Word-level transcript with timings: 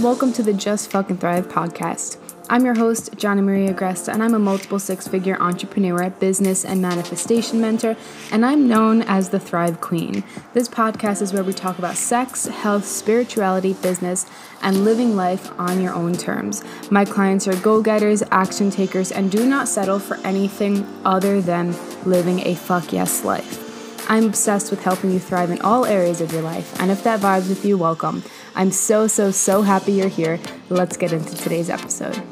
Welcome 0.00 0.32
to 0.32 0.42
the 0.42 0.54
Just 0.54 0.90
Fucking 0.92 1.18
Thrive 1.18 1.48
podcast. 1.48 2.16
I'm 2.48 2.64
your 2.64 2.74
host, 2.74 3.10
Johnny 3.18 3.42
Maria 3.42 3.74
Gresta, 3.74 4.14
and 4.14 4.22
I'm 4.22 4.32
a 4.32 4.38
multiple 4.38 4.78
six 4.78 5.06
figure 5.06 5.36
entrepreneur, 5.38 6.08
business, 6.08 6.64
and 6.64 6.80
manifestation 6.80 7.60
mentor, 7.60 7.98
and 8.32 8.46
I'm 8.46 8.66
known 8.66 9.02
as 9.02 9.28
the 9.28 9.38
Thrive 9.38 9.82
Queen. 9.82 10.24
This 10.54 10.70
podcast 10.70 11.20
is 11.20 11.34
where 11.34 11.44
we 11.44 11.52
talk 11.52 11.78
about 11.78 11.96
sex, 11.96 12.46
health, 12.46 12.86
spirituality, 12.86 13.74
business, 13.74 14.24
and 14.62 14.84
living 14.86 15.16
life 15.16 15.52
on 15.60 15.82
your 15.82 15.92
own 15.92 16.14
terms. 16.14 16.64
My 16.90 17.04
clients 17.04 17.46
are 17.46 17.56
go 17.56 17.82
getters, 17.82 18.22
action 18.30 18.70
takers, 18.70 19.12
and 19.12 19.30
do 19.30 19.46
not 19.46 19.68
settle 19.68 19.98
for 19.98 20.16
anything 20.26 20.88
other 21.04 21.42
than 21.42 21.76
living 22.06 22.40
a 22.46 22.54
fuck 22.54 22.90
yes 22.90 23.22
life. 23.22 23.66
I'm 24.08 24.24
obsessed 24.24 24.70
with 24.70 24.82
helping 24.82 25.10
you 25.10 25.20
thrive 25.20 25.50
in 25.50 25.60
all 25.60 25.84
areas 25.84 26.22
of 26.22 26.32
your 26.32 26.42
life, 26.42 26.80
and 26.80 26.90
if 26.90 27.04
that 27.04 27.20
vibes 27.20 27.50
with 27.50 27.66
you, 27.66 27.76
welcome. 27.76 28.24
I'm 28.60 28.72
so, 28.72 29.06
so, 29.06 29.30
so 29.30 29.62
happy 29.62 29.92
you're 29.92 30.10
here. 30.10 30.38
Let's 30.68 30.98
get 30.98 31.14
into 31.14 31.34
today's 31.34 31.70
episode. 31.70 32.22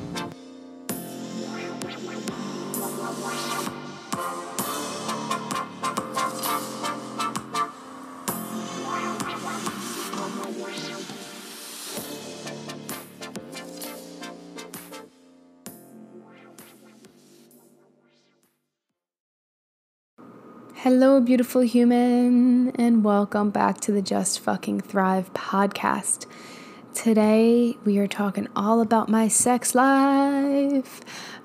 Hello, 20.90 21.20
beautiful 21.20 21.60
human, 21.60 22.70
and 22.76 23.04
welcome 23.04 23.50
back 23.50 23.78
to 23.82 23.92
the 23.92 24.00
Just 24.00 24.40
Fucking 24.40 24.80
Thrive 24.80 25.30
podcast. 25.34 26.24
Today, 26.94 27.76
we 27.84 27.98
are 27.98 28.06
talking 28.06 28.48
all 28.56 28.80
about 28.80 29.10
my 29.10 29.28
sex 29.28 29.74
life. 29.74 31.02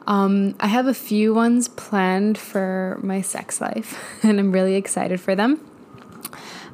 Um, 0.07 0.55
I 0.61 0.67
have 0.67 0.87
a 0.87 0.93
few 0.93 1.33
ones 1.33 1.67
planned 1.67 2.37
for 2.37 2.97
my 3.03 3.19
sex 3.19 3.59
life, 3.59 3.99
and 4.23 4.39
I'm 4.39 4.53
really 4.53 4.75
excited 4.75 5.19
for 5.19 5.35
them. 5.35 5.59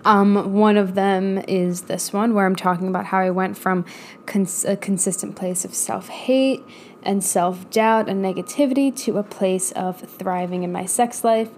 Um, 0.05 0.53
one 0.53 0.77
of 0.77 0.93
them 0.93 1.39
is 1.47 1.81
this 1.81 2.13
one 2.13 2.35
where 2.35 2.45
I'm 2.45 2.55
talking 2.55 2.87
about 2.87 3.05
how 3.05 3.17
I 3.17 3.31
went 3.31 3.57
from 3.57 3.83
cons- 4.27 4.63
a 4.63 4.77
consistent 4.77 5.35
place 5.35 5.65
of 5.65 5.73
self 5.73 6.09
hate 6.09 6.63
and 7.01 7.23
self 7.23 7.67
doubt 7.71 8.07
and 8.07 8.23
negativity 8.23 8.95
to 9.05 9.17
a 9.17 9.23
place 9.23 9.71
of 9.71 10.01
thriving 10.01 10.61
in 10.61 10.71
my 10.71 10.85
sex 10.85 11.23
life 11.23 11.49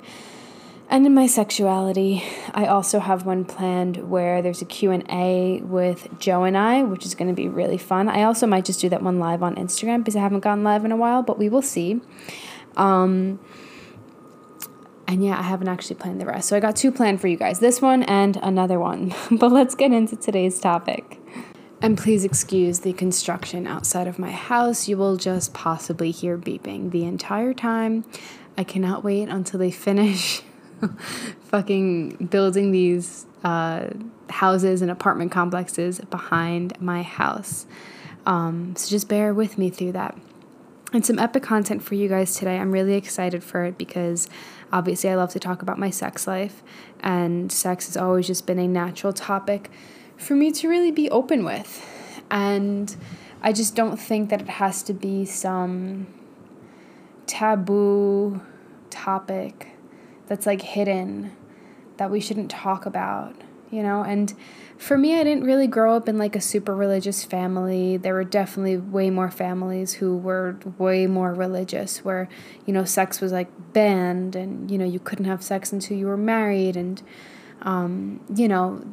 and 0.92 1.06
in 1.06 1.14
my 1.14 1.25
sexuality, 1.25 2.22
I 2.53 2.66
also 2.66 3.00
have 3.00 3.25
one 3.25 3.45
planned 3.45 4.09
where 4.09 4.42
there's 4.42 4.61
a 4.61 4.66
Q&A 4.66 5.61
with 5.64 6.20
Joe 6.20 6.44
and 6.44 6.58
I, 6.58 6.84
which 6.84 7.06
is 7.06 7.16
going 7.16 7.30
to 7.30 7.34
be 7.34 7.47
really 7.47 7.78
fun. 7.78 8.09
I 8.09 8.23
also 8.23 8.45
might 8.45 8.66
just 8.66 8.81
do 8.81 8.89
that 8.89 9.02
one 9.02 9.17
live 9.17 9.42
on 9.42 9.56
Instagram 9.56 10.00
because 10.00 10.17
I 10.17 10.19
haven't 10.19 10.42
gone 10.42 10.66
live 10.66 10.84
in 10.84 10.92
a 10.92 10.97
while, 10.97 11.23
but 11.23 11.39
we 11.39 11.47
will 11.47 11.62
see. 11.62 12.02
Um, 12.75 13.39
and 15.08 15.23
yeah, 15.23 15.39
I 15.39 15.44
haven't 15.44 15.69
actually 15.69 15.95
planned 15.95 16.19
the 16.19 16.25
rest. 16.25 16.50
So 16.50 16.58
I 16.58 16.59
got 16.59 16.75
two 16.75 16.92
planned 16.92 17.22
for 17.22 17.30
you 17.30 17.38
guys 17.38 17.62
this 17.62 17.81
one 17.81 18.03
and 18.03 18.36
another 18.44 18.78
one. 18.78 19.14
but 19.31 19.50
let's 19.50 19.75
get 19.75 19.94
into 19.94 20.17
today's 20.17 20.59
topic. 20.59 21.19
And 21.81 21.97
please 21.97 22.25
excuse 22.25 22.81
the 22.81 22.92
construction 22.92 23.66
outside 23.66 24.08
of 24.08 24.19
my 24.19 24.31
house. 24.31 24.89
You 24.89 24.97
will 24.97 25.16
just 25.16 25.53
possibly 25.53 26.12
hear 26.12 26.38
beeping 26.38 26.91
the 26.91 27.06
entire 27.06 27.53
time. 27.53 28.03
I 28.57 28.66
cannot 28.66 29.06
wait 29.06 29.30
until 29.30 29.59
they 29.59 29.72
finish 29.72 30.44
fucking 31.42 32.28
building 32.30 32.72
these 32.72 33.25
uh, 33.44 33.88
houses 34.30 34.81
and 34.81 34.92
apartment 34.92 35.31
complexes 35.31 36.00
behind 36.00 36.80
my 36.81 37.02
house. 37.02 37.66
Um, 38.25 38.75
so 38.75 38.90
just 38.90 39.08
bear 39.08 39.34
with 39.34 39.58
me 39.58 39.69
through 39.69 39.94
that. 39.94 40.18
And 40.94 41.06
some 41.06 41.19
epic 41.19 41.44
content 41.44 41.81
for 41.84 41.96
you 41.96 42.09
guys 42.09 42.36
today. 42.36 42.58
I'm 42.58 42.72
really 42.72 42.96
excited 42.96 43.44
for 43.44 43.64
it 43.64 43.78
because 43.78 44.28
obviously 44.74 45.09
I 45.09 45.16
love 45.16 45.31
to 45.31 45.40
talk 45.40 45.62
about 45.62 45.80
my 45.80 45.90
sex 45.90 46.28
life, 46.28 46.62
and 47.00 47.52
sex 47.52 47.88
has 47.88 47.96
always 47.96 48.28
just 48.28 48.46
been 48.46 48.59
a 48.59 48.68
natural 48.68 49.13
topic 49.13 49.72
for 50.18 50.36
me 50.36 50.52
to 50.52 50.68
really 50.68 50.92
be 50.92 51.09
open 51.09 51.46
with. 51.46 51.88
And 52.30 52.94
I 53.42 53.53
just 53.53 53.75
don't 53.75 53.98
think 53.98 54.30
that 54.30 54.42
it 54.42 54.50
has 54.50 54.84
to 54.84 54.94
be 54.94 55.25
some 55.25 56.08
taboo 57.25 58.42
topic 58.90 59.70
that's 60.31 60.46
like 60.46 60.62
hidden 60.62 61.30
that 61.97 62.09
we 62.09 62.22
shouldn't 62.22 62.50
talk 62.50 62.86
about, 62.86 63.36
you 63.69 63.84
know? 63.84 64.02
And 64.02 64.34
for 64.78 64.97
me, 64.97 65.19
I 65.19 65.25
didn't 65.25 65.44
really 65.44 65.68
grow 65.68 65.94
up 65.94 66.08
in 66.08 66.18
like 66.18 66.38
a 66.38 66.40
super 66.40 66.74
religious 66.74 67.25
family. 67.25 67.97
There 67.97 68.14
were 68.14 68.24
definitely 68.24 68.78
way 68.78 69.09
more 69.09 69.30
families 69.30 69.96
who 69.96 70.16
were 70.16 70.58
way 70.78 71.06
more 71.06 71.34
religious, 71.34 72.06
where, 72.06 72.30
you 72.66 72.72
know, 72.72 72.86
sex 72.86 73.19
was 73.19 73.34
like 73.34 73.50
banned 73.74 74.38
and, 74.38 74.72
you 74.72 74.78
know, 74.78 74.86
you 74.86 75.00
couldn't 75.00 75.25
have 75.25 75.44
sex 75.44 75.74
until 75.74 75.97
you 75.97 76.08
were 76.08 76.16
married. 76.16 76.78
And, 76.78 77.02
um, 77.63 78.22
you 78.34 78.48
know, 78.48 78.86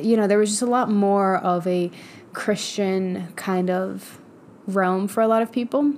you 0.00 0.16
know, 0.16 0.26
there 0.26 0.38
was 0.38 0.50
just 0.50 0.62
a 0.62 0.66
lot 0.66 0.90
more 0.90 1.36
of 1.36 1.64
a 1.68 1.92
Christian 2.32 3.32
kind 3.36 3.70
of 3.70 4.18
realm 4.66 5.06
for 5.06 5.20
a 5.20 5.28
lot 5.28 5.42
of 5.42 5.52
people. 5.52 5.94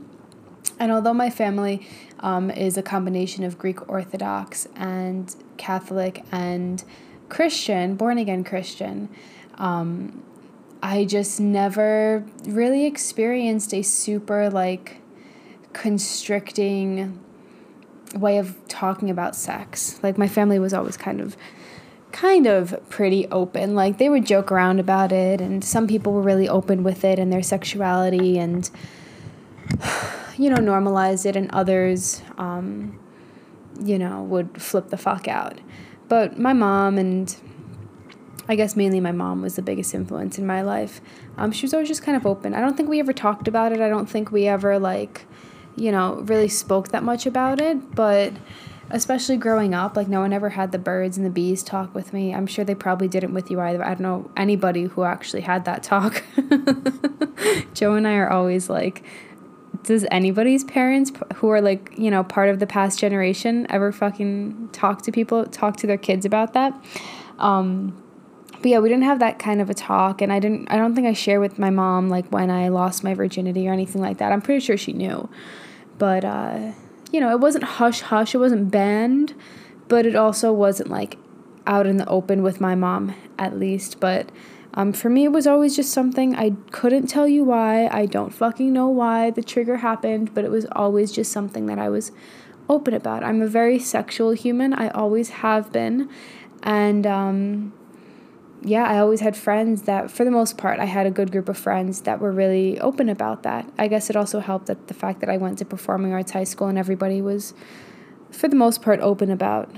And 0.82 0.90
although 0.90 1.14
my 1.14 1.30
family 1.30 1.86
um, 2.18 2.50
is 2.50 2.76
a 2.76 2.82
combination 2.82 3.44
of 3.44 3.56
Greek 3.56 3.88
Orthodox 3.88 4.66
and 4.74 5.32
Catholic 5.56 6.24
and 6.32 6.82
Christian, 7.28 7.94
born 7.94 8.18
again 8.18 8.42
Christian. 8.42 9.08
Um, 9.58 10.24
I 10.82 11.04
just 11.04 11.38
never 11.38 12.24
really 12.46 12.84
experienced 12.84 13.72
a 13.72 13.82
super 13.82 14.50
like 14.50 14.96
constricting 15.72 17.20
way 18.16 18.38
of 18.38 18.56
talking 18.66 19.08
about 19.08 19.36
sex. 19.36 20.00
Like 20.02 20.18
my 20.18 20.26
family 20.26 20.58
was 20.58 20.74
always 20.74 20.96
kind 20.96 21.20
of 21.20 21.36
kind 22.10 22.48
of 22.48 22.74
pretty 22.88 23.28
open. 23.28 23.76
Like 23.76 23.98
they 23.98 24.08
would 24.08 24.26
joke 24.26 24.50
around 24.50 24.80
about 24.80 25.12
it 25.12 25.40
and 25.40 25.64
some 25.64 25.86
people 25.86 26.12
were 26.12 26.22
really 26.22 26.48
open 26.48 26.82
with 26.82 27.04
it 27.04 27.20
and 27.20 27.32
their 27.32 27.40
sexuality 27.40 28.36
and 28.36 28.68
you 30.42 30.50
know, 30.50 30.56
normalized 30.56 31.24
it, 31.26 31.36
and 31.36 31.50
others, 31.52 32.22
um, 32.38 32.98
you 33.80 33.98
know, 33.98 34.22
would 34.22 34.60
flip 34.60 34.88
the 34.88 34.96
fuck 34.96 35.28
out. 35.28 35.60
But 36.08 36.38
my 36.38 36.52
mom 36.52 36.98
and 36.98 37.34
I 38.48 38.56
guess 38.56 38.74
mainly 38.74 39.00
my 39.00 39.12
mom 39.12 39.40
was 39.40 39.56
the 39.56 39.62
biggest 39.62 39.94
influence 39.94 40.36
in 40.36 40.46
my 40.46 40.62
life. 40.62 41.00
Um, 41.36 41.52
she 41.52 41.64
was 41.64 41.72
always 41.72 41.88
just 41.88 42.02
kind 42.02 42.16
of 42.16 42.26
open. 42.26 42.54
I 42.54 42.60
don't 42.60 42.76
think 42.76 42.88
we 42.88 42.98
ever 42.98 43.12
talked 43.12 43.46
about 43.46 43.72
it. 43.72 43.80
I 43.80 43.88
don't 43.88 44.10
think 44.10 44.32
we 44.32 44.46
ever 44.46 44.78
like, 44.78 45.26
you 45.76 45.92
know, 45.92 46.16
really 46.16 46.48
spoke 46.48 46.88
that 46.88 47.04
much 47.04 47.24
about 47.24 47.60
it. 47.60 47.94
But 47.94 48.32
especially 48.90 49.36
growing 49.36 49.74
up, 49.74 49.96
like 49.96 50.08
no 50.08 50.20
one 50.20 50.32
ever 50.32 50.50
had 50.50 50.72
the 50.72 50.78
birds 50.78 51.16
and 51.16 51.24
the 51.24 51.30
bees 51.30 51.62
talk 51.62 51.94
with 51.94 52.12
me. 52.12 52.34
I'm 52.34 52.46
sure 52.46 52.64
they 52.64 52.74
probably 52.74 53.08
didn't 53.08 53.32
with 53.32 53.50
you 53.50 53.60
either. 53.60 53.82
I 53.82 53.90
don't 53.90 54.00
know 54.00 54.30
anybody 54.36 54.84
who 54.84 55.04
actually 55.04 55.42
had 55.42 55.64
that 55.64 55.82
talk. 55.82 56.22
Joe 57.74 57.94
and 57.94 58.06
I 58.06 58.14
are 58.16 58.28
always 58.30 58.68
like 58.68 59.04
does 59.84 60.06
anybody's 60.10 60.64
parents 60.64 61.12
who 61.36 61.48
are 61.48 61.60
like 61.60 61.92
you 61.96 62.10
know 62.10 62.22
part 62.24 62.48
of 62.48 62.58
the 62.58 62.66
past 62.66 62.98
generation 62.98 63.66
ever 63.70 63.92
fucking 63.92 64.70
talk 64.72 65.02
to 65.02 65.12
people 65.12 65.44
talk 65.46 65.76
to 65.78 65.86
their 65.86 65.98
kids 65.98 66.24
about 66.24 66.52
that? 66.54 66.72
Um, 67.38 68.02
but 68.52 68.66
yeah 68.66 68.78
we 68.78 68.88
didn't 68.88 69.04
have 69.04 69.18
that 69.18 69.38
kind 69.38 69.60
of 69.60 69.68
a 69.68 69.74
talk 69.74 70.22
and 70.22 70.32
i 70.32 70.38
didn't 70.38 70.70
i 70.70 70.76
don't 70.76 70.94
think 70.94 71.04
i 71.04 71.12
shared 71.12 71.40
with 71.40 71.58
my 71.58 71.68
mom 71.68 72.08
like 72.08 72.24
when 72.30 72.48
i 72.48 72.68
lost 72.68 73.02
my 73.02 73.12
virginity 73.12 73.68
or 73.68 73.72
anything 73.72 74.00
like 74.00 74.18
that. 74.18 74.30
I'm 74.30 74.40
pretty 74.40 74.64
sure 74.64 74.76
she 74.76 74.92
knew. 74.92 75.28
But 75.98 76.24
uh, 76.24 76.72
you 77.10 77.20
know 77.20 77.30
it 77.30 77.40
wasn't 77.40 77.64
hush 77.64 78.00
hush 78.00 78.34
it 78.34 78.38
wasn't 78.38 78.70
banned 78.70 79.34
but 79.88 80.06
it 80.06 80.16
also 80.16 80.52
wasn't 80.52 80.88
like 80.88 81.18
out 81.66 81.86
in 81.86 81.96
the 81.96 82.08
open 82.08 82.42
with 82.42 82.60
my 82.60 82.74
mom 82.74 83.14
at 83.38 83.58
least. 83.58 84.00
But 84.00 84.30
um, 84.74 84.92
for 84.92 85.10
me, 85.10 85.24
it 85.24 85.32
was 85.32 85.46
always 85.46 85.76
just 85.76 85.92
something 85.92 86.34
I 86.34 86.52
couldn't 86.70 87.06
tell 87.06 87.28
you 87.28 87.44
why. 87.44 87.88
I 87.88 88.06
don't 88.06 88.32
fucking 88.32 88.72
know 88.72 88.88
why 88.88 89.30
the 89.30 89.42
trigger 89.42 89.78
happened, 89.78 90.32
but 90.34 90.44
it 90.44 90.50
was 90.50 90.66
always 90.72 91.12
just 91.12 91.30
something 91.30 91.66
that 91.66 91.78
I 91.78 91.88
was 91.88 92.12
open 92.68 92.94
about. 92.94 93.22
I'm 93.22 93.42
a 93.42 93.46
very 93.46 93.78
sexual 93.78 94.32
human, 94.32 94.72
I 94.72 94.88
always 94.90 95.30
have 95.30 95.72
been. 95.72 96.08
And 96.62 97.06
um, 97.06 97.72
yeah, 98.62 98.84
I 98.84 98.98
always 98.98 99.20
had 99.20 99.36
friends 99.36 99.82
that, 99.82 100.10
for 100.10 100.24
the 100.24 100.30
most 100.30 100.56
part, 100.56 100.78
I 100.78 100.86
had 100.86 101.06
a 101.06 101.10
good 101.10 101.32
group 101.32 101.48
of 101.48 101.58
friends 101.58 102.02
that 102.02 102.20
were 102.20 102.32
really 102.32 102.80
open 102.80 103.08
about 103.08 103.42
that. 103.42 103.70
I 103.78 103.88
guess 103.88 104.08
it 104.08 104.16
also 104.16 104.40
helped 104.40 104.66
that 104.66 104.88
the 104.88 104.94
fact 104.94 105.20
that 105.20 105.28
I 105.28 105.36
went 105.36 105.58
to 105.58 105.64
performing 105.64 106.12
arts 106.12 106.32
high 106.32 106.44
school 106.44 106.68
and 106.68 106.78
everybody 106.78 107.20
was, 107.20 107.52
for 108.30 108.48
the 108.48 108.56
most 108.56 108.80
part, 108.80 109.00
open 109.00 109.30
about 109.30 109.68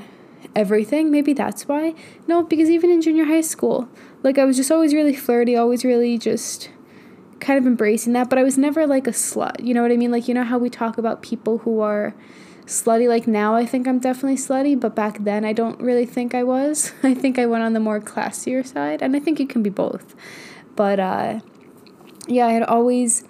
everything. 0.54 1.10
Maybe 1.10 1.32
that's 1.32 1.66
why. 1.66 1.94
No, 2.28 2.42
because 2.42 2.70
even 2.70 2.90
in 2.90 3.00
junior 3.00 3.24
high 3.24 3.40
school, 3.40 3.88
like 4.24 4.38
I 4.38 4.44
was 4.44 4.56
just 4.56 4.72
always 4.72 4.92
really 4.92 5.14
flirty, 5.14 5.54
always 5.54 5.84
really 5.84 6.18
just 6.18 6.70
kind 7.40 7.58
of 7.58 7.66
embracing 7.66 8.14
that, 8.14 8.30
but 8.30 8.38
I 8.38 8.42
was 8.42 8.56
never 8.56 8.86
like 8.86 9.06
a 9.06 9.10
slut. 9.10 9.62
You 9.62 9.74
know 9.74 9.82
what 9.82 9.92
I 9.92 9.96
mean? 9.96 10.10
Like 10.10 10.26
you 10.26 10.34
know 10.34 10.42
how 10.42 10.58
we 10.58 10.70
talk 10.70 10.98
about 10.98 11.22
people 11.22 11.58
who 11.58 11.80
are 11.80 12.14
slutty 12.66 13.06
like 13.06 13.26
now 13.26 13.54
I 13.54 13.66
think 13.66 13.86
I'm 13.86 13.98
definitely 13.98 14.38
slutty, 14.38 14.80
but 14.80 14.96
back 14.96 15.22
then 15.22 15.44
I 15.44 15.52
don't 15.52 15.78
really 15.78 16.06
think 16.06 16.34
I 16.34 16.42
was. 16.42 16.92
I 17.02 17.14
think 17.14 17.38
I 17.38 17.46
went 17.46 17.62
on 17.62 17.74
the 17.74 17.80
more 17.80 18.00
classier 18.00 18.66
side, 18.66 19.02
and 19.02 19.14
I 19.14 19.20
think 19.20 19.38
it 19.38 19.48
can 19.48 19.62
be 19.62 19.70
both. 19.70 20.14
But 20.74 20.98
uh, 20.98 21.40
yeah, 22.26 22.46
I 22.46 22.52
had 22.52 22.62
always 22.62 23.24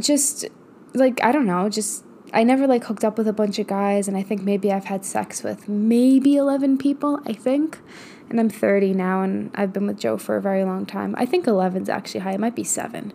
just 0.00 0.46
like 0.94 1.22
I 1.24 1.32
don't 1.32 1.46
know, 1.46 1.68
just 1.68 2.04
I 2.32 2.44
never 2.44 2.68
like 2.68 2.84
hooked 2.84 3.04
up 3.04 3.18
with 3.18 3.26
a 3.26 3.32
bunch 3.32 3.58
of 3.58 3.66
guys, 3.66 4.06
and 4.06 4.16
I 4.16 4.22
think 4.22 4.42
maybe 4.42 4.72
I've 4.72 4.84
had 4.84 5.04
sex 5.04 5.42
with 5.42 5.68
maybe 5.68 6.36
11 6.36 6.78
people, 6.78 7.20
I 7.26 7.32
think. 7.32 7.80
And 8.28 8.40
I'm 8.40 8.50
30 8.50 8.92
now, 8.94 9.22
and 9.22 9.50
I've 9.54 9.72
been 9.72 9.86
with 9.86 9.98
Joe 9.98 10.16
for 10.16 10.36
a 10.36 10.42
very 10.42 10.64
long 10.64 10.84
time. 10.84 11.14
I 11.16 11.26
think 11.26 11.46
11's 11.46 11.88
actually 11.88 12.20
high. 12.20 12.32
It 12.32 12.40
might 12.40 12.56
be 12.56 12.64
seven, 12.64 13.12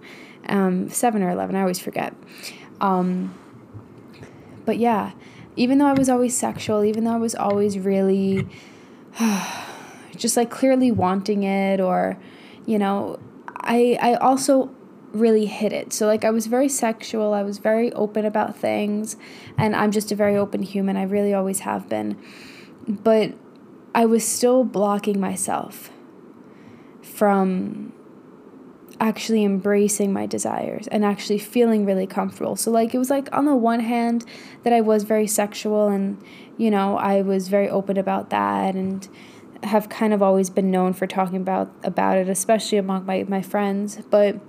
um, 0.48 0.90
seven 0.90 1.22
or 1.22 1.30
11. 1.30 1.56
I 1.56 1.62
always 1.62 1.80
forget. 1.80 2.14
Um, 2.80 3.38
but 4.66 4.78
yeah, 4.78 5.12
even 5.56 5.78
though 5.78 5.88
I 5.88 5.94
was 5.94 6.10
always 6.10 6.36
sexual, 6.36 6.84
even 6.84 7.04
though 7.04 7.14
I 7.14 7.18
was 7.18 7.36
always 7.36 7.78
really 7.78 8.48
just 10.16 10.38
like 10.38 10.50
clearly 10.50 10.92
wanting 10.92 11.44
it, 11.44 11.80
or 11.80 12.18
you 12.66 12.80
know, 12.80 13.20
I 13.48 13.98
I 14.02 14.14
also 14.16 14.74
really 15.14 15.46
hid 15.46 15.74
it. 15.74 15.94
So 15.94 16.08
like 16.08 16.24
I 16.24 16.30
was 16.30 16.48
very 16.48 16.70
sexual, 16.70 17.34
I 17.34 17.44
was 17.44 17.58
very 17.58 17.92
open 17.94 18.26
about 18.26 18.56
things, 18.56 19.18
and 19.58 19.76
I'm 19.76 19.92
just 19.92 20.12
a 20.12 20.16
very 20.16 20.38
open 20.38 20.64
human. 20.64 20.98
I 20.98 21.04
really 21.04 21.34
always 21.34 21.60
have 21.60 21.90
been. 21.90 22.18
But 22.88 23.34
I 23.94 24.06
was 24.06 24.26
still 24.26 24.64
blocking 24.64 25.20
myself 25.20 25.92
from 27.02 27.94
actually 29.00 29.44
embracing 29.44 30.14
my 30.14 30.28
desires 30.28 30.88
and 30.88 31.04
actually 31.04 31.40
feeling 31.40 31.86
really 31.86 32.06
comfortable. 32.06 32.56
So 32.56 32.72
like 32.72 32.94
it 32.94 33.00
was 33.00 33.10
like 33.10 33.28
on 33.34 33.46
the 33.46 33.56
one 33.56 33.80
hand 33.80 34.26
that 34.64 34.72
I 34.72 34.82
was 34.82 35.04
very 35.04 35.28
sexual 35.28 35.90
and 35.90 36.24
you 36.58 36.70
know, 36.70 36.98
I 36.98 37.22
was 37.22 37.48
very 37.48 37.68
open 37.68 37.98
about 37.98 38.30
that 38.30 38.76
and 38.76 39.08
have 39.64 39.90
kind 39.90 40.14
of 40.14 40.22
always 40.22 40.50
been 40.50 40.70
known 40.70 40.94
for 40.94 41.08
talking 41.08 41.38
about 41.38 41.72
about 41.84 42.18
it, 42.18 42.30
especially 42.30 42.78
among 42.78 43.06
my, 43.06 43.24
my 43.28 43.42
friends. 43.42 44.00
But 44.10 44.40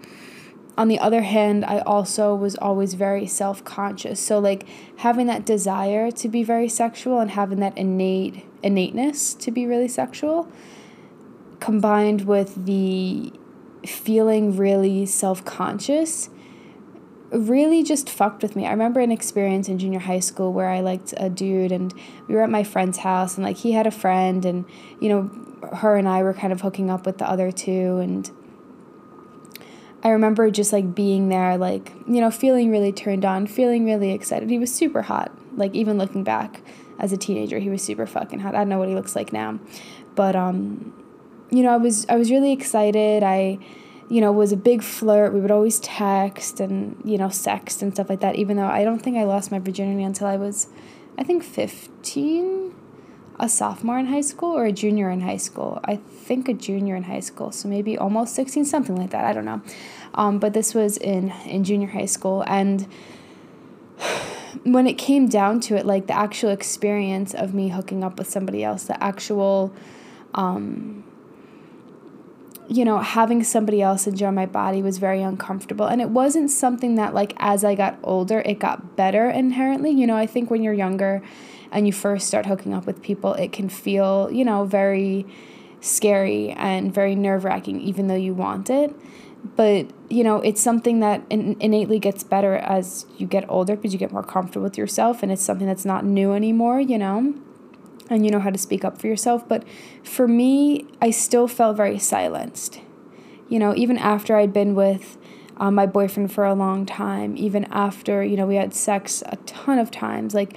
on 0.76 0.88
the 0.88 0.98
other 0.98 1.22
hand, 1.22 1.64
I 1.64 1.80
also 1.80 2.34
was 2.34 2.56
always 2.56 2.94
very 2.94 3.26
self 3.26 3.62
conscious. 3.64 4.20
So, 4.20 4.38
like, 4.38 4.66
having 4.96 5.26
that 5.26 5.44
desire 5.44 6.10
to 6.12 6.28
be 6.28 6.42
very 6.42 6.68
sexual 6.68 7.20
and 7.20 7.30
having 7.30 7.60
that 7.60 7.76
innate 7.76 8.46
innateness 8.62 9.34
to 9.34 9.50
be 9.50 9.66
really 9.66 9.88
sexual, 9.88 10.48
combined 11.60 12.26
with 12.26 12.64
the 12.66 13.32
feeling 13.86 14.56
really 14.56 15.04
self 15.04 15.44
conscious, 15.44 16.30
really 17.30 17.82
just 17.82 18.08
fucked 18.08 18.42
with 18.42 18.56
me. 18.56 18.66
I 18.66 18.70
remember 18.70 19.00
an 19.00 19.12
experience 19.12 19.68
in 19.68 19.78
junior 19.78 19.98
high 19.98 20.20
school 20.20 20.54
where 20.54 20.68
I 20.68 20.80
liked 20.80 21.12
a 21.18 21.28
dude 21.28 21.72
and 21.72 21.92
we 22.28 22.34
were 22.34 22.42
at 22.42 22.50
my 22.50 22.64
friend's 22.64 22.98
house 22.98 23.36
and 23.36 23.44
like 23.44 23.58
he 23.58 23.72
had 23.72 23.86
a 23.86 23.90
friend 23.90 24.44
and 24.44 24.64
you 25.00 25.08
know 25.08 25.68
her 25.76 25.96
and 25.96 26.08
I 26.08 26.22
were 26.22 26.34
kind 26.34 26.52
of 26.52 26.60
hooking 26.60 26.90
up 26.90 27.06
with 27.06 27.18
the 27.18 27.28
other 27.28 27.50
two 27.50 27.98
and 27.98 28.30
I 30.04 30.10
remember 30.10 30.50
just 30.50 30.72
like 30.72 30.94
being 30.94 31.28
there, 31.28 31.56
like, 31.56 31.92
you 32.08 32.20
know, 32.20 32.30
feeling 32.30 32.70
really 32.70 32.92
turned 32.92 33.24
on, 33.24 33.46
feeling 33.46 33.84
really 33.84 34.10
excited. 34.12 34.50
He 34.50 34.58
was 34.58 34.74
super 34.74 35.02
hot. 35.02 35.32
Like, 35.56 35.74
even 35.74 35.96
looking 35.98 36.24
back 36.24 36.60
as 36.98 37.12
a 37.12 37.16
teenager, 37.16 37.58
he 37.58 37.70
was 37.70 37.82
super 37.82 38.06
fucking 38.06 38.40
hot. 38.40 38.54
I 38.54 38.58
don't 38.58 38.68
know 38.68 38.78
what 38.78 38.88
he 38.88 38.94
looks 38.94 39.14
like 39.14 39.32
now. 39.32 39.60
But, 40.14 40.34
um, 40.34 40.92
you 41.50 41.62
know, 41.62 41.72
I 41.72 41.76
was, 41.76 42.04
I 42.08 42.16
was 42.16 42.30
really 42.30 42.52
excited. 42.52 43.22
I, 43.22 43.58
you 44.08 44.20
know, 44.20 44.32
was 44.32 44.50
a 44.50 44.56
big 44.56 44.82
flirt. 44.82 45.32
We 45.32 45.40
would 45.40 45.52
always 45.52 45.78
text 45.80 46.58
and, 46.58 47.00
you 47.04 47.16
know, 47.16 47.28
sext 47.28 47.80
and 47.80 47.94
stuff 47.94 48.10
like 48.10 48.20
that, 48.20 48.36
even 48.36 48.56
though 48.56 48.66
I 48.66 48.82
don't 48.82 48.98
think 48.98 49.16
I 49.16 49.24
lost 49.24 49.52
my 49.52 49.58
virginity 49.60 50.02
until 50.02 50.26
I 50.26 50.36
was, 50.36 50.66
I 51.16 51.22
think, 51.22 51.44
15 51.44 52.74
a 53.42 53.48
sophomore 53.48 53.98
in 53.98 54.06
high 54.06 54.20
school 54.20 54.56
or 54.56 54.64
a 54.66 54.72
junior 54.72 55.10
in 55.10 55.20
high 55.20 55.36
school. 55.36 55.80
I 55.84 55.96
think 55.96 56.48
a 56.48 56.54
junior 56.54 56.94
in 56.94 57.02
high 57.02 57.20
school, 57.20 57.50
so 57.50 57.68
maybe 57.68 57.98
almost 57.98 58.36
16, 58.36 58.64
something 58.64 58.94
like 58.94 59.10
that. 59.10 59.24
I 59.24 59.32
don't 59.32 59.44
know. 59.44 59.60
Um, 60.14 60.38
but 60.38 60.52
this 60.52 60.74
was 60.74 60.96
in, 60.96 61.30
in 61.44 61.64
junior 61.64 61.88
high 61.88 62.06
school. 62.06 62.44
And 62.46 62.86
when 64.62 64.86
it 64.86 64.94
came 64.94 65.26
down 65.26 65.58
to 65.62 65.76
it, 65.76 65.84
like 65.84 66.06
the 66.06 66.16
actual 66.16 66.50
experience 66.50 67.34
of 67.34 67.52
me 67.52 67.70
hooking 67.70 68.04
up 68.04 68.16
with 68.16 68.30
somebody 68.30 68.62
else, 68.62 68.84
the 68.84 69.02
actual, 69.02 69.74
um, 70.34 71.02
you 72.68 72.84
know, 72.84 72.98
having 72.98 73.42
somebody 73.42 73.82
else 73.82 74.06
enjoy 74.06 74.30
my 74.30 74.46
body 74.46 74.82
was 74.82 74.98
very 74.98 75.20
uncomfortable. 75.20 75.86
And 75.86 76.00
it 76.00 76.10
wasn't 76.10 76.48
something 76.48 76.94
that, 76.94 77.12
like, 77.12 77.34
as 77.38 77.64
I 77.64 77.74
got 77.74 77.98
older, 78.04 78.40
it 78.46 78.60
got 78.60 78.94
better 78.94 79.28
inherently. 79.28 79.90
You 79.90 80.06
know, 80.06 80.16
I 80.16 80.26
think 80.26 80.48
when 80.48 80.62
you're 80.62 80.72
younger, 80.72 81.22
and 81.72 81.86
you 81.86 81.92
first 81.92 82.28
start 82.28 82.46
hooking 82.46 82.74
up 82.74 82.86
with 82.86 83.02
people, 83.02 83.34
it 83.34 83.52
can 83.52 83.68
feel, 83.68 84.30
you 84.30 84.44
know, 84.44 84.64
very 84.64 85.26
scary 85.80 86.50
and 86.50 86.94
very 86.94 87.14
nerve 87.14 87.44
wracking, 87.44 87.80
even 87.80 88.06
though 88.06 88.14
you 88.14 88.34
want 88.34 88.70
it. 88.70 88.94
But, 89.56 89.88
you 90.08 90.22
know, 90.22 90.36
it's 90.36 90.60
something 90.60 91.00
that 91.00 91.22
in- 91.28 91.56
innately 91.58 91.98
gets 91.98 92.22
better 92.22 92.56
as 92.56 93.06
you 93.18 93.26
get 93.26 93.44
older 93.48 93.74
because 93.74 93.92
you 93.92 93.98
get 93.98 94.12
more 94.12 94.22
comfortable 94.22 94.62
with 94.62 94.78
yourself 94.78 95.22
and 95.22 95.32
it's 95.32 95.42
something 95.42 95.66
that's 95.66 95.84
not 95.84 96.04
new 96.04 96.32
anymore, 96.32 96.80
you 96.80 96.96
know, 96.96 97.34
and 98.08 98.24
you 98.24 98.30
know 98.30 98.38
how 98.38 98.50
to 98.50 98.58
speak 98.58 98.84
up 98.84 98.98
for 98.98 99.08
yourself. 99.08 99.48
But 99.48 99.64
for 100.04 100.28
me, 100.28 100.86
I 101.00 101.10
still 101.10 101.48
felt 101.48 101.76
very 101.76 101.98
silenced. 101.98 102.80
You 103.48 103.58
know, 103.58 103.74
even 103.74 103.98
after 103.98 104.36
I'd 104.36 104.52
been 104.52 104.76
with 104.76 105.18
um, 105.56 105.74
my 105.74 105.86
boyfriend 105.86 106.32
for 106.32 106.44
a 106.44 106.54
long 106.54 106.86
time, 106.86 107.36
even 107.36 107.64
after, 107.64 108.22
you 108.22 108.36
know, 108.36 108.46
we 108.46 108.54
had 108.54 108.72
sex 108.72 109.22
a 109.26 109.36
ton 109.44 109.78
of 109.78 109.90
times, 109.90 110.34
like, 110.34 110.56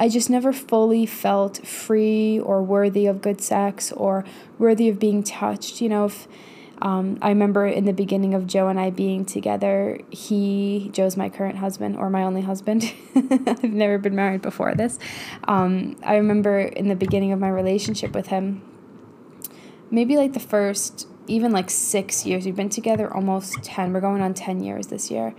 I 0.00 0.08
just 0.08 0.30
never 0.30 0.50
fully 0.50 1.04
felt 1.04 1.66
free 1.66 2.40
or 2.40 2.62
worthy 2.62 3.04
of 3.04 3.20
good 3.20 3.42
sex 3.42 3.92
or 3.92 4.24
worthy 4.58 4.88
of 4.88 4.98
being 4.98 5.22
touched. 5.22 5.82
You 5.82 5.90
know, 5.90 6.06
if 6.06 6.26
um, 6.80 7.18
I 7.20 7.28
remember 7.28 7.66
in 7.66 7.84
the 7.84 7.92
beginning 7.92 8.32
of 8.32 8.46
Joe 8.46 8.68
and 8.68 8.80
I 8.80 8.88
being 8.88 9.26
together, 9.26 10.00
he, 10.08 10.88
Joe's 10.94 11.18
my 11.18 11.28
current 11.28 11.58
husband 11.58 11.98
or 11.98 12.08
my 12.08 12.22
only 12.22 12.40
husband. 12.40 12.90
I've 13.14 13.62
never 13.62 13.98
been 13.98 14.14
married 14.14 14.40
before 14.40 14.74
this. 14.74 14.98
Um, 15.46 15.96
I 16.02 16.16
remember 16.16 16.58
in 16.60 16.88
the 16.88 16.96
beginning 16.96 17.32
of 17.32 17.38
my 17.38 17.50
relationship 17.50 18.14
with 18.14 18.28
him, 18.28 18.62
maybe 19.90 20.16
like 20.16 20.32
the 20.32 20.40
first, 20.40 21.08
even 21.26 21.52
like 21.52 21.68
six 21.68 22.24
years, 22.24 22.46
we've 22.46 22.56
been 22.56 22.70
together 22.70 23.12
almost 23.12 23.62
10. 23.62 23.92
We're 23.92 24.00
going 24.00 24.22
on 24.22 24.32
10 24.32 24.62
years 24.62 24.86
this 24.86 25.10
year, 25.10 25.34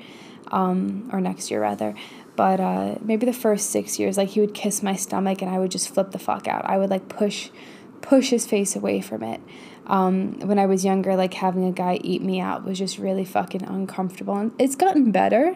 um, 0.52 1.10
or 1.12 1.20
next 1.20 1.50
year 1.50 1.62
rather 1.62 1.96
but 2.42 2.60
uh, 2.60 2.96
maybe 3.02 3.28
the 3.28 3.34
first 3.34 3.70
six 3.70 4.00
years 4.00 4.18
like 4.18 4.30
he 4.30 4.40
would 4.40 4.56
kiss 4.56 4.82
my 4.82 4.96
stomach 4.96 5.44
and 5.44 5.52
i 5.52 5.60
would 5.60 5.70
just 5.70 5.94
flip 5.94 6.10
the 6.10 6.18
fuck 6.18 6.48
out. 6.48 6.66
I 6.66 6.80
would 6.80 6.90
like 6.90 7.08
push 7.08 7.52
push 8.02 8.32
his 8.32 8.48
face 8.48 8.76
away 8.76 9.00
from 9.00 9.22
it. 9.22 9.40
Um, 9.86 10.40
when 10.40 10.58
i 10.58 10.66
was 10.66 10.84
younger 10.84 11.16
like 11.16 11.36
having 11.36 11.66
a 11.66 11.72
guy 11.72 12.00
eat 12.04 12.24
me 12.24 12.40
out 12.40 12.66
was 12.66 12.80
just 12.80 12.98
really 12.98 13.26
fucking 13.26 13.62
uncomfortable 13.62 14.36
and 14.36 14.52
it's 14.58 14.76
gotten 14.76 15.12
better. 15.12 15.56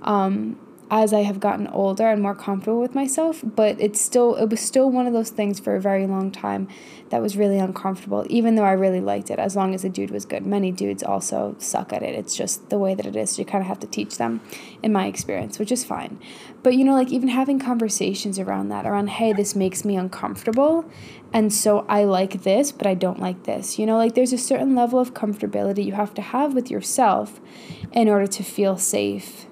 Um, 0.00 0.58
as 0.90 1.12
I 1.12 1.22
have 1.22 1.40
gotten 1.40 1.66
older 1.68 2.08
and 2.08 2.20
more 2.22 2.34
comfortable 2.34 2.80
with 2.80 2.94
myself, 2.94 3.42
but 3.42 3.80
it's 3.80 4.00
still 4.00 4.36
it 4.36 4.50
was 4.50 4.60
still 4.60 4.90
one 4.90 5.06
of 5.06 5.12
those 5.12 5.30
things 5.30 5.58
for 5.58 5.74
a 5.76 5.80
very 5.80 6.06
long 6.06 6.30
time 6.30 6.68
that 7.10 7.22
was 7.22 7.36
really 7.36 7.58
uncomfortable, 7.58 8.26
even 8.28 8.54
though 8.54 8.64
I 8.64 8.72
really 8.72 9.00
liked 9.00 9.30
it, 9.30 9.38
as 9.38 9.56
long 9.56 9.74
as 9.74 9.82
the 9.82 9.88
dude 9.88 10.10
was 10.10 10.24
good. 10.24 10.44
Many 10.44 10.72
dudes 10.72 11.02
also 11.02 11.54
suck 11.58 11.92
at 11.92 12.02
it. 12.02 12.14
It's 12.14 12.36
just 12.36 12.70
the 12.70 12.78
way 12.78 12.94
that 12.94 13.06
it 13.06 13.16
is. 13.16 13.38
You 13.38 13.44
kind 13.44 13.62
of 13.62 13.68
have 13.68 13.78
to 13.80 13.86
teach 13.86 14.18
them, 14.18 14.40
in 14.82 14.92
my 14.92 15.06
experience, 15.06 15.58
which 15.58 15.72
is 15.72 15.84
fine. 15.84 16.18
But 16.62 16.74
you 16.74 16.84
know, 16.84 16.94
like 16.94 17.10
even 17.10 17.28
having 17.28 17.58
conversations 17.58 18.38
around 18.38 18.68
that, 18.68 18.86
around, 18.86 19.08
hey, 19.10 19.32
this 19.32 19.54
makes 19.54 19.84
me 19.84 19.96
uncomfortable. 19.96 20.84
And 21.32 21.52
so 21.52 21.84
I 21.88 22.04
like 22.04 22.42
this, 22.42 22.72
but 22.72 22.86
I 22.86 22.94
don't 22.94 23.20
like 23.20 23.44
this. 23.44 23.78
You 23.78 23.86
know, 23.86 23.96
like 23.96 24.14
there's 24.14 24.32
a 24.32 24.38
certain 24.38 24.74
level 24.74 24.98
of 24.98 25.14
comfortability 25.14 25.84
you 25.84 25.92
have 25.92 26.14
to 26.14 26.22
have 26.22 26.54
with 26.54 26.70
yourself 26.70 27.40
in 27.92 28.08
order 28.08 28.26
to 28.26 28.42
feel 28.42 28.76
safe 28.76 29.46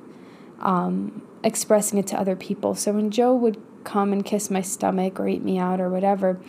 um, 0.63 1.23
expressing 1.45 1.99
it 1.99 2.07
to 2.09 2.19
other 2.19 2.37
people. 2.37 2.75
So 2.75 2.93
when 2.93 3.11
Joe 3.11 3.35
would 3.35 3.61
come 3.85 4.13
and 4.13 4.25
kiss 4.25 4.51
my 4.51 4.63
stomach 4.63 5.19
or 5.19 5.29
eat 5.29 5.43
me 5.43 5.59
out 5.59 5.81
or 5.81 5.89
whatever, 5.89 6.41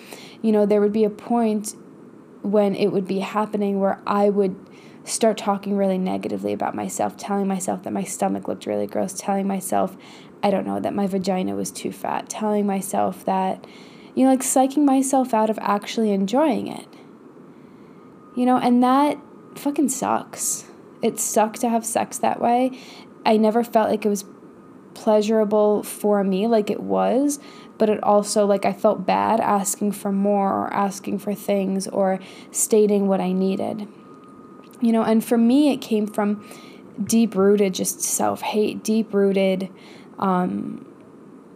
you 0.41 0.51
know, 0.51 0.65
there 0.65 0.81
would 0.81 0.93
be 0.93 1.03
a 1.03 1.09
point 1.09 1.75
when 2.43 2.75
it 2.75 2.87
would 2.87 3.07
be 3.07 3.19
happening 3.19 3.79
where 3.79 4.01
I 4.05 4.29
would 4.29 4.55
start 5.05 5.37
talking 5.37 5.75
really 5.75 5.97
negatively 5.97 6.53
about 6.53 6.75
myself, 6.75 7.17
telling 7.17 7.47
myself 7.47 7.83
that 7.83 7.91
my 7.91 8.03
stomach 8.03 8.47
looked 8.47 8.65
really 8.65 8.87
gross, 8.87 9.13
telling 9.13 9.47
myself, 9.47 9.97
I 10.41 10.51
don't 10.51 10.65
know, 10.65 10.79
that 10.79 10.93
my 10.93 11.07
vagina 11.07 11.55
was 11.55 11.71
too 11.71 11.91
fat, 11.91 12.29
telling 12.29 12.65
myself 12.65 13.25
that, 13.25 13.65
you 14.15 14.23
know, 14.25 14.31
like 14.31 14.41
psyching 14.41 14.85
myself 14.85 15.33
out 15.33 15.49
of 15.49 15.57
actually 15.61 16.11
enjoying 16.11 16.67
it. 16.67 16.87
You 18.35 18.45
know, 18.45 18.57
and 18.57 18.83
that 18.83 19.17
fucking 19.55 19.89
sucks. 19.89 20.65
It 21.01 21.19
sucked 21.19 21.61
to 21.61 21.69
have 21.69 21.85
sex 21.85 22.17
that 22.19 22.39
way. 22.39 22.71
I 23.25 23.37
never 23.37 23.63
felt 23.63 23.89
like 23.89 24.05
it 24.05 24.09
was 24.09 24.25
pleasurable 24.93 25.83
for 25.83 26.23
me 26.23 26.47
like 26.47 26.69
it 26.69 26.81
was, 26.81 27.39
but 27.77 27.89
it 27.89 28.01
also 28.03 28.45
like 28.45 28.65
I 28.65 28.73
felt 28.73 29.05
bad 29.05 29.39
asking 29.39 29.93
for 29.93 30.11
more 30.11 30.49
or 30.49 30.73
asking 30.73 31.19
for 31.19 31.33
things 31.33 31.87
or 31.87 32.19
stating 32.51 33.07
what 33.07 33.19
I 33.19 33.31
needed. 33.31 33.87
You 34.81 34.91
know, 34.91 35.03
and 35.03 35.23
for 35.23 35.37
me 35.37 35.71
it 35.71 35.77
came 35.77 36.07
from 36.07 36.47
deep 37.03 37.35
rooted 37.35 37.73
just 37.73 38.01
self 38.01 38.41
hate, 38.41 38.83
deep 38.83 39.13
rooted 39.13 39.69
um, 40.19 40.85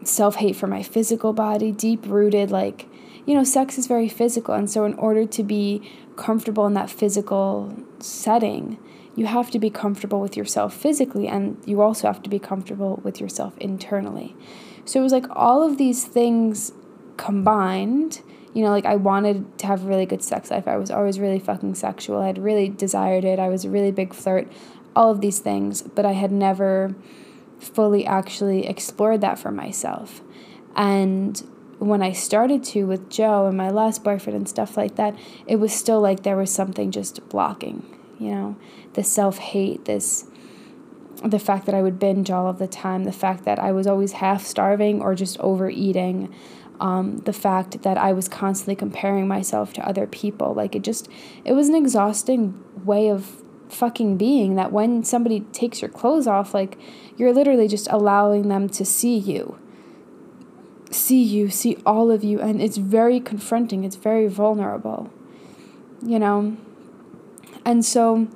self 0.04 0.36
hate 0.36 0.56
for 0.56 0.68
my 0.68 0.84
physical 0.84 1.34
body, 1.34 1.72
deep 1.72 2.06
rooted, 2.06 2.52
like, 2.52 2.88
you 3.26 3.34
know, 3.34 3.44
sex 3.44 3.78
is 3.78 3.88
very 3.88 4.10
physical. 4.10 4.54
And 4.54 4.70
so, 4.70 4.86
in 4.86 4.94
order 4.96 5.26
to 5.26 5.44
be 5.44 5.90
comfortable 6.16 6.66
in 6.66 6.74
that 6.74 6.90
physical 6.90 7.76
setting, 8.00 8.78
you 9.18 9.26
have 9.26 9.52
to 9.52 9.60
be 9.60 9.70
comfortable 9.70 10.22
with 10.22 10.38
yourself 10.38 10.74
physically, 10.74 11.28
and 11.28 11.62
you 11.66 11.82
also 11.82 12.08
have 12.08 12.22
to 12.24 12.30
be 12.30 12.40
comfortable 12.40 13.02
with 13.04 13.20
yourself 13.20 13.58
internally. 13.58 14.36
So, 14.86 15.02
it 15.02 15.04
was 15.04 15.12
like 15.12 15.26
all 15.32 15.64
of 15.64 15.78
these 15.78 16.06
things 16.06 16.72
combined. 17.18 18.22
You 18.54 18.64
know, 18.64 18.70
like 18.70 18.86
I 18.86 18.96
wanted 18.96 19.58
to 19.60 19.68
have 19.68 19.84
a 19.84 19.88
really 19.88 20.06
good 20.06 20.24
sex 20.24 20.50
life. 20.50 20.68
I 20.68 20.78
was 20.78 20.90
always 20.90 21.20
really 21.20 21.40
fucking 21.40 21.76
sexual. 21.76 22.22
I 22.22 22.28
had 22.28 22.38
really 22.38 22.70
desired 22.70 23.26
it. 23.26 23.38
I 23.38 23.50
was 23.50 23.66
a 23.66 23.70
really 23.70 23.92
big 23.92 24.14
flirt, 24.14 24.48
all 24.96 25.12
of 25.12 25.20
these 25.20 25.40
things, 25.40 25.82
but 25.82 26.06
I 26.06 26.14
had 26.14 26.32
never 26.32 26.96
fully 27.60 28.06
actually 28.06 28.68
explored 28.68 29.22
that 29.22 29.38
for 29.40 29.52
myself. 29.52 30.22
And 30.76 31.44
when 31.80 32.02
I 32.02 32.12
started 32.12 32.64
to 32.66 32.86
with 32.86 33.10
Joe 33.10 33.48
and 33.48 33.58
my 33.58 33.70
last 33.70 34.04
boyfriend 34.04 34.38
and 34.38 34.50
stuff 34.50 34.78
like 34.78 34.96
that, 34.96 35.16
it 35.46 35.58
was 35.58 35.74
still 35.74 36.02
like 36.02 36.24
there 36.24 36.38
was 36.38 36.52
something 36.52 36.92
just 36.92 37.28
blocking, 37.30 37.86
you 38.20 38.32
know, 38.32 38.56
the 38.94 39.04
self 39.04 39.38
hate, 39.38 39.86
this, 39.86 40.26
the 41.24 41.40
fact 41.40 41.66
that 41.66 41.76
I 41.76 41.82
would 41.82 42.00
binge 42.00 42.30
all 42.30 42.48
of 42.48 42.60
the 42.60 42.68
time, 42.68 43.04
the 43.04 43.12
fact 43.12 43.46
that 43.46 43.60
I 43.60 43.72
was 43.72 43.88
always 43.88 44.14
half 44.14 44.46
starving 44.46 45.02
or 45.02 45.16
just 45.16 45.40
overeating, 45.40 46.34
um, 46.80 47.20
the 47.20 47.34
fact 47.34 47.82
that 47.84 47.98
I 47.98 48.14
was 48.14 48.28
constantly 48.28 48.76
comparing 48.76 49.28
myself 49.28 49.74
to 49.74 49.88
other 49.88 50.08
people. 50.08 50.54
Like 50.54 50.76
it 50.76 50.84
just, 50.84 51.10
it 51.44 51.54
was 51.54 51.70
an 51.70 51.76
exhausting 51.76 52.64
way 52.86 53.10
of 53.10 53.44
fucking 53.70 54.18
being 54.18 54.56
that 54.56 54.72
when 54.72 55.04
somebody 55.04 55.42
takes 55.52 55.82
your 55.82 55.90
clothes 55.90 56.28
off, 56.28 56.54
like 56.54 56.78
you're 57.18 57.34
literally 57.34 57.68
just 57.68 57.88
allowing 57.90 58.48
them 58.50 58.70
to 58.70 58.86
see 58.86 59.18
you. 59.18 59.60
See 60.90 61.22
you, 61.22 61.50
see 61.50 61.78
all 61.86 62.12
of 62.12 62.24
you, 62.24 62.40
and 62.40 62.62
it's 62.62 62.78
very 62.78 63.20
confronting, 63.20 63.84
it's 63.84 63.98
very 63.98 64.28
vulnerable, 64.28 65.12
you 66.02 66.18
know? 66.18 66.56
And 67.68 67.86
so 67.86 68.28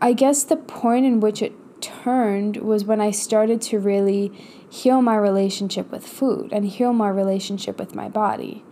I 0.00 0.12
guess 0.14 0.42
the 0.42 0.56
point 0.56 1.06
in 1.06 1.20
which 1.20 1.42
it 1.42 1.52
turned 1.80 2.56
was 2.56 2.84
when 2.84 3.00
I 3.00 3.12
started 3.12 3.62
to 3.62 3.78
really 3.78 4.32
heal 4.68 5.00
my 5.00 5.16
relationship 5.16 5.92
with 5.92 6.04
food 6.04 6.52
and 6.52 6.64
heal 6.64 6.92
my 6.92 7.08
relationship 7.08 7.78
with 7.78 7.94
my 7.94 8.08
body 8.08 8.64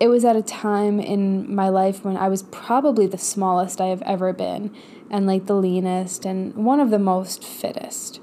it 0.00 0.08
was 0.08 0.24
at 0.24 0.36
a 0.36 0.42
time 0.42 0.98
in 1.00 1.52
my 1.54 1.68
life 1.68 2.04
when 2.04 2.16
I 2.16 2.28
was 2.28 2.42
probably 2.44 3.06
the 3.06 3.18
smallest 3.18 3.80
I 3.80 3.86
have 3.86 4.02
ever 4.02 4.32
been 4.32 4.74
and 5.10 5.26
like 5.26 5.46
the 5.46 5.54
leanest 5.54 6.24
and 6.24 6.54
one 6.54 6.80
of 6.80 6.90
the 6.90 6.98
most 6.98 7.44
fittest. 7.44 8.20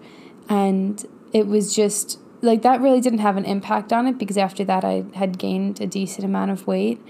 And 0.50 1.04
it 1.32 1.48
was 1.48 1.76
just 1.76 2.20
like 2.42 2.62
that 2.64 2.82
really 2.82 3.02
didn't 3.02 3.20
have 3.20 3.38
an 3.38 3.46
impact 3.46 3.94
on 3.94 4.08
it 4.08 4.18
because 4.18 4.38
after 4.38 4.64
that 4.66 4.84
I 4.84 5.06
had 5.16 5.38
gained 5.38 5.80
a 5.80 5.88
decent 5.88 6.26
amount 6.26 6.52
of 6.52 6.68
weight 6.68 7.02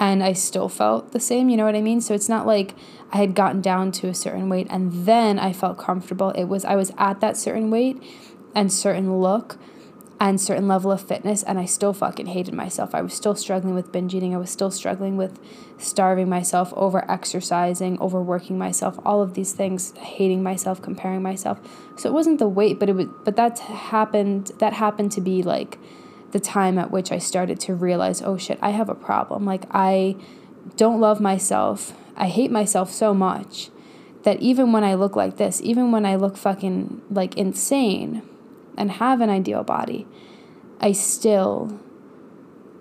and 0.00 0.24
I 0.24 0.32
still 0.32 0.70
felt 0.70 1.12
the 1.12 1.20
same, 1.20 1.50
you 1.50 1.58
know 1.58 1.66
what 1.66 1.76
I 1.76 1.82
mean? 1.82 2.00
So 2.00 2.14
it's 2.14 2.28
not 2.28 2.46
like 2.46 2.74
I 3.12 3.18
had 3.18 3.34
gotten 3.34 3.60
down 3.60 3.92
to 3.92 4.08
a 4.08 4.14
certain 4.14 4.48
weight 4.48 4.66
and 4.70 5.04
then 5.04 5.38
I 5.38 5.52
felt 5.52 5.76
comfortable. 5.76 6.30
It 6.30 6.44
was 6.44 6.64
I 6.64 6.74
was 6.74 6.90
at 6.96 7.20
that 7.20 7.36
certain 7.36 7.70
weight 7.70 8.02
and 8.54 8.72
certain 8.72 9.20
look 9.20 9.58
and 10.18 10.40
certain 10.40 10.66
level 10.66 10.90
of 10.90 11.02
fitness 11.02 11.42
and 11.42 11.58
I 11.58 11.66
still 11.66 11.92
fucking 11.92 12.26
hated 12.26 12.54
myself. 12.54 12.94
I 12.94 13.02
was 13.02 13.12
still 13.12 13.34
struggling 13.34 13.74
with 13.74 13.92
binge 13.92 14.14
eating. 14.14 14.34
I 14.34 14.38
was 14.38 14.48
still 14.48 14.70
struggling 14.70 15.18
with 15.18 15.38
starving 15.76 16.30
myself, 16.30 16.72
over 16.76 17.10
exercising, 17.10 18.00
overworking 18.00 18.56
myself, 18.56 18.98
all 19.04 19.20
of 19.20 19.34
these 19.34 19.52
things, 19.52 19.92
hating 19.96 20.42
myself, 20.42 20.80
comparing 20.80 21.22
myself. 21.22 21.60
So 21.96 22.08
it 22.08 22.12
wasn't 22.12 22.38
the 22.38 22.48
weight, 22.48 22.78
but 22.78 22.88
it 22.88 22.94
was 22.94 23.06
but 23.24 23.36
that 23.36 23.58
happened 23.58 24.52
that 24.60 24.72
happened 24.72 25.12
to 25.12 25.20
be 25.20 25.42
like 25.42 25.78
the 26.32 26.40
time 26.40 26.78
at 26.78 26.90
which 26.90 27.10
I 27.12 27.18
started 27.18 27.58
to 27.60 27.74
realize, 27.74 28.22
oh 28.22 28.36
shit, 28.36 28.58
I 28.62 28.70
have 28.70 28.88
a 28.88 28.94
problem. 28.94 29.44
Like 29.44 29.64
I 29.70 30.16
don't 30.76 31.00
love 31.00 31.20
myself. 31.20 31.96
I 32.16 32.28
hate 32.28 32.50
myself 32.50 32.92
so 32.92 33.14
much 33.14 33.70
that 34.22 34.40
even 34.40 34.72
when 34.72 34.84
I 34.84 34.94
look 34.94 35.16
like 35.16 35.36
this, 35.36 35.60
even 35.62 35.92
when 35.92 36.04
I 36.04 36.16
look 36.16 36.36
fucking 36.36 37.02
like 37.10 37.36
insane, 37.36 38.22
and 38.80 38.92
have 38.92 39.20
an 39.20 39.28
ideal 39.28 39.62
body, 39.62 40.06
I 40.80 40.92
still, 40.92 41.78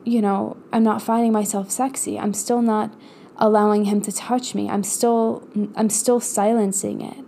you 0.05 0.21
know, 0.21 0.55
I'm 0.71 0.83
not 0.83 1.01
finding 1.01 1.33
myself 1.33 1.69
sexy. 1.69 2.17
I'm 2.17 2.33
still 2.33 2.61
not 2.61 2.93
allowing 3.35 3.85
him 3.85 4.01
to 4.01 4.11
touch 4.11 4.55
me. 4.55 4.69
I'm 4.69 4.83
still 4.83 5.47
I'm 5.75 5.89
still 5.89 6.21
silencing 6.21 7.01
it. 7.01 7.25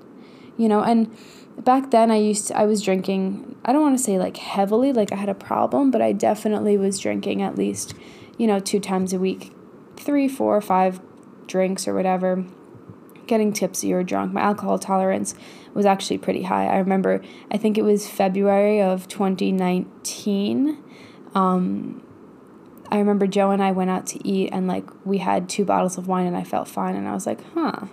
You 0.58 0.70
know, 0.70 0.82
and 0.82 1.16
back 1.58 1.92
then 1.92 2.12
I 2.12 2.18
used 2.18 2.48
to 2.48 2.58
I 2.58 2.66
was 2.66 2.82
drinking, 2.82 3.56
I 3.66 3.74
don't 3.74 3.82
want 3.82 3.98
to 3.98 4.04
say 4.04 4.18
like 4.18 4.38
heavily 4.38 4.94
like 4.94 5.12
I 5.12 5.16
had 5.16 5.30
a 5.30 5.36
problem, 5.36 5.92
but 5.92 6.02
I 6.02 6.12
definitely 6.12 6.78
was 6.78 7.00
drinking 7.00 7.42
at 7.42 7.58
least, 7.58 7.94
you 8.38 8.48
know, 8.48 8.60
two 8.60 8.80
times 8.80 9.14
a 9.14 9.20
week. 9.20 9.54
Three, 9.98 10.28
four, 10.28 10.60
five 10.62 11.00
drinks 11.48 11.88
or 11.88 11.94
whatever 11.94 12.46
getting 13.32 13.54
tipsy 13.54 13.94
or 13.94 14.04
drunk. 14.04 14.34
My 14.34 14.42
alcohol 14.42 14.78
tolerance 14.78 15.36
was 15.74 15.86
actually 15.86 16.18
pretty 16.18 16.44
high. 16.44 16.68
I 16.68 16.78
remember, 16.78 17.22
I 17.50 17.56
think 17.56 17.78
it 17.78 17.84
was 17.84 18.10
February 18.10 18.82
of 18.82 19.08
2019. 19.08 20.78
Um, 21.34 22.04
I 22.92 22.98
remember 22.98 23.28
Joe 23.28 23.52
and 23.52 23.64
I 23.64 23.72
went 23.72 23.90
out 23.90 24.06
to 24.08 24.28
eat 24.28 24.50
and 24.52 24.68
like 24.68 24.86
we 25.06 25.20
had 25.20 25.48
two 25.48 25.64
bottles 25.64 25.98
of 25.98 26.10
wine 26.10 26.28
and 26.28 26.36
I 26.36 26.44
felt 26.44 26.68
fine 26.68 26.96
and 26.96 27.08
I 27.08 27.14
was 27.14 27.26
like, 27.26 27.40
huh, 27.54 27.86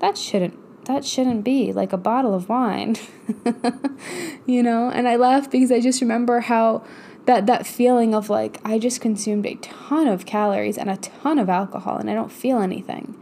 that 0.00 0.16
shouldn't 0.16 0.58
that 0.86 1.04
shouldn't 1.04 1.44
be 1.44 1.72
like 1.72 1.92
a 1.92 1.96
bottle 1.96 2.34
of 2.34 2.48
wine 2.48 2.96
you 4.46 4.62
know? 4.62 4.90
And 4.90 5.08
i 5.08 5.16
laugh 5.16 5.50
because 5.50 5.72
i 5.72 5.80
just 5.80 6.00
remember 6.00 6.40
how 6.40 6.84
that 7.26 7.46
that 7.46 7.66
feeling 7.66 8.14
of 8.14 8.28
like 8.28 8.60
i 8.64 8.78
just 8.78 9.00
consumed 9.00 9.46
a 9.46 9.54
ton 9.56 10.06
of 10.06 10.26
calories 10.26 10.76
and 10.76 10.90
a 10.90 10.96
ton 10.98 11.38
of 11.38 11.48
alcohol 11.48 11.96
and 11.96 12.10
i 12.10 12.14
don't 12.14 12.32
feel 12.32 12.58
anything. 12.58 13.20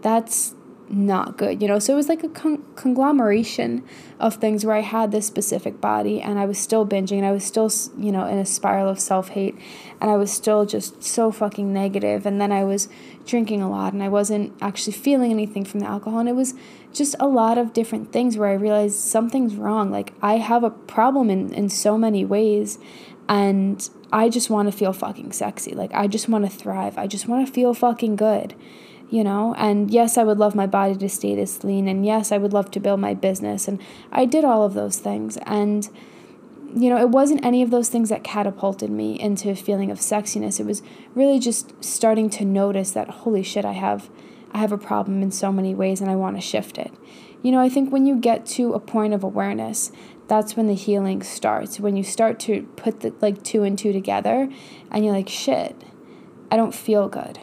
That's 0.00 0.54
not 0.90 1.36
good, 1.36 1.60
you 1.60 1.68
know. 1.68 1.78
So 1.78 1.92
it 1.92 1.96
was 1.96 2.08
like 2.08 2.24
a 2.24 2.28
con- 2.28 2.64
conglomeration 2.76 3.84
of 4.18 4.34
things 4.34 4.64
where 4.64 4.74
I 4.74 4.80
had 4.80 5.12
this 5.12 5.26
specific 5.26 5.80
body 5.80 6.20
and 6.20 6.38
I 6.38 6.46
was 6.46 6.58
still 6.58 6.86
binging 6.86 7.18
and 7.18 7.26
I 7.26 7.32
was 7.32 7.44
still, 7.44 7.70
you 7.98 8.10
know, 8.10 8.26
in 8.26 8.38
a 8.38 8.46
spiral 8.46 8.88
of 8.88 8.98
self 8.98 9.30
hate 9.30 9.56
and 10.00 10.10
I 10.10 10.16
was 10.16 10.32
still 10.32 10.64
just 10.66 11.02
so 11.02 11.30
fucking 11.30 11.72
negative. 11.72 12.26
And 12.26 12.40
then 12.40 12.52
I 12.52 12.64
was 12.64 12.88
drinking 13.26 13.62
a 13.62 13.70
lot 13.70 13.92
and 13.92 14.02
I 14.02 14.08
wasn't 14.08 14.52
actually 14.60 14.94
feeling 14.94 15.30
anything 15.30 15.64
from 15.64 15.80
the 15.80 15.86
alcohol. 15.86 16.20
And 16.20 16.28
it 16.28 16.36
was 16.36 16.54
just 16.92 17.14
a 17.20 17.26
lot 17.26 17.58
of 17.58 17.72
different 17.72 18.12
things 18.12 18.36
where 18.36 18.48
I 18.48 18.54
realized 18.54 18.96
something's 18.96 19.56
wrong. 19.56 19.90
Like 19.90 20.14
I 20.22 20.38
have 20.38 20.64
a 20.64 20.70
problem 20.70 21.30
in, 21.30 21.52
in 21.52 21.68
so 21.68 21.98
many 21.98 22.24
ways 22.24 22.78
and 23.28 23.88
I 24.10 24.30
just 24.30 24.48
want 24.48 24.70
to 24.70 24.76
feel 24.76 24.94
fucking 24.94 25.32
sexy. 25.32 25.74
Like 25.74 25.92
I 25.92 26.06
just 26.06 26.28
want 26.28 26.44
to 26.44 26.50
thrive. 26.50 26.96
I 26.96 27.06
just 27.06 27.28
want 27.28 27.46
to 27.46 27.52
feel 27.52 27.74
fucking 27.74 28.16
good 28.16 28.54
you 29.10 29.24
know? 29.24 29.54
And 29.56 29.90
yes 29.90 30.18
i 30.18 30.24
would 30.24 30.38
love 30.38 30.54
my 30.54 30.66
body 30.66 30.96
to 30.96 31.08
stay 31.08 31.34
this 31.34 31.64
lean 31.64 31.88
and 31.88 32.04
yes 32.04 32.32
i 32.32 32.38
would 32.38 32.52
love 32.52 32.70
to 32.72 32.80
build 32.80 33.00
my 33.00 33.14
business 33.14 33.68
and 33.68 33.80
i 34.12 34.24
did 34.24 34.44
all 34.44 34.64
of 34.64 34.74
those 34.74 34.98
things. 34.98 35.36
And 35.46 35.88
you 36.74 36.90
know 36.90 36.98
it 36.98 37.08
wasn't 37.08 37.44
any 37.44 37.62
of 37.62 37.70
those 37.70 37.88
things 37.88 38.10
that 38.10 38.22
catapulted 38.22 38.90
me 38.90 39.18
into 39.18 39.50
a 39.50 39.56
feeling 39.56 39.90
of 39.90 39.98
sexiness. 39.98 40.60
It 40.60 40.66
was 40.66 40.82
really 41.14 41.38
just 41.38 41.72
starting 41.82 42.28
to 42.30 42.44
notice 42.44 42.90
that 42.92 43.08
holy 43.08 43.42
shit 43.42 43.64
i 43.64 43.72
have 43.72 44.10
i 44.52 44.58
have 44.58 44.72
a 44.72 44.78
problem 44.78 45.22
in 45.22 45.30
so 45.30 45.50
many 45.52 45.74
ways 45.74 46.00
and 46.00 46.10
i 46.10 46.16
want 46.16 46.36
to 46.36 46.42
shift 46.42 46.78
it. 46.78 46.92
You 47.42 47.52
know 47.52 47.60
i 47.60 47.68
think 47.68 47.90
when 47.90 48.06
you 48.06 48.16
get 48.16 48.44
to 48.46 48.74
a 48.74 48.80
point 48.80 49.14
of 49.14 49.24
awareness 49.24 49.92
that's 50.28 50.56
when 50.56 50.66
the 50.66 50.74
healing 50.74 51.22
starts. 51.22 51.80
When 51.80 51.96
you 51.96 52.04
start 52.04 52.38
to 52.40 52.64
put 52.76 53.00
the 53.00 53.14
like 53.22 53.42
two 53.42 53.62
and 53.62 53.78
two 53.78 53.94
together 53.94 54.50
and 54.90 55.04
you're 55.04 55.14
like 55.14 55.28
shit 55.28 55.74
i 56.50 56.56
don't 56.56 56.74
feel 56.74 57.08
good 57.08 57.40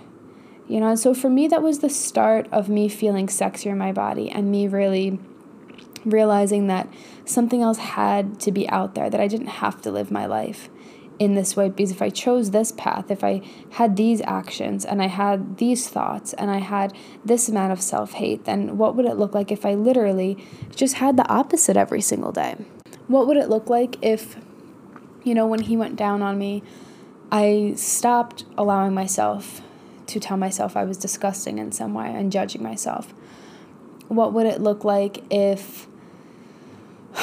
you 0.68 0.80
know? 0.80 0.90
And 0.90 1.00
so 1.00 1.14
for 1.14 1.30
me 1.30 1.48
that 1.48 1.62
was 1.62 1.80
the 1.80 1.90
start 1.90 2.48
of 2.52 2.70
me 2.70 2.90
feeling 2.90 3.28
sexier 3.28 3.72
in 3.72 3.78
my 3.78 3.92
body 3.92 4.30
and 4.30 4.52
me 4.52 4.68
really 4.68 5.20
realizing 6.06 6.68
that 6.68 6.88
something 7.26 7.62
else 7.62 7.80
had 7.80 8.40
to 8.40 8.52
be 8.52 8.70
out 8.70 8.96
there 8.96 9.10
that 9.10 9.20
i 9.20 9.28
didn't 9.28 9.48
have 9.48 9.82
to 9.82 9.92
live 9.92 10.12
my 10.12 10.26
life 10.26 10.70
in 11.18 11.34
this 11.34 11.56
way. 11.56 11.70
Because 11.70 11.92
if 11.92 12.02
i 12.02 12.10
chose 12.10 12.52
this 12.52 12.72
path 12.74 13.10
if 13.10 13.24
i 13.24 13.42
had 13.72 13.96
these 13.96 14.22
actions 14.22 14.86
and 14.86 15.02
i 15.02 15.08
had 15.08 15.58
these 15.58 15.88
thoughts 15.88 16.34
and 16.34 16.52
i 16.52 16.58
had 16.58 16.94
this 17.24 17.50
amount 17.50 17.72
of 17.72 17.82
self-hate 17.82 18.46
then 18.46 18.78
what 18.78 18.96
would 18.96 19.06
it 19.06 19.18
look 19.18 19.34
like 19.34 19.52
if 19.52 19.66
i 19.66 19.74
literally 19.74 20.38
just 20.76 20.96
had 20.96 21.18
the 21.18 21.28
opposite 21.28 21.78
every 21.78 22.02
single 22.02 22.32
day? 22.32 22.56
What 23.08 23.28
would 23.28 23.38
it 23.38 23.50
look 23.50 23.70
like 23.70 23.98
if 24.02 24.36
you 25.24 25.34
know 25.34 25.48
when 25.48 25.62
he 25.62 25.76
went 25.76 25.96
down 25.96 26.22
on 26.22 26.38
me 26.38 26.62
i 27.32 27.74
stopped 27.76 28.46
allowing 28.58 28.94
myself 28.94 29.62
to 30.08 30.20
tell 30.20 30.38
myself 30.38 30.78
I 30.78 30.84
was 30.84 30.98
disgusting 30.98 31.58
in 31.58 31.72
some 31.72 31.94
way 31.94 32.14
and 32.14 32.32
judging 32.32 32.64
myself? 32.64 33.14
What 34.08 34.34
would 34.34 34.46
it 34.46 34.62
look 34.62 34.84
like 34.84 35.24
if 35.32 35.88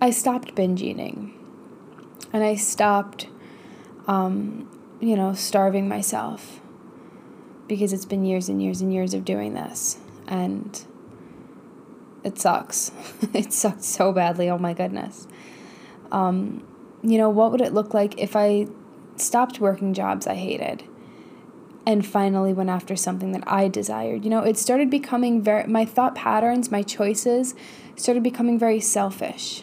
I 0.00 0.10
stopped 0.10 0.54
binge 0.54 0.82
eating 0.82 1.32
and 2.32 2.42
I 2.42 2.56
stopped, 2.56 3.28
um, 4.06 4.68
you 5.00 5.16
know, 5.16 5.32
starving 5.32 5.88
myself– 5.88 6.60
because 7.72 7.92
it's 7.92 8.04
been 8.04 8.24
years 8.24 8.48
and 8.48 8.62
years 8.62 8.80
and 8.80 8.92
years 8.92 9.14
of 9.14 9.24
doing 9.24 9.54
this. 9.54 9.98
And 10.28 10.84
it 12.22 12.38
sucks. 12.38 12.92
it 13.32 13.52
sucks 13.52 13.86
so 13.86 14.12
badly. 14.12 14.50
Oh 14.50 14.58
my 14.58 14.74
goodness. 14.74 15.26
Um, 16.10 16.66
you 17.02 17.18
know, 17.18 17.30
what 17.30 17.50
would 17.50 17.60
it 17.60 17.72
look 17.72 17.94
like 17.94 18.18
if 18.18 18.36
I 18.36 18.66
stopped 19.16 19.60
working 19.60 19.94
jobs 19.94 20.26
I 20.26 20.34
hated 20.34 20.84
and 21.86 22.06
finally 22.06 22.52
went 22.52 22.70
after 22.70 22.96
something 22.96 23.32
that 23.32 23.44
I 23.46 23.68
desired? 23.68 24.24
You 24.24 24.30
know, 24.30 24.42
it 24.42 24.58
started 24.58 24.90
becoming 24.90 25.42
very, 25.42 25.66
my 25.66 25.84
thought 25.84 26.14
patterns, 26.14 26.70
my 26.70 26.82
choices 26.82 27.54
started 27.96 28.22
becoming 28.22 28.58
very 28.58 28.80
selfish. 28.80 29.62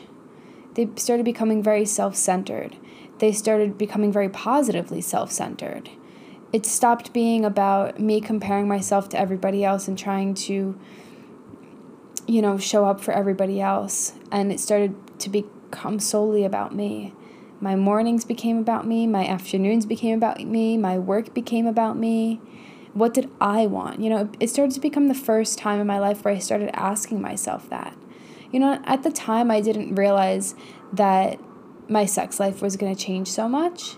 They 0.75 0.89
started 0.95 1.25
becoming 1.25 1.63
very 1.63 1.85
self 1.85 2.15
centered. 2.15 2.77
They 3.19 3.31
started 3.31 3.77
becoming 3.77 4.11
very 4.11 4.29
positively 4.29 5.01
self 5.01 5.31
centered. 5.31 5.89
It 6.51 6.65
stopped 6.65 7.13
being 7.13 7.45
about 7.45 7.99
me 7.99 8.21
comparing 8.21 8.67
myself 8.67 9.09
to 9.09 9.19
everybody 9.19 9.63
else 9.63 9.87
and 9.87 9.97
trying 9.97 10.33
to 10.35 10.79
you 12.29 12.43
know, 12.43 12.59
show 12.59 12.85
up 12.85 13.01
for 13.01 13.11
everybody 13.11 13.59
else. 13.59 14.13
And 14.31 14.51
it 14.51 14.59
started 14.59 14.95
to 15.19 15.29
become 15.29 15.99
solely 15.99 16.45
about 16.45 16.75
me. 16.75 17.13
My 17.61 17.75
mornings 17.75 18.23
became 18.23 18.57
about 18.57 18.87
me, 18.87 19.05
my 19.05 19.25
afternoons 19.25 19.85
became 19.85 20.17
about 20.17 20.39
me, 20.39 20.77
my 20.77 20.97
work 20.97 21.33
became 21.33 21.67
about 21.67 21.97
me. 21.97 22.39
What 22.93 23.13
did 23.13 23.29
I 23.39 23.65
want? 23.65 23.99
You 23.99 24.09
know, 24.09 24.29
it 24.39 24.49
started 24.49 24.73
to 24.75 24.79
become 24.79 25.07
the 25.07 25.13
first 25.13 25.57
time 25.57 25.79
in 25.79 25.87
my 25.87 25.99
life 25.99 26.23
where 26.23 26.33
I 26.33 26.39
started 26.39 26.69
asking 26.73 27.21
myself 27.21 27.69
that. 27.69 27.95
You 28.51 28.59
know, 28.59 28.81
at 28.85 29.03
the 29.03 29.11
time, 29.11 29.51
I 29.51 29.61
didn't 29.61 29.95
realize 29.95 30.55
that 30.93 31.39
my 31.87 32.05
sex 32.05 32.39
life 32.39 32.61
was 32.61 32.77
going 32.77 32.95
to 32.95 33.01
change 33.01 33.27
so 33.27 33.47
much 33.47 33.95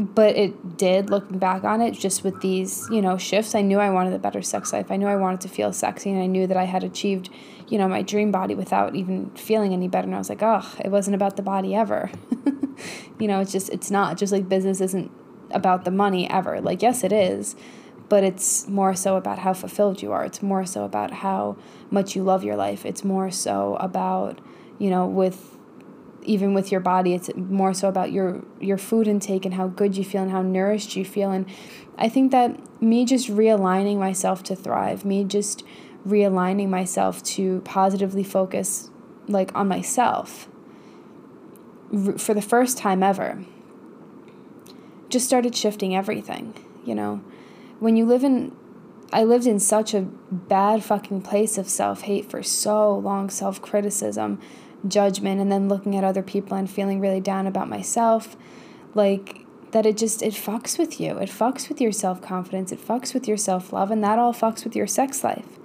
but 0.00 0.34
it 0.34 0.78
did 0.78 1.10
looking 1.10 1.38
back 1.38 1.62
on 1.62 1.82
it 1.82 1.92
just 1.92 2.24
with 2.24 2.40
these 2.40 2.88
you 2.90 3.02
know 3.02 3.18
shifts 3.18 3.54
i 3.54 3.60
knew 3.60 3.78
i 3.78 3.90
wanted 3.90 4.14
a 4.14 4.18
better 4.18 4.40
sex 4.40 4.72
life. 4.72 4.90
I 4.90 4.96
knew 4.96 5.06
i 5.06 5.16
wanted 5.16 5.42
to 5.42 5.48
feel 5.48 5.72
sexy 5.74 6.10
and 6.10 6.22
i 6.22 6.26
knew 6.26 6.46
that 6.46 6.56
i 6.56 6.64
had 6.64 6.82
achieved 6.82 7.28
you 7.68 7.76
know 7.76 7.86
my 7.86 8.00
dream 8.00 8.30
body 8.30 8.54
without 8.54 8.96
even 8.96 9.30
feeling 9.30 9.74
any 9.74 9.88
better. 9.88 10.06
And 10.06 10.14
i 10.14 10.18
was 10.18 10.30
like 10.30 10.42
oh 10.42 10.66
it 10.82 10.88
wasn't 10.88 11.14
about 11.14 11.36
the 11.36 11.42
body 11.42 11.74
ever. 11.74 12.10
You 13.18 13.28
know 13.28 13.40
it's 13.40 13.52
just 13.52 13.68
it's 13.68 13.90
not 13.90 14.16
just 14.16 14.32
like 14.32 14.48
business 14.48 14.80
isn't 14.80 15.10
about 15.50 15.84
the 15.84 15.90
money 15.90 16.30
ever. 16.30 16.62
Like 16.62 16.80
yes 16.80 17.04
it 17.04 17.12
is 17.12 17.54
but 18.08 18.24
it's 18.24 18.66
more 18.66 18.94
so 18.94 19.16
about 19.16 19.38
how 19.40 19.52
fulfilled 19.52 20.02
you 20.02 20.10
are. 20.10 20.24
It's 20.24 20.42
more 20.42 20.66
so 20.66 20.84
about 20.84 21.12
how 21.12 21.56
much 21.90 22.16
you 22.16 22.24
love 22.24 22.42
your 22.42 22.56
life. 22.56 22.84
It's 22.84 23.04
more 23.04 23.30
so 23.30 23.76
about 23.76 24.40
you 24.78 24.88
know 24.88 25.06
with 25.06 25.49
even 26.22 26.54
with 26.54 26.70
your 26.70 26.80
body 26.80 27.14
it's 27.14 27.30
more 27.34 27.72
so 27.72 27.88
about 27.88 28.12
your 28.12 28.44
your 28.60 28.78
food 28.78 29.08
intake 29.08 29.44
and 29.44 29.54
how 29.54 29.66
good 29.66 29.96
you 29.96 30.04
feel 30.04 30.22
and 30.22 30.30
how 30.30 30.42
nourished 30.42 30.96
you 30.96 31.04
feel. 31.04 31.30
And 31.30 31.46
i 31.98 32.08
think 32.08 32.30
that 32.32 32.82
me 32.82 33.04
just 33.04 33.28
realigning 33.28 33.98
myself 33.98 34.42
to 34.44 34.56
thrive 34.56 35.04
me 35.04 35.24
just 35.24 35.64
realigning 36.06 36.68
myself 36.68 37.22
to 37.22 37.60
positively 37.60 38.24
focus 38.24 38.90
like 39.28 39.54
on 39.54 39.68
myself 39.68 40.48
for 42.16 42.34
the 42.34 42.42
first 42.42 42.78
time 42.78 43.02
ever 43.02 43.44
just 45.08 45.26
started 45.26 45.54
shifting 45.54 45.94
everything 45.94 46.54
you 46.84 46.94
know? 46.94 47.22
When 47.78 47.96
you 47.96 48.04
live 48.04 48.24
in 48.24 48.56
I 49.12 49.24
lived 49.24 49.46
in 49.46 49.58
such 49.58 49.92
a 49.92 50.02
bad 50.02 50.84
fucking 50.84 51.22
place 51.22 51.58
of 51.58 51.68
self 51.68 52.02
hate 52.02 52.30
for 52.30 52.42
so 52.42 52.96
long, 52.96 53.28
self 53.30 53.60
criticism, 53.60 54.40
judgment 54.86 55.40
and 55.40 55.50
then 55.50 55.68
looking 55.68 55.96
at 55.96 56.04
other 56.04 56.22
people 56.22 56.56
and 56.56 56.70
feeling 56.70 57.00
really 57.00 57.20
down 57.20 57.46
about 57.46 57.68
myself 57.68 58.36
like 58.94 59.46
that 59.72 59.86
it 59.86 59.96
just 59.96 60.22
it 60.22 60.34
fucks 60.34 60.78
with 60.78 61.00
you. 61.00 61.18
It 61.18 61.28
fucks 61.28 61.68
with 61.68 61.80
your 61.80 61.92
self-confidence. 61.92 62.72
It 62.72 62.84
fucks 62.84 63.14
with 63.14 63.28
your 63.28 63.36
self-love 63.36 63.90
and 63.90 64.02
that 64.02 64.18
all 64.18 64.32
fucks 64.32 64.64
with 64.64 64.74
your 64.74 64.86
sex 64.86 65.22
life. 65.22 65.58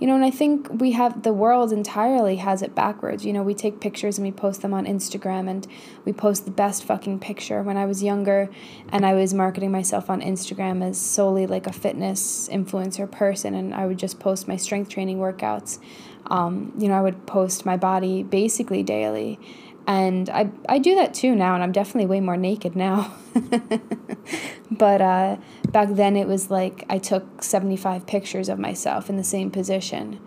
You 0.00 0.08
know 0.08 0.16
and 0.16 0.24
i 0.24 0.30
think 0.30 0.68
we 0.80 0.90
have 0.92 1.22
the 1.22 1.32
world 1.32 1.72
entirely 1.72 2.36
has 2.36 2.62
it 2.62 2.74
backwards. 2.74 3.24
You 3.24 3.32
know 3.32 3.42
we 3.42 3.54
take 3.54 3.80
pictures 3.80 4.18
and 4.18 4.26
we 4.26 4.32
post 4.32 4.60
them 4.62 4.74
on 4.74 4.86
instagram 4.86 5.48
and 5.48 5.66
we 6.04 6.12
post 6.12 6.46
the 6.46 6.50
best 6.50 6.82
fucking 6.82 7.20
picture. 7.20 7.62
When 7.62 7.76
i 7.76 7.86
was 7.86 8.02
younger 8.02 8.50
and 8.88 9.06
i 9.06 9.14
was 9.14 9.32
marketing 9.32 9.70
myself 9.70 10.10
on 10.10 10.20
instagram 10.20 10.82
as 10.82 11.00
solely 11.00 11.46
like 11.46 11.68
a 11.68 11.72
fitness 11.72 12.48
influencer 12.48 13.08
person 13.08 13.54
and 13.54 13.72
i 13.72 13.86
would 13.86 13.98
just 13.98 14.18
post 14.18 14.48
my 14.48 14.56
strength 14.56 14.90
training 14.90 15.18
workouts 15.18 15.78
um, 16.26 16.72
you 16.78 16.88
know, 16.88 16.94
I 16.94 17.00
would 17.00 17.26
post 17.26 17.66
my 17.66 17.76
body 17.76 18.22
basically 18.22 18.82
daily. 18.82 19.38
And 19.86 20.30
I, 20.30 20.50
I 20.66 20.78
do 20.78 20.94
that 20.94 21.12
too 21.12 21.34
now, 21.34 21.54
and 21.54 21.62
I'm 21.62 21.72
definitely 21.72 22.06
way 22.06 22.20
more 22.20 22.38
naked 22.38 22.74
now. 22.74 23.14
but 24.70 25.00
uh, 25.02 25.36
back 25.68 25.88
then, 25.90 26.16
it 26.16 26.26
was 26.26 26.50
like 26.50 26.86
I 26.88 26.98
took 26.98 27.42
75 27.42 28.06
pictures 28.06 28.48
of 28.48 28.58
myself 28.58 29.10
in 29.10 29.16
the 29.16 29.24
same 29.24 29.50
position. 29.50 30.20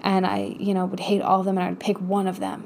And 0.00 0.26
I, 0.26 0.56
you 0.58 0.72
know, 0.72 0.86
would 0.86 1.00
hate 1.00 1.20
all 1.20 1.40
of 1.40 1.46
them, 1.46 1.58
and 1.58 1.66
I 1.66 1.70
would 1.70 1.80
pick 1.80 2.00
one 2.00 2.26
of 2.26 2.40
them. 2.40 2.64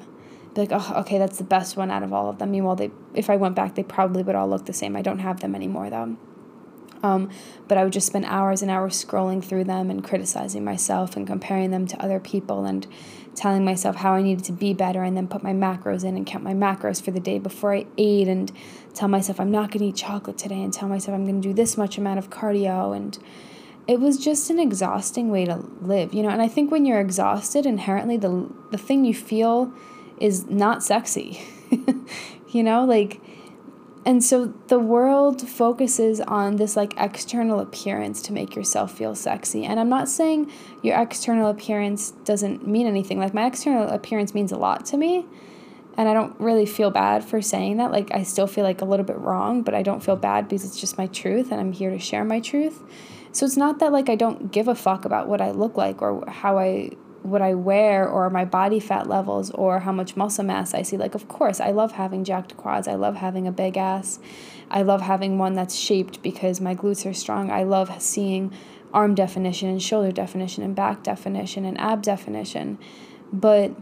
Be 0.55 0.63
like, 0.63 0.71
oh, 0.73 0.95
okay, 1.01 1.19
that's 1.19 1.39
the 1.39 1.45
best 1.45 1.77
one 1.77 1.91
out 1.91 2.03
of 2.03 2.13
all 2.13 2.31
of 2.31 2.39
them. 2.39 2.53
Meanwhile, 2.53 2.77
they, 2.77 2.91
if 3.15 3.29
I 3.31 3.37
went 3.37 3.57
back, 3.57 3.75
they 3.75 3.83
probably 3.83 4.23
would 4.23 4.35
all 4.35 4.49
look 4.49 4.67
the 4.67 4.73
same. 4.73 4.97
I 4.97 5.03
don't 5.03 5.21
have 5.21 5.41
them 5.41 5.55
anymore, 5.55 5.91
though. 5.91 6.17
Um, 7.03 7.31
but 7.69 7.79
I 7.79 7.85
would 7.85 7.93
just 7.93 8.07
spend 8.07 8.25
hours 8.25 8.63
and 8.63 8.71
hours 8.71 9.03
scrolling 9.03 9.43
through 9.45 9.65
them 9.65 9.91
and 9.91 10.03
criticizing 10.03 10.65
myself 10.65 11.17
and 11.17 11.27
comparing 11.27 11.71
them 11.71 11.87
to 11.87 12.03
other 12.03 12.19
people 12.19 12.65
and 12.65 12.87
telling 13.35 13.65
myself 13.65 13.97
how 13.97 14.15
I 14.15 14.23
needed 14.23 14.45
to 14.47 14.53
be 14.53 14.75
better 14.75 15.03
and 15.03 15.17
then 15.17 15.29
put 15.29 15.45
my 15.45 15.53
macros 15.53 16.05
in 16.05 16.17
and 16.17 16.27
count 16.27 16.43
my 16.43 16.55
macros 16.55 17.01
for 17.01 17.13
the 17.13 17.21
day 17.21 17.39
before 17.39 17.73
I 17.73 17.87
ate 17.97 18.27
and 18.27 18.51
tell 18.95 19.09
myself 19.09 19.39
I'm 19.39 19.53
not 19.53 19.71
going 19.71 19.81
to 19.81 19.87
eat 19.87 19.97
chocolate 19.97 20.37
today 20.37 20.61
and 20.61 20.73
tell 20.73 20.89
myself 20.89 21.15
I'm 21.15 21.25
going 21.25 21.41
to 21.41 21.49
do 21.49 21.55
this 21.55 21.77
much 21.77 21.99
amount 21.99 22.19
of 22.19 22.31
cardio 22.31 22.97
and 22.97 23.17
it 23.87 24.01
was 24.01 24.19
just 24.19 24.51
an 24.51 24.59
exhausting 24.59 25.31
way 25.31 25.47
to 25.47 25.65
live, 25.81 26.13
you 26.13 26.23
know. 26.23 26.29
And 26.29 26.43
I 26.43 26.49
think 26.49 26.71
when 26.71 26.85
you're 26.85 27.01
exhausted, 27.01 27.65
inherently 27.65 28.19
the 28.19 28.53
the 28.71 28.77
thing 28.77 29.07
you 29.07 29.15
feel 29.15 29.73
is 30.21 30.47
not 30.47 30.83
sexy. 30.83 31.41
you 32.51 32.63
know, 32.63 32.85
like 32.85 33.21
and 34.09 34.25
so 34.25 34.47
the 34.69 34.79
world 34.79 35.47
focuses 35.47 36.19
on 36.23 36.57
this 36.57 36.79
like 36.79 36.95
external 36.97 37.61
appearance 37.61 38.23
to 38.23 38.33
make 38.33 38.57
yourself 38.57 38.97
feel 38.97 39.15
sexy. 39.15 39.67
And 39.67 39.79
I'm 39.79 39.91
not 39.91 40.09
saying 40.09 40.51
your 40.83 40.99
external 40.99 41.51
appearance 41.51 42.13
doesn't 42.25 42.67
mean 42.67 42.87
anything. 42.87 43.19
Like 43.19 43.35
my 43.35 43.45
external 43.45 43.87
appearance 43.87 44.33
means 44.33 44.51
a 44.51 44.57
lot 44.57 44.87
to 44.87 44.97
me. 44.97 45.27
And 45.99 46.09
I 46.09 46.15
don't 46.15 46.41
really 46.41 46.65
feel 46.65 46.91
bad 46.91 47.23
for 47.23 47.43
saying 47.43 47.77
that. 47.77 47.93
Like 47.93 48.11
I 48.15 48.23
still 48.23 48.47
feel 48.47 48.65
like 48.65 48.81
a 48.81 48.87
little 48.87 49.05
bit 49.05 49.19
wrong, 49.19 49.61
but 49.61 49.75
I 49.75 49.83
don't 49.83 50.03
feel 50.03 50.17
bad 50.17 50.49
because 50.49 50.65
it's 50.65 50.81
just 50.81 50.97
my 50.97 51.09
truth 51.09 51.53
and 51.53 51.61
I'm 51.61 51.73
here 51.73 51.91
to 51.91 51.99
share 51.99 52.25
my 52.25 52.41
truth. 52.41 52.83
So 53.33 53.45
it's 53.45 53.59
not 53.59 53.79
that 53.81 53.93
like 53.93 54.09
I 54.09 54.15
don't 54.15 54.51
give 54.51 54.69
a 54.69 54.75
fuck 54.75 55.05
about 55.05 55.29
what 55.29 55.43
I 55.43 55.51
look 55.51 55.77
like 55.77 56.01
or 56.01 56.25
how 56.31 56.59
I 56.59 56.93
what 57.23 57.43
I 57.43 57.55
wear 57.55 58.09
or 58.09 58.31
my 58.31 58.45
body 58.45 58.81
fat 58.81 59.09
levels 59.09 59.51
or 59.51 59.81
how 59.81 59.93
much 59.93 60.17
muscle 60.17 60.45
mass 60.45 60.75
I 60.75 60.83
see. 60.83 60.97
Like, 60.97 61.15
of 61.15 61.29
course, 61.29 61.61
I 61.61 61.71
love 61.71 61.93
having 61.93 62.25
jacked 62.25 62.57
quads. 62.57 62.89
I 62.89 62.95
love 62.95 63.17
having 63.17 63.47
a 63.47 63.53
big 63.53 63.77
ass. 63.77 64.19
I 64.71 64.83
love 64.83 65.01
having 65.01 65.39
one 65.39 65.55
that's 65.55 65.75
shaped 65.75 66.23
because 66.23 66.61
my 66.61 66.75
glutes 66.75 67.09
are 67.09 67.15
strong. 67.15 67.51
I 67.51 67.65
love 67.65 68.01
seeing 68.01 68.53
arm 68.93 69.15
definition 69.15 69.69
and 69.69 69.83
shoulder 69.83 70.13
definition 70.13 70.63
and 70.63 70.75
back 70.75 71.03
definition 71.03 71.65
and 71.65 71.79
ab 71.81 72.03
definition. 72.03 72.79
But 73.33 73.73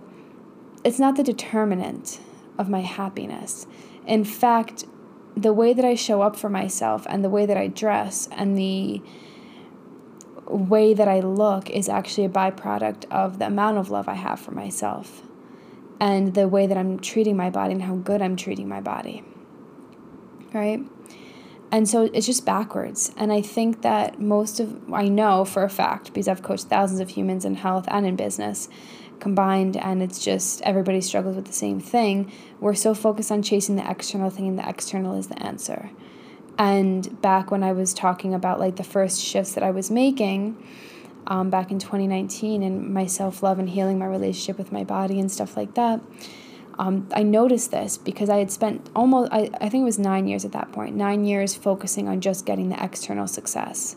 it's 0.84 0.98
not 0.98 1.16
the 1.16 1.22
determinant 1.22 2.20
of 2.58 2.68
my 2.68 2.80
happiness. 2.80 3.66
In 4.06 4.24
fact, 4.24 4.84
the 5.36 5.52
way 5.52 5.72
that 5.72 5.84
I 5.84 5.94
show 5.94 6.22
up 6.22 6.36
for 6.36 6.48
myself 6.48 7.06
and 7.08 7.22
the 7.22 7.28
way 7.28 7.44
that 7.44 7.56
I 7.56 7.66
dress 7.68 8.28
and 8.32 8.56
the 8.56 9.02
way 10.48 10.94
that 10.94 11.08
I 11.08 11.20
look 11.20 11.70
is 11.70 11.88
actually 11.88 12.24
a 12.24 12.28
byproduct 12.28 13.04
of 13.10 13.38
the 13.38 13.46
amount 13.46 13.78
of 13.78 13.90
love 13.90 14.08
I 14.08 14.14
have 14.14 14.40
for 14.40 14.52
myself 14.52 15.22
and 16.00 16.34
the 16.34 16.48
way 16.48 16.66
that 16.66 16.76
I'm 16.76 16.98
treating 17.00 17.36
my 17.36 17.50
body 17.50 17.72
and 17.72 17.82
how 17.82 17.96
good 17.96 18.22
I'm 18.22 18.36
treating 18.36 18.68
my 18.68 18.80
body. 18.80 19.24
Right? 20.52 20.80
And 21.72 21.88
so 21.88 22.08
it's 22.12 22.26
just 22.26 22.46
backwards. 22.46 23.12
And 23.16 23.32
I 23.32 23.42
think 23.42 23.82
that 23.82 24.20
most 24.20 24.60
of, 24.60 24.92
I 24.92 25.08
know 25.08 25.44
for 25.44 25.64
a 25.64 25.68
fact, 25.68 26.12
because 26.12 26.28
I've 26.28 26.42
coached 26.42 26.66
thousands 26.66 27.00
of 27.00 27.10
humans 27.10 27.44
in 27.44 27.56
health 27.56 27.86
and 27.88 28.06
in 28.06 28.16
business 28.16 28.68
combined, 29.18 29.76
and 29.76 30.02
it's 30.02 30.22
just 30.22 30.60
everybody 30.62 31.00
struggles 31.00 31.36
with 31.36 31.46
the 31.46 31.52
same 31.52 31.80
thing. 31.80 32.30
We're 32.60 32.74
so 32.74 32.94
focused 32.94 33.32
on 33.32 33.42
chasing 33.42 33.76
the 33.76 33.90
external 33.90 34.30
thing, 34.30 34.46
and 34.46 34.58
the 34.58 34.68
external 34.68 35.14
is 35.14 35.28
the 35.28 35.42
answer. 35.42 35.90
And 36.58 37.20
back 37.20 37.50
when 37.50 37.62
I 37.62 37.72
was 37.72 37.92
talking 37.92 38.32
about 38.34 38.58
like 38.58 38.76
the 38.76 38.84
first 38.84 39.20
shifts 39.20 39.52
that 39.54 39.62
I 39.62 39.70
was 39.70 39.90
making, 39.90 40.56
um, 41.26 41.50
back 41.50 41.70
in 41.70 41.78
2019, 41.78 42.62
and 42.62 42.92
my 42.92 43.06
self 43.06 43.42
love 43.42 43.58
and 43.58 43.68
healing 43.68 43.98
my 43.98 44.06
relationship 44.06 44.58
with 44.58 44.72
my 44.72 44.84
body 44.84 45.20
and 45.20 45.30
stuff 45.30 45.56
like 45.56 45.74
that, 45.74 46.00
um, 46.78 47.08
I 47.14 47.22
noticed 47.22 47.70
this 47.70 47.96
because 47.96 48.28
I 48.28 48.38
had 48.38 48.50
spent 48.50 48.88
almost, 48.94 49.32
I, 49.32 49.50
I 49.60 49.68
think 49.68 49.82
it 49.82 49.84
was 49.84 49.98
nine 49.98 50.26
years 50.26 50.44
at 50.44 50.52
that 50.52 50.72
point, 50.72 50.94
nine 50.94 51.24
years 51.24 51.54
focusing 51.54 52.08
on 52.08 52.20
just 52.20 52.46
getting 52.46 52.68
the 52.68 52.82
external 52.82 53.26
success. 53.26 53.96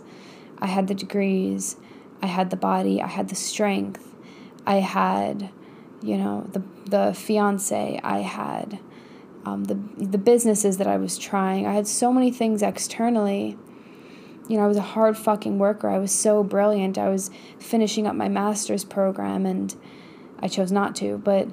I 0.60 0.68
had 0.68 0.88
the 0.88 0.96
degrees, 0.96 1.78
I 2.22 2.28
had 2.28 2.50
the 2.50 2.58
body, 2.58 3.02
I 3.02 3.08
had 3.08 3.30
the 3.30 3.36
strength, 3.36 4.16
I 4.66 4.78
had, 4.78 5.50
you 6.02 6.18
know, 6.18 6.48
the, 6.52 6.64
the 6.86 7.14
fiance, 7.14 8.00
I 8.04 8.20
had 8.20 8.80
um, 9.46 9.66
the 9.66 9.80
the 9.98 10.18
businesses 10.18 10.78
that 10.78 10.88
I 10.88 10.98
was 10.98 11.18
trying. 11.18 11.66
I 11.66 11.74
had 11.74 11.88
so 11.88 12.12
many 12.12 12.32
things 12.32 12.62
externally, 12.62 13.58
you 14.50 14.58
know, 14.58 14.64
I 14.64 14.68
was 14.68 14.78
a 14.78 14.82
hard 14.82 15.16
fucking 15.18 15.60
worker. 15.60 15.88
I 15.90 16.00
was 16.00 16.12
so 16.12 16.44
brilliant. 16.44 16.98
I 16.98 17.08
was 17.10 17.30
finishing 17.60 18.08
up 18.08 18.16
my 18.16 18.28
master's 18.28 18.84
program 18.84 19.46
and 19.46 19.74
I 20.40 20.48
chose 20.48 20.72
not 20.72 20.96
to, 20.98 21.20
but 21.20 21.48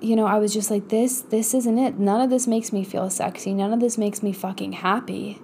you 0.00 0.16
know, 0.16 0.26
I 0.26 0.38
was 0.38 0.52
just 0.52 0.70
like 0.70 0.88
this 0.88 1.20
this 1.20 1.52
isn't 1.52 1.78
it. 1.78 1.98
None 1.98 2.20
of 2.20 2.30
this 2.30 2.46
makes 2.46 2.72
me 2.72 2.84
feel 2.84 3.10
sexy. 3.10 3.52
None 3.52 3.72
of 3.72 3.80
this 3.80 3.98
makes 3.98 4.22
me 4.22 4.32
fucking 4.32 4.72
happy. 4.72 5.40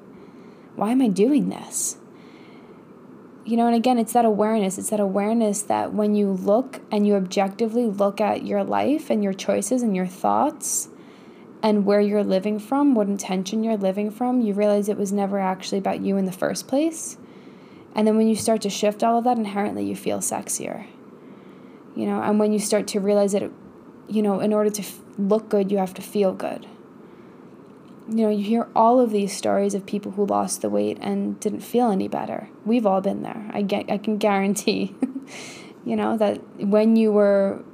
Why 0.77 0.93
am 0.93 1.03
I 1.03 1.09
doing 1.09 1.49
this? 1.49 1.99
You 3.45 3.57
know, 3.57 3.67
and 3.67 3.75
again, 3.75 3.99
it's 3.99 4.13
that 4.13 4.25
awareness. 4.25 4.79
It's 4.79 4.91
that 4.91 5.01
awareness 5.01 5.63
that 5.63 5.93
when 5.93 6.15
you 6.15 6.31
look 6.31 6.81
and 6.93 7.07
you 7.07 7.15
objectively 7.17 7.87
look 7.87 8.21
at 8.21 8.47
your 8.47 8.63
life 8.63 9.11
and 9.11 9.25
your 9.25 9.33
choices 9.33 9.83
and 9.83 9.97
your 9.97 10.07
thoughts, 10.07 10.91
and 11.63 11.85
where 11.85 12.01
you're 12.01 12.25
living 12.25 12.59
from, 12.59 12.95
what 12.95 13.09
intention 13.09 13.65
you're 13.65 13.77
living 13.77 14.11
from, 14.11 14.41
you 14.41 14.55
realize 14.55 14.89
it 14.89 14.97
was 14.97 15.13
never 15.13 15.39
actually 15.39 15.79
about 15.79 16.01
you 16.01 16.17
in 16.17 16.25
the 16.25 16.33
first 16.33 16.69
place. 16.69 17.17
And 17.95 18.07
then 18.07 18.17
when 18.17 18.29
you 18.29 18.37
start 18.37 18.61
to 18.63 18.71
shift 18.71 19.03
all 19.03 19.19
of 19.19 19.25
that, 19.25 19.39
inherently 19.39 19.85
you 19.85 19.97
feel 19.97 20.19
sexier. 20.19 20.87
You 21.97 22.07
know, 22.07 22.23
and 22.23 22.39
when 22.39 22.53
you 22.53 22.61
start 22.61 22.87
to 22.89 23.01
realize 23.01 23.33
that, 23.33 23.51
you 24.07 24.23
know, 24.23 24.39
in 24.39 24.53
order 24.53 24.71
to 24.71 24.83
f- 24.83 25.01
look 25.19 25.49
good, 25.49 25.73
you 25.73 25.79
have 25.79 25.95
to 25.95 26.03
feel 26.03 26.33
good. 26.33 26.67
You 28.09 28.25
know, 28.25 28.31
you 28.31 28.45
hear 28.45 28.69
all 28.75 29.01
of 29.01 29.11
these 29.11 29.37
stories 29.37 29.75
of 29.75 29.85
people 29.85 30.13
who 30.13 30.25
lost 30.25 30.63
the 30.63 30.71
weight 30.71 30.99
and 31.01 31.41
didn't 31.41 31.61
feel 31.61 31.91
any 31.91 32.07
better. 32.07 32.49
We've 32.65 32.87
all 32.87 33.01
been 33.01 33.23
there. 33.23 33.51
I 33.53 33.63
get 33.63 33.91
I 33.91 33.99
can 33.99 34.17
guarantee, 34.17 34.95
you 35.85 35.97
know, 35.97 36.17
that 36.19 36.41
when 36.61 36.95
you 36.95 37.11
were 37.11 37.65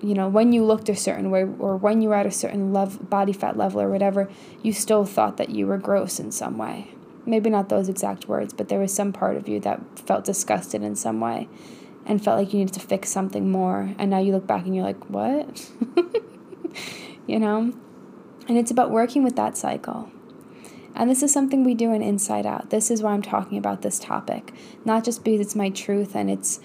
you 0.00 0.14
know, 0.14 0.28
when 0.28 0.52
you 0.52 0.64
looked 0.64 0.88
a 0.88 0.96
certain 0.96 1.30
way 1.30 1.42
or 1.42 1.76
when 1.76 2.02
you 2.02 2.10
were 2.10 2.14
at 2.14 2.26
a 2.26 2.30
certain 2.30 2.72
level, 2.72 3.04
body 3.04 3.32
fat 3.32 3.56
level 3.56 3.80
or 3.80 3.90
whatever, 3.90 4.28
you 4.62 4.72
still 4.72 5.04
thought 5.04 5.36
that 5.38 5.50
you 5.50 5.66
were 5.66 5.78
gross 5.78 6.18
in 6.20 6.30
some 6.30 6.58
way. 6.58 6.90
Maybe 7.24 7.50
not 7.50 7.68
those 7.68 7.88
exact 7.88 8.28
words, 8.28 8.52
but 8.52 8.68
there 8.68 8.78
was 8.78 8.94
some 8.94 9.12
part 9.12 9.36
of 9.36 9.48
you 9.48 9.58
that 9.60 9.80
felt 9.98 10.24
disgusted 10.24 10.82
in 10.82 10.94
some 10.96 11.20
way 11.20 11.48
and 12.04 12.22
felt 12.22 12.38
like 12.38 12.52
you 12.52 12.60
needed 12.60 12.74
to 12.74 12.80
fix 12.80 13.08
something 13.10 13.50
more. 13.50 13.94
And 13.98 14.10
now 14.10 14.18
you 14.18 14.32
look 14.32 14.46
back 14.46 14.64
and 14.64 14.76
you're 14.76 14.84
like, 14.84 15.10
what? 15.10 15.70
you 17.26 17.38
know? 17.40 17.72
And 18.48 18.56
it's 18.56 18.70
about 18.70 18.90
working 18.90 19.24
with 19.24 19.34
that 19.36 19.56
cycle. 19.56 20.10
And 20.94 21.10
this 21.10 21.22
is 21.22 21.32
something 21.32 21.64
we 21.64 21.74
do 21.74 21.92
in 21.92 22.00
Inside 22.00 22.46
Out. 22.46 22.70
This 22.70 22.90
is 22.90 23.02
why 23.02 23.12
I'm 23.12 23.22
talking 23.22 23.58
about 23.58 23.82
this 23.82 23.98
topic. 23.98 24.52
Not 24.84 25.04
just 25.04 25.24
because 25.24 25.40
it's 25.40 25.56
my 25.56 25.68
truth 25.68 26.14
and 26.14 26.30
it's 26.30 26.60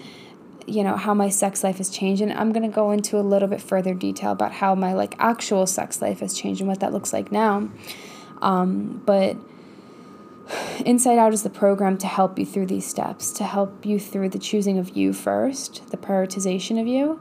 you 0.66 0.82
know 0.84 0.96
how 0.96 1.12
my 1.14 1.28
sex 1.28 1.64
life 1.64 1.78
has 1.78 1.90
changed 1.90 2.22
and 2.22 2.32
i'm 2.32 2.52
going 2.52 2.62
to 2.62 2.74
go 2.74 2.90
into 2.90 3.18
a 3.18 3.20
little 3.20 3.48
bit 3.48 3.60
further 3.60 3.94
detail 3.94 4.32
about 4.32 4.52
how 4.52 4.74
my 4.74 4.92
like 4.92 5.14
actual 5.18 5.66
sex 5.66 6.00
life 6.00 6.20
has 6.20 6.34
changed 6.34 6.60
and 6.60 6.68
what 6.68 6.80
that 6.80 6.92
looks 6.92 7.12
like 7.12 7.32
now. 7.32 7.68
Um, 8.40 9.00
but 9.06 9.36
inside 10.84 11.18
out 11.18 11.32
is 11.32 11.42
the 11.42 11.50
program 11.50 11.96
to 11.98 12.06
help 12.06 12.38
you 12.38 12.44
through 12.44 12.66
these 12.66 12.84
steps 12.84 13.30
to 13.30 13.44
help 13.44 13.86
you 13.86 13.98
through 13.98 14.28
the 14.28 14.38
choosing 14.38 14.78
of 14.78 14.96
you 14.96 15.12
first 15.12 15.88
the 15.90 15.96
prioritization 15.96 16.80
of 16.80 16.86
you 16.86 17.20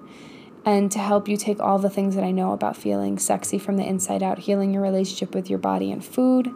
and 0.66 0.92
to 0.92 1.00
help 1.00 1.28
you 1.28 1.38
take 1.38 1.60
all 1.60 1.78
the 1.78 1.90
things 1.90 2.16
that 2.16 2.24
i 2.24 2.32
know 2.32 2.52
about 2.52 2.76
feeling 2.76 3.20
sexy 3.20 3.60
from 3.60 3.78
the 3.78 3.86
inside 3.86 4.24
out 4.24 4.40
healing 4.40 4.74
your 4.74 4.82
relationship 4.82 5.36
with 5.36 5.50
your 5.50 5.60
body 5.60 5.92
and 5.92 6.04
food 6.04 6.52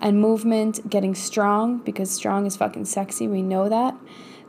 and 0.00 0.18
movement 0.18 0.88
getting 0.88 1.14
strong 1.14 1.78
because 1.78 2.10
strong 2.10 2.46
is 2.46 2.56
fucking 2.56 2.86
sexy 2.86 3.28
we 3.28 3.42
know 3.42 3.68
that 3.68 3.94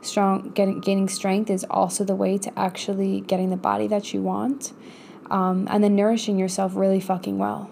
strong 0.08 0.50
getting 0.50 0.80
gaining 0.80 1.08
strength 1.08 1.50
is 1.50 1.64
also 1.70 2.04
the 2.04 2.14
way 2.14 2.38
to 2.38 2.58
actually 2.58 3.20
getting 3.20 3.50
the 3.50 3.56
body 3.56 3.86
that 3.86 4.12
you 4.12 4.22
want 4.22 4.72
um, 5.30 5.68
and 5.70 5.84
then 5.84 5.94
nourishing 5.94 6.38
yourself 6.38 6.74
really 6.74 7.00
fucking 7.00 7.38
well. 7.38 7.70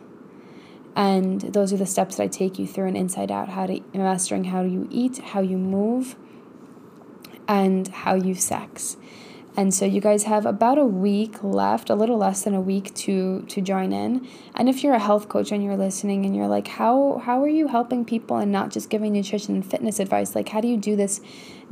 And 0.94 1.40
those 1.40 1.72
are 1.72 1.77
the 1.77 1.87
steps 1.87 2.16
that 2.16 2.22
i 2.22 2.27
take 2.27 2.59
you 2.59 2.66
through 2.66 2.87
and 2.87 2.96
inside 2.96 3.31
out 3.31 3.51
how 3.51 3.66
to 3.66 3.81
mastering 3.92 4.44
how 4.44 4.62
you 4.62 4.88
eat 4.90 5.18
how 5.18 5.40
you 5.40 5.59
move 5.59 6.16
and 7.49 7.88
how 7.88 8.14
you 8.14 8.35
sex 8.35 8.96
and 9.57 9.73
so 9.73 9.87
you 9.87 10.03
guys 10.03 10.25
have 10.25 10.45
about 10.45 10.77
a 10.77 10.85
week 10.85 11.42
left, 11.42 11.88
a 11.88 11.95
little 11.95 12.19
less 12.19 12.45
than 12.45 12.55
a 12.55 12.61
week 12.61 12.95
to 12.95 13.42
to 13.49 13.61
join 13.62 13.92
in. 13.92 14.29
And 14.55 14.69
if 14.69 14.85
you're 14.85 14.95
a 14.95 14.99
health 14.99 15.29
coach 15.29 15.51
and 15.51 15.64
you're 15.64 15.77
listening 15.77 16.27
and 16.27 16.37
you're 16.37 16.47
like, 16.47 16.69
how 16.69 17.23
how 17.25 17.42
are 17.42 17.49
you 17.49 17.69
helping 17.69 18.05
people 18.05 18.37
and 18.37 18.53
not 18.53 18.71
just 18.71 18.90
giving 18.90 19.14
nutrition 19.14 19.55
and 19.55 19.64
fitness 19.64 19.99
advice? 19.99 20.35
Like 20.35 20.51
how 20.51 20.61
do 20.61 20.69
you 20.69 20.77
do 20.77 20.95
this 20.95 21.23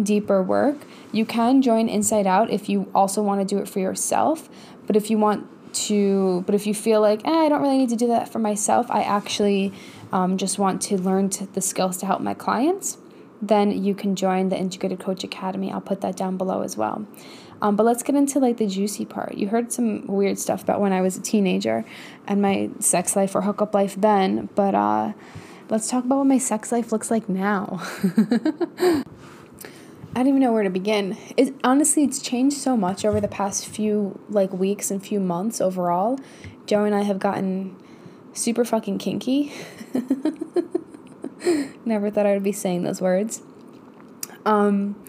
deeper 0.02 0.42
work? 0.42 0.78
You 1.12 1.26
can 1.26 1.60
join 1.60 1.88
Inside 1.88 2.26
Out 2.26 2.50
if 2.50 2.68
you 2.70 2.90
also 2.94 3.22
want 3.22 3.46
to 3.46 3.54
do 3.54 3.60
it 3.60 3.68
for 3.68 3.80
yourself. 3.80 4.48
But 4.86 4.96
if 4.96 5.10
you 5.10 5.18
want 5.18 5.46
to 5.74 6.42
but 6.46 6.54
if 6.54 6.66
you 6.66 6.72
feel 6.72 7.00
like 7.00 7.26
eh, 7.26 7.30
I 7.30 7.48
don't 7.48 7.60
really 7.60 7.78
need 7.78 7.90
to 7.90 7.96
do 7.96 8.06
that 8.08 8.32
for 8.32 8.38
myself, 8.38 8.90
I 8.90 9.02
actually 9.02 9.74
um, 10.10 10.38
just 10.38 10.58
want 10.58 10.80
to 10.82 10.96
learn 10.96 11.28
to, 11.30 11.46
the 11.46 11.60
skills 11.60 11.98
to 11.98 12.06
help 12.06 12.22
my 12.22 12.34
clients, 12.34 12.98
then 13.42 13.84
you 13.84 13.94
can 13.94 14.14
join 14.16 14.48
the 14.48 14.56
Integrated 14.56 15.00
Coach 15.00 15.24
Academy. 15.24 15.72
I'll 15.72 15.80
put 15.80 16.00
that 16.00 16.16
down 16.16 16.36
below 16.36 16.62
as 16.62 16.76
well. 16.76 17.06
Um, 17.64 17.76
but 17.76 17.84
let's 17.84 18.02
get 18.02 18.14
into 18.14 18.38
like 18.40 18.58
the 18.58 18.66
juicy 18.66 19.06
part. 19.06 19.38
You 19.38 19.48
heard 19.48 19.72
some 19.72 20.06
weird 20.06 20.38
stuff 20.38 20.62
about 20.62 20.82
when 20.82 20.92
I 20.92 21.00
was 21.00 21.16
a 21.16 21.22
teenager 21.22 21.86
and 22.26 22.42
my 22.42 22.68
sex 22.78 23.16
life 23.16 23.34
or 23.34 23.40
hookup 23.40 23.72
life 23.72 23.94
then, 23.96 24.50
but 24.54 24.74
uh, 24.74 25.14
let's 25.70 25.88
talk 25.88 26.04
about 26.04 26.18
what 26.18 26.26
my 26.26 26.36
sex 26.36 26.70
life 26.70 26.92
looks 26.92 27.10
like 27.10 27.26
now. 27.26 27.80
I 28.76 29.02
don't 30.14 30.26
even 30.28 30.40
know 30.40 30.52
where 30.52 30.62
to 30.62 30.68
begin. 30.68 31.16
It 31.38 31.54
honestly, 31.64 32.04
it's 32.04 32.20
changed 32.20 32.58
so 32.58 32.76
much 32.76 33.02
over 33.02 33.18
the 33.18 33.28
past 33.28 33.66
few 33.66 34.20
like 34.28 34.52
weeks 34.52 34.90
and 34.90 35.02
few 35.02 35.18
months 35.18 35.58
overall. 35.62 36.20
Joe 36.66 36.84
and 36.84 36.94
I 36.94 37.00
have 37.00 37.18
gotten 37.18 37.74
super 38.34 38.66
fucking 38.66 38.98
kinky. 38.98 39.54
Never 41.86 42.10
thought 42.10 42.26
I 42.26 42.34
would 42.34 42.42
be 42.42 42.52
saying 42.52 42.82
those 42.82 43.00
words. 43.00 43.40
Um, 44.44 45.02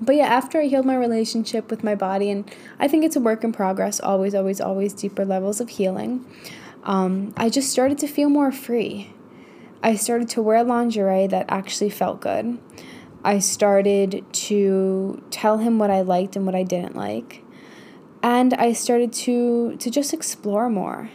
but 0.00 0.14
yeah, 0.14 0.26
after 0.26 0.60
I 0.60 0.66
healed 0.66 0.86
my 0.86 0.96
relationship 0.96 1.70
with 1.70 1.82
my 1.82 1.94
body, 1.94 2.30
and 2.30 2.50
I 2.78 2.88
think 2.88 3.04
it's 3.04 3.16
a 3.16 3.20
work 3.20 3.42
in 3.44 3.52
progress, 3.52 4.00
always, 4.00 4.34
always, 4.34 4.60
always 4.60 4.92
deeper 4.92 5.24
levels 5.24 5.60
of 5.60 5.70
healing, 5.70 6.24
um, 6.84 7.34
I 7.36 7.48
just 7.48 7.70
started 7.70 7.98
to 7.98 8.06
feel 8.06 8.28
more 8.28 8.52
free. 8.52 9.12
I 9.82 9.96
started 9.96 10.28
to 10.30 10.42
wear 10.42 10.62
lingerie 10.64 11.26
that 11.28 11.46
actually 11.48 11.90
felt 11.90 12.20
good. 12.20 12.58
I 13.24 13.40
started 13.40 14.24
to 14.32 15.22
tell 15.30 15.58
him 15.58 15.78
what 15.78 15.90
I 15.90 16.02
liked 16.02 16.36
and 16.36 16.46
what 16.46 16.54
I 16.54 16.62
didn't 16.62 16.96
like. 16.96 17.42
And 18.22 18.54
I 18.54 18.72
started 18.72 19.12
to 19.24 19.76
to 19.76 19.90
just 19.90 20.12
explore 20.12 20.68
more. 20.68 21.10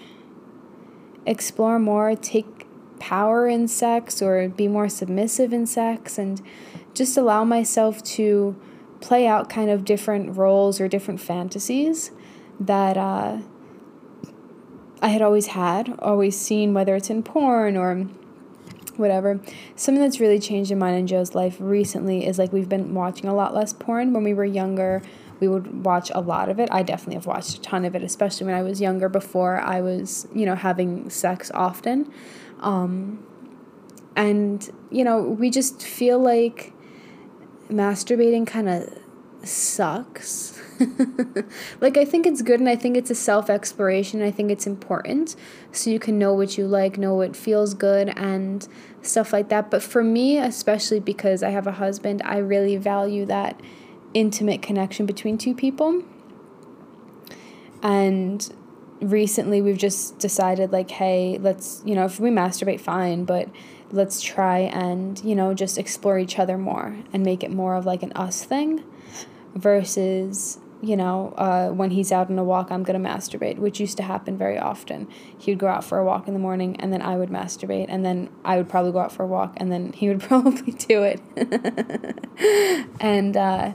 Explore 1.26 1.80
more, 1.80 2.16
take 2.16 2.66
power 3.00 3.48
in 3.48 3.68
sex 3.68 4.22
or 4.22 4.48
be 4.48 4.68
more 4.68 4.88
submissive 4.88 5.52
in 5.52 5.66
sex 5.66 6.18
and 6.18 6.42
just 6.94 7.18
allow 7.18 7.44
myself 7.44 8.02
to 8.04 8.56
play 9.04 9.28
out 9.28 9.50
kind 9.50 9.70
of 9.70 9.84
different 9.84 10.38
roles 10.38 10.80
or 10.80 10.88
different 10.88 11.20
fantasies 11.20 12.12
that 12.60 12.96
uh, 12.96 13.40
I 15.02 15.10
had 15.10 15.22
always 15.22 15.48
had, 15.48 15.94
always 16.00 16.40
seen, 16.40 16.74
whether 16.74 16.96
it's 16.96 17.10
in 17.10 17.22
porn 17.22 17.76
or 17.76 18.08
whatever. 18.96 19.42
Something 19.76 20.02
that's 20.02 20.22
really 20.22 20.40
changed 20.40 20.72
in 20.72 20.80
mine 20.80 20.94
and 20.94 21.08
Joe's 21.08 21.36
life 21.36 21.58
recently 21.60 22.26
is 22.26 22.40
like 22.40 22.54
we've 22.54 22.70
been 22.70 22.94
watching 22.94 23.28
a 23.28 23.36
lot 23.36 23.54
less 23.54 23.74
porn. 23.74 24.14
When 24.14 24.24
we 24.24 24.34
were 24.34 24.46
younger, 24.46 25.02
we 25.42 25.50
would 25.50 25.84
watch 25.84 26.10
a 26.16 26.22
lot 26.22 26.48
of 26.48 26.58
it. 26.58 26.70
I 26.72 26.84
definitely 26.84 27.16
have 27.16 27.26
watched 27.26 27.58
a 27.58 27.62
ton 27.62 27.84
of 27.84 27.96
it, 27.96 28.04
especially 28.04 28.46
when 28.46 28.56
I 28.56 28.64
was 28.64 28.80
younger 28.80 29.10
before 29.10 29.60
I 29.60 29.82
was, 29.82 30.28
you 30.34 30.46
know, 30.46 30.56
having 30.56 31.10
sex 31.10 31.52
often. 31.54 32.10
Um, 32.62 33.26
and, 34.16 34.70
you 34.90 35.04
know, 35.04 35.22
we 35.22 35.50
just 35.50 35.84
feel 35.84 36.20
like 36.20 36.72
masturbating 37.70 38.46
kind 38.48 38.70
of 38.70 38.98
sucks. 39.44 40.60
like, 41.82 41.98
I 41.98 42.06
think 42.06 42.26
it's 42.26 42.42
good 42.42 42.60
and 42.60 42.70
I 42.70 42.76
think 42.76 42.98
it's 42.98 43.10
a 43.10 43.16
self 43.16 43.50
exploration. 43.50 44.22
I 44.22 44.32
think 44.32 44.52
it's 44.52 44.68
important 44.68 45.36
so 45.72 45.90
you 45.90 46.00
can 46.00 46.18
know 46.18 46.34
what 46.34 46.58
you 46.58 46.68
like, 46.68 46.98
know 46.98 47.16
what 47.16 47.36
feels 47.36 47.74
good, 47.74 48.10
and 48.18 48.68
stuff 49.02 49.34
like 49.34 49.50
that. 49.50 49.70
But 49.70 49.84
for 49.84 50.04
me, 50.04 50.38
especially 50.38 51.00
because 51.00 51.44
I 51.44 51.50
have 51.50 51.68
a 51.68 51.74
husband, 51.74 52.22
I 52.26 52.38
really 52.38 52.78
value 52.78 53.26
that 53.26 53.60
intimate 54.14 54.62
connection 54.62 55.06
between 55.06 55.38
two 55.38 55.54
people. 55.54 56.04
And 57.82 58.54
recently 59.04 59.62
we've 59.62 59.78
just 59.78 60.18
decided 60.20 60.72
like 60.72 60.90
hey 60.90 61.38
let's 61.42 61.82
you 61.86 61.94
know 61.94 62.06
if 62.06 62.20
we 62.20 62.30
masturbate 62.30 62.80
fine 62.80 63.26
but 63.26 63.50
let's 63.94 64.22
try 64.22 64.60
and 64.60 65.24
you 65.24 65.36
know 65.36 65.54
just 65.54 65.78
explore 65.78 66.20
each 66.20 66.38
other 66.38 66.58
more 66.58 66.98
and 67.14 67.24
make 67.24 67.44
it 67.44 67.52
more 67.52 67.76
of 67.76 67.86
like 67.86 68.04
an 68.04 68.12
us 68.14 68.44
thing 68.44 68.84
versus 69.56 70.60
you 70.84 70.98
know, 70.98 71.34
uh, 71.38 71.70
when 71.70 71.92
he's 71.92 72.12
out 72.12 72.30
on 72.30 72.38
a 72.38 72.44
walk, 72.44 72.70
I'm 72.70 72.84
going 72.84 73.02
to 73.02 73.10
masturbate, 73.10 73.58
which 73.58 73.80
used 73.80 73.96
to 73.98 74.04
happen 74.04 74.38
very 74.38 74.60
often. 74.60 75.08
He 75.38 75.50
would 75.52 75.58
go 75.58 75.68
out 75.68 75.86
for 75.86 75.98
a 75.98 76.04
walk 76.04 76.28
in 76.28 76.34
the 76.34 76.42
morning, 76.42 76.76
and 76.76 76.92
then 76.92 77.02
I 77.02 77.16
would 77.16 77.30
masturbate, 77.30 77.86
and 77.88 78.06
then 78.06 78.30
I 78.44 78.58
would 78.58 78.68
probably 78.68 78.92
go 78.92 79.00
out 79.00 79.14
for 79.14 79.24
a 79.24 79.28
walk, 79.28 79.54
and 79.58 79.72
then 79.72 79.94
he 79.94 80.10
would 80.10 80.20
probably 80.28 80.74
do 80.74 81.04
it. 81.04 81.22
and 83.00 83.38
uh, 83.38 83.72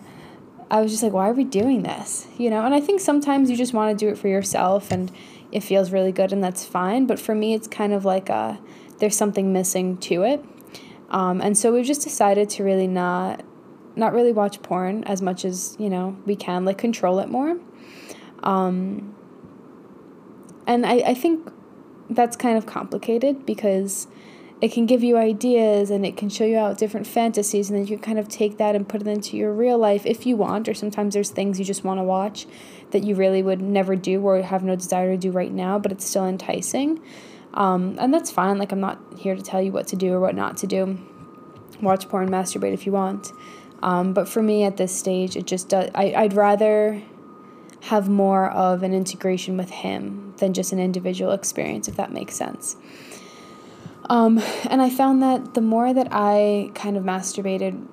I 0.70 0.80
was 0.82 0.90
just 0.90 1.02
like, 1.02 1.14
why 1.14 1.30
are 1.30 1.32
we 1.32 1.44
doing 1.44 1.82
this? 1.82 2.26
You 2.36 2.50
know, 2.50 2.62
and 2.66 2.74
I 2.74 2.80
think 2.82 3.00
sometimes 3.00 3.48
you 3.48 3.56
just 3.56 3.72
want 3.72 3.98
to 3.98 4.04
do 4.04 4.12
it 4.12 4.18
for 4.18 4.28
yourself, 4.28 4.90
and 4.90 5.10
it 5.50 5.60
feels 5.60 5.90
really 5.90 6.12
good, 6.12 6.30
and 6.30 6.44
that's 6.44 6.66
fine. 6.66 7.06
But 7.06 7.18
for 7.18 7.34
me, 7.34 7.54
it's 7.54 7.68
kind 7.68 7.94
of 7.94 8.04
like 8.04 8.28
a, 8.28 8.58
there's 8.98 9.16
something 9.16 9.52
missing 9.52 9.96
to 9.98 10.22
it. 10.22 10.44
Um, 11.10 11.40
and 11.40 11.56
so 11.56 11.72
we've 11.72 11.86
just 11.86 12.02
decided 12.02 12.50
to 12.50 12.64
really 12.64 12.86
not 12.86 13.42
not 13.96 14.12
really 14.12 14.32
watch 14.32 14.62
porn 14.62 15.02
as 15.04 15.20
much 15.20 15.44
as 15.44 15.76
you 15.78 15.90
know 15.90 16.16
we 16.24 16.36
can 16.36 16.64
like 16.64 16.78
control 16.78 17.18
it 17.18 17.28
more 17.28 17.58
um, 18.42 19.14
and 20.66 20.86
I, 20.86 20.98
I 20.98 21.14
think 21.14 21.50
that's 22.08 22.36
kind 22.36 22.56
of 22.56 22.64
complicated 22.64 23.44
because 23.44 24.06
it 24.60 24.72
can 24.72 24.86
give 24.86 25.02
you 25.04 25.16
ideas 25.16 25.90
and 25.90 26.06
it 26.06 26.16
can 26.16 26.28
show 26.28 26.44
you 26.44 26.56
out 26.56 26.78
different 26.78 27.06
fantasies 27.06 27.70
and 27.70 27.78
then 27.78 27.86
you 27.86 27.96
can 27.96 28.04
kind 28.04 28.18
of 28.18 28.28
take 28.28 28.58
that 28.58 28.74
and 28.74 28.88
put 28.88 29.00
it 29.00 29.06
into 29.06 29.36
your 29.36 29.52
real 29.52 29.78
life 29.78 30.06
if 30.06 30.26
you 30.26 30.36
want 30.36 30.68
or 30.68 30.74
sometimes 30.74 31.14
there's 31.14 31.30
things 31.30 31.58
you 31.58 31.64
just 31.64 31.84
want 31.84 31.98
to 31.98 32.04
watch 32.04 32.46
that 32.92 33.02
you 33.02 33.14
really 33.14 33.42
would 33.42 33.60
never 33.60 33.96
do 33.96 34.20
or 34.20 34.40
have 34.42 34.62
no 34.62 34.76
desire 34.76 35.12
to 35.12 35.18
do 35.18 35.30
right 35.30 35.52
now 35.52 35.78
but 35.78 35.90
it's 35.90 36.06
still 36.06 36.26
enticing 36.26 37.00
um, 37.58 37.96
and 37.98 38.14
that's 38.14 38.30
fine. 38.30 38.56
Like 38.56 38.72
i'm 38.72 38.80
not 38.80 38.98
here 39.16 39.34
to 39.34 39.42
tell 39.42 39.60
you 39.60 39.72
what 39.72 39.88
to 39.88 39.96
do 39.96 40.14
or 40.14 40.20
what 40.20 40.34
not 40.34 40.56
to 40.58 40.66
do. 40.66 40.98
Watch 41.82 42.08
porn 42.08 42.30
masturbate 42.30 42.72
if 42.72 42.86
you 42.86 42.92
want. 42.92 43.32
Um, 43.82 44.12
but 44.14 44.28
for 44.28 44.42
me 44.42 44.64
at 44.64 44.76
this 44.76 44.96
stage 44.96 45.36
it 45.36 45.46
just 45.46 45.68
does 45.68 45.88
I, 45.94 46.12
i'd 46.12 46.32
rather 46.32 47.00
have 47.82 48.08
more 48.08 48.50
of 48.50 48.82
an 48.82 48.92
integration 48.92 49.56
with 49.56 49.70
him 49.70 50.34
than 50.38 50.52
just 50.52 50.72
an 50.72 50.80
individual 50.80 51.30
experience 51.30 51.88
if 51.88 51.96
that 51.96 52.12
makes 52.12 52.34
sense. 52.34 52.76
Um, 54.08 54.38
and 54.70 54.80
I 54.80 54.88
found 54.88 55.22
that 55.22 55.54
the 55.54 55.60
more 55.60 55.92
that 55.92 56.08
I 56.10 56.70
kind 56.74 56.96
of 56.96 57.04
masturbated, 57.04 57.86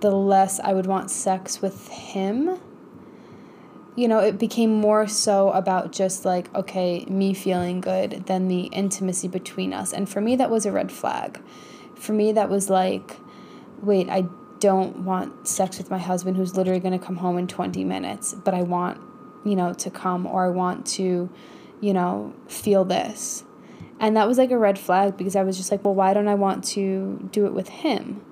the 0.00 0.10
less 0.10 0.60
I 0.60 0.72
would 0.72 0.86
want 0.86 1.10
sex 1.10 1.60
with 1.60 1.88
him. 1.88 2.58
You 3.96 4.08
know, 4.08 4.18
it 4.20 4.38
became 4.38 4.72
more 4.74 5.08
so 5.08 5.50
about 5.50 5.90
just 5.90 6.24
like, 6.24 6.54
okay, 6.54 7.04
me 7.06 7.32
feeling 7.32 7.80
good 7.80 8.26
than 8.26 8.48
the 8.48 8.64
intimacy 8.64 9.26
between 9.26 9.72
us. 9.72 9.92
And 9.92 10.08
for 10.08 10.20
me, 10.20 10.36
that 10.36 10.50
was 10.50 10.66
a 10.66 10.72
red 10.72 10.92
flag. 10.92 11.40
For 11.94 12.12
me, 12.12 12.32
that 12.32 12.50
was 12.50 12.68
like, 12.68 13.16
wait, 13.82 14.08
I 14.10 14.26
don't 14.60 14.98
want 15.04 15.48
sex 15.48 15.78
with 15.78 15.90
my 15.90 15.98
husband 15.98 16.36
who's 16.36 16.56
literally 16.56 16.80
going 16.80 16.98
to 16.98 17.04
come 17.04 17.16
home 17.16 17.38
in 17.38 17.46
20 17.46 17.84
minutes, 17.84 18.34
but 18.34 18.54
I 18.54 18.62
want, 18.62 19.00
you 19.44 19.56
know, 19.56 19.72
to 19.74 19.90
come 19.90 20.26
or 20.26 20.44
I 20.44 20.50
want 20.50 20.86
to, 20.86 21.30
you 21.80 21.92
know, 21.92 22.34
feel 22.48 22.84
this. 22.84 23.44
And 23.98 24.16
that 24.16 24.28
was 24.28 24.38
like 24.38 24.50
a 24.50 24.58
red 24.58 24.78
flag 24.78 25.16
because 25.16 25.36
I 25.36 25.42
was 25.42 25.56
just 25.56 25.70
like, 25.70 25.84
well, 25.84 25.94
why 25.94 26.12
don't 26.12 26.28
I 26.28 26.34
want 26.34 26.64
to 26.64 27.28
do 27.32 27.46
it 27.46 27.54
with 27.54 27.68
him? 27.68 28.22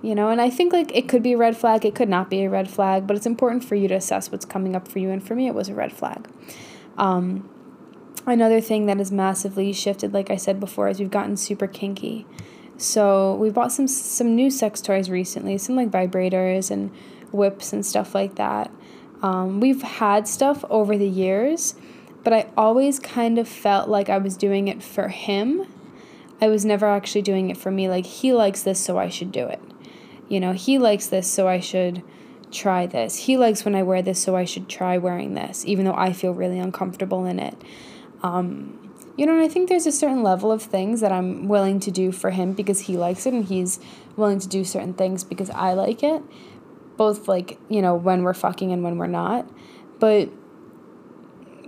You 0.00 0.14
know, 0.14 0.28
and 0.28 0.40
I 0.40 0.48
think 0.48 0.72
like 0.72 0.94
it 0.94 1.08
could 1.08 1.22
be 1.22 1.32
a 1.32 1.36
red 1.36 1.56
flag, 1.56 1.84
it 1.84 1.94
could 1.94 2.08
not 2.08 2.30
be 2.30 2.44
a 2.44 2.50
red 2.50 2.70
flag, 2.70 3.06
but 3.06 3.16
it's 3.16 3.26
important 3.26 3.64
for 3.64 3.74
you 3.74 3.88
to 3.88 3.94
assess 3.94 4.30
what's 4.30 4.44
coming 4.44 4.76
up 4.76 4.86
for 4.86 5.00
you. 5.00 5.10
And 5.10 5.26
for 5.26 5.34
me, 5.34 5.48
it 5.48 5.54
was 5.54 5.68
a 5.68 5.74
red 5.74 5.92
flag. 5.92 6.28
Um, 6.96 7.48
another 8.24 8.60
thing 8.60 8.86
that 8.86 8.98
has 8.98 9.10
massively 9.10 9.72
shifted, 9.72 10.14
like 10.14 10.30
I 10.30 10.36
said 10.36 10.60
before, 10.60 10.88
is 10.88 11.00
we've 11.00 11.10
gotten 11.10 11.36
super 11.36 11.66
kinky. 11.66 12.26
So 12.76 13.34
we 13.34 13.50
bought 13.50 13.72
some 13.72 13.88
some 13.88 14.36
new 14.36 14.50
sex 14.50 14.80
toys 14.80 15.10
recently, 15.10 15.58
some 15.58 15.74
like 15.74 15.90
vibrators 15.90 16.70
and 16.70 16.92
whips 17.32 17.72
and 17.72 17.84
stuff 17.84 18.14
like 18.14 18.36
that. 18.36 18.70
Um, 19.20 19.58
we've 19.58 19.82
had 19.82 20.28
stuff 20.28 20.64
over 20.70 20.96
the 20.96 21.08
years, 21.08 21.74
but 22.22 22.32
I 22.32 22.46
always 22.56 23.00
kind 23.00 23.36
of 23.36 23.48
felt 23.48 23.88
like 23.88 24.08
I 24.08 24.18
was 24.18 24.36
doing 24.36 24.68
it 24.68 24.80
for 24.82 25.08
him. 25.08 25.66
I 26.40 26.46
was 26.46 26.64
never 26.64 26.86
actually 26.86 27.22
doing 27.22 27.50
it 27.50 27.56
for 27.56 27.72
me. 27.72 27.88
Like, 27.88 28.06
he 28.06 28.32
likes 28.32 28.62
this, 28.62 28.78
so 28.78 28.96
I 28.96 29.08
should 29.08 29.32
do 29.32 29.46
it. 29.46 29.60
You 30.28 30.40
know, 30.40 30.52
he 30.52 30.78
likes 30.78 31.06
this, 31.06 31.30
so 31.30 31.48
I 31.48 31.60
should 31.60 32.02
try 32.50 32.86
this. 32.86 33.16
He 33.16 33.36
likes 33.36 33.64
when 33.64 33.74
I 33.74 33.82
wear 33.82 34.02
this, 34.02 34.22
so 34.22 34.36
I 34.36 34.44
should 34.44 34.68
try 34.68 34.98
wearing 34.98 35.34
this, 35.34 35.64
even 35.66 35.84
though 35.84 35.94
I 35.94 36.12
feel 36.12 36.32
really 36.32 36.58
uncomfortable 36.58 37.24
in 37.24 37.38
it. 37.38 37.56
Um, 38.22 38.92
you 39.16 39.26
know, 39.26 39.32
and 39.32 39.42
I 39.42 39.48
think 39.48 39.68
there's 39.68 39.86
a 39.86 39.92
certain 39.92 40.22
level 40.22 40.52
of 40.52 40.62
things 40.62 41.00
that 41.00 41.12
I'm 41.12 41.48
willing 41.48 41.80
to 41.80 41.90
do 41.90 42.12
for 42.12 42.30
him 42.30 42.52
because 42.52 42.80
he 42.82 42.96
likes 42.96 43.26
it, 43.26 43.34
and 43.34 43.44
he's 43.44 43.80
willing 44.16 44.38
to 44.38 44.48
do 44.48 44.64
certain 44.64 44.94
things 44.94 45.24
because 45.24 45.50
I 45.50 45.72
like 45.72 46.02
it. 46.02 46.22
Both, 46.96 47.28
like, 47.28 47.58
you 47.68 47.82
know, 47.82 47.94
when 47.94 48.22
we're 48.22 48.34
fucking 48.34 48.72
and 48.72 48.82
when 48.82 48.98
we're 48.98 49.06
not. 49.06 49.48
But 49.98 50.30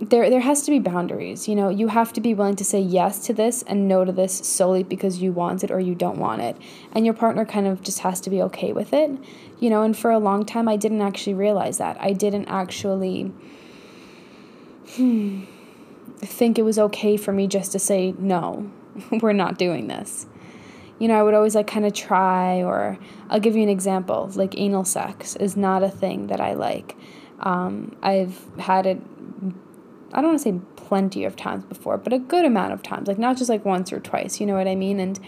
there 0.01 0.29
there 0.31 0.41
has 0.41 0.63
to 0.63 0.71
be 0.71 0.79
boundaries. 0.79 1.47
You 1.47 1.55
know, 1.55 1.69
you 1.69 1.87
have 1.87 2.11
to 2.13 2.21
be 2.21 2.33
willing 2.33 2.55
to 2.55 2.65
say 2.65 2.79
yes 2.79 3.19
to 3.27 3.33
this 3.33 3.61
and 3.63 3.87
no 3.87 4.03
to 4.03 4.11
this 4.11 4.33
solely 4.33 4.83
because 4.83 5.21
you 5.21 5.31
want 5.31 5.63
it 5.63 5.69
or 5.69 5.79
you 5.79 5.93
don't 5.93 6.17
want 6.17 6.41
it. 6.41 6.57
And 6.91 7.05
your 7.05 7.13
partner 7.13 7.45
kind 7.45 7.67
of 7.67 7.83
just 7.83 7.99
has 7.99 8.19
to 8.21 8.29
be 8.29 8.41
okay 8.43 8.73
with 8.73 8.93
it. 8.93 9.11
You 9.59 9.69
know, 9.69 9.83
and 9.83 9.95
for 9.95 10.09
a 10.09 10.17
long 10.17 10.43
time 10.45 10.67
I 10.67 10.75
didn't 10.75 11.01
actually 11.01 11.35
realize 11.35 11.77
that. 11.77 11.97
I 12.01 12.13
didn't 12.13 12.45
actually 12.45 13.31
hmm, 14.95 15.43
think 16.17 16.57
it 16.57 16.63
was 16.63 16.79
okay 16.79 17.15
for 17.15 17.31
me 17.31 17.45
just 17.45 17.71
to 17.73 17.79
say 17.79 18.15
no. 18.17 18.71
We're 19.21 19.33
not 19.33 19.59
doing 19.59 19.87
this. 19.87 20.25
You 20.97 21.07
know, 21.07 21.19
I 21.19 21.23
would 21.23 21.33
always 21.35 21.53
like 21.55 21.67
kind 21.67 21.85
of 21.85 21.93
try 21.93 22.63
or 22.63 22.97
I'll 23.29 23.39
give 23.39 23.55
you 23.55 23.63
an 23.63 23.69
example. 23.69 24.31
Like 24.33 24.57
anal 24.57 24.83
sex 24.83 25.35
is 25.35 25.55
not 25.55 25.83
a 25.83 25.89
thing 25.89 26.27
that 26.27 26.41
I 26.41 26.53
like. 26.53 26.95
Um, 27.39 27.95
I've 28.03 28.39
had 28.59 28.85
it 28.85 29.01
I 30.13 30.21
don't 30.21 30.31
want 30.31 30.39
to 30.39 30.43
say 30.43 30.59
plenty 30.75 31.23
of 31.23 31.35
times 31.35 31.63
before, 31.65 31.97
but 31.97 32.13
a 32.13 32.19
good 32.19 32.45
amount 32.45 32.73
of 32.73 32.83
times, 32.83 33.07
like 33.07 33.17
not 33.17 33.37
just 33.37 33.49
like 33.49 33.63
once 33.65 33.93
or 33.93 33.99
twice, 33.99 34.39
you 34.39 34.45
know 34.45 34.55
what 34.55 34.67
I 34.67 34.75
mean? 34.75 34.99
And 34.99 35.19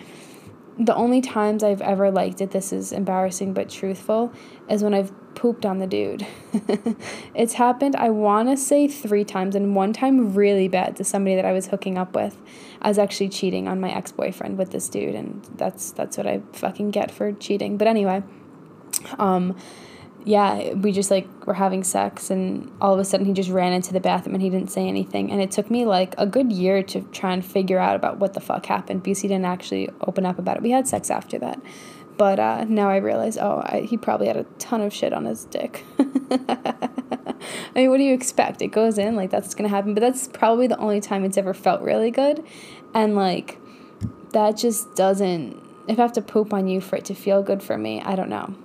the 0.78 0.96
only 0.96 1.22
times 1.22 1.64
I've 1.64 1.82
ever 1.82 2.10
liked 2.12 2.42
it, 2.42 2.52
this 2.52 2.74
is 2.74 2.92
embarrassing 2.92 3.54
but 3.54 3.70
truthful, 3.70 4.34
is 4.70 4.84
when 4.84 4.94
I've 4.94 5.12
pooped 5.36 5.66
on 5.66 5.80
the 5.80 5.88
dude. 5.88 6.26
it's 7.36 7.54
happened, 7.54 7.96
I 7.96 8.10
want 8.10 8.50
to 8.50 8.58
say 8.58 8.88
three 8.88 9.24
times, 9.24 9.56
and 9.56 9.76
one 9.76 9.94
time 9.94 10.34
really 10.34 10.68
bad 10.68 10.96
to 10.98 11.04
somebody 11.04 11.36
that 11.36 11.46
I 11.46 11.52
was 11.52 11.68
hooking 11.68 11.98
up 11.98 12.16
with. 12.16 12.38
I 12.82 12.88
was 12.88 12.98
actually 12.98 13.30
cheating 13.30 13.68
on 13.68 13.80
my 13.80 13.94
ex 13.94 14.12
boyfriend 14.12 14.58
with 14.58 14.72
this 14.72 14.90
dude, 14.90 15.16
and 15.16 15.48
that's 15.56 15.92
that's 15.92 16.18
what 16.18 16.28
I 16.28 16.42
fucking 16.54 16.92
get 16.92 17.12
for 17.12 17.32
cheating. 17.32 17.78
But 17.78 17.88
anyway, 17.88 18.24
um, 19.20 19.56
yeah, 20.26 20.74
we 20.74 20.92
just 20.92 21.12
like 21.12 21.28
were 21.46 21.54
having 21.54 21.84
sex, 21.84 22.30
and 22.30 22.72
all 22.80 22.94
of 22.94 23.00
a 23.00 23.06
sudden 23.06 23.26
he 23.26 23.34
just 23.34 23.50
ran 23.50 23.74
into 23.74 23.92
the 23.92 24.00
bathroom 24.00 24.36
and 24.36 24.42
he 24.42 24.50
didn't 24.50 24.72
say 24.72 24.88
anything. 24.88 25.32
And 25.32 25.42
it 25.42 25.52
took 25.52 25.70
me 25.70 25.86
like 25.86 26.16
a 26.18 26.26
good 26.26 26.52
year 26.52 26.82
to 26.84 27.02
try 27.12 27.34
and 27.34 27.46
figure 27.46 27.80
out 27.80 27.96
about 27.96 28.20
what 28.20 28.34
the 28.34 28.40
fuck 28.40 28.66
happened 28.66 29.04
because 29.04 29.20
he 29.20 29.28
didn't 29.28 29.46
actually 29.46 29.90
open 30.02 30.26
up 30.26 30.40
about 30.40 30.58
it. 30.58 30.64
We 30.64 30.72
had 30.72 30.88
sex 30.88 31.10
after 31.10 31.38
that, 31.40 31.62
but 32.18 32.40
uh, 32.40 32.66
now 32.66 32.90
I 32.90 32.98
realize, 32.98 33.38
oh, 33.38 33.62
I, 33.66 33.82
he 33.82 33.98
probably 33.98 34.28
had 34.28 34.38
a 34.38 34.46
ton 34.60 34.82
of 34.82 34.94
shit 34.94 35.14
on 35.14 35.26
his 35.26 35.46
dick. 35.46 35.84
I 36.00 37.76
mean, 37.76 37.90
what 37.90 37.98
do 37.98 38.04
you 38.04 38.14
expect? 38.14 38.62
It 38.62 38.68
goes 38.68 38.98
in 38.98 39.16
like 39.16 39.30
that's 39.30 39.54
gonna 39.54 39.70
happen, 39.70 39.94
but 39.94 40.02
that's 40.02 40.30
probably 40.30 40.68
the 40.68 40.78
only 40.78 41.02
time 41.02 41.26
it's 41.26 41.38
ever 41.38 41.54
felt 41.54 41.82
really 41.82 42.12
good, 42.12 42.46
and 42.94 43.16
like 43.16 43.58
that 44.32 44.56
just 44.56 44.96
doesn't. 44.96 45.62
If 45.86 46.00
I 46.00 46.02
have 46.02 46.14
to 46.14 46.22
poop 46.22 46.54
on 46.54 46.70
you 46.70 46.80
for 46.80 46.96
it 46.96 47.04
to 47.06 47.14
feel 47.14 47.44
good 47.44 47.62
for 47.62 47.78
me, 47.78 48.02
I 48.02 48.16
don't 48.16 48.30
know 48.30 48.56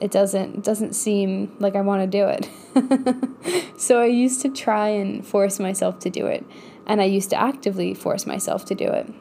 it 0.00 0.10
doesn't 0.10 0.64
doesn't 0.64 0.94
seem 0.94 1.56
like 1.58 1.74
I 1.74 1.80
want 1.80 2.02
to 2.02 2.06
do 2.06 2.26
it. 2.28 2.48
so 3.80 4.00
I 4.00 4.06
used 4.06 4.42
to 4.42 4.48
try 4.48 4.88
and 4.88 5.26
force 5.26 5.58
myself 5.58 5.98
to 6.00 6.10
do 6.10 6.26
it, 6.26 6.44
and 6.86 7.00
I 7.00 7.04
used 7.04 7.30
to 7.30 7.40
actively 7.40 7.94
force 7.94 8.26
myself 8.26 8.64
to 8.66 8.74
do 8.74 8.86
it. 8.86 9.12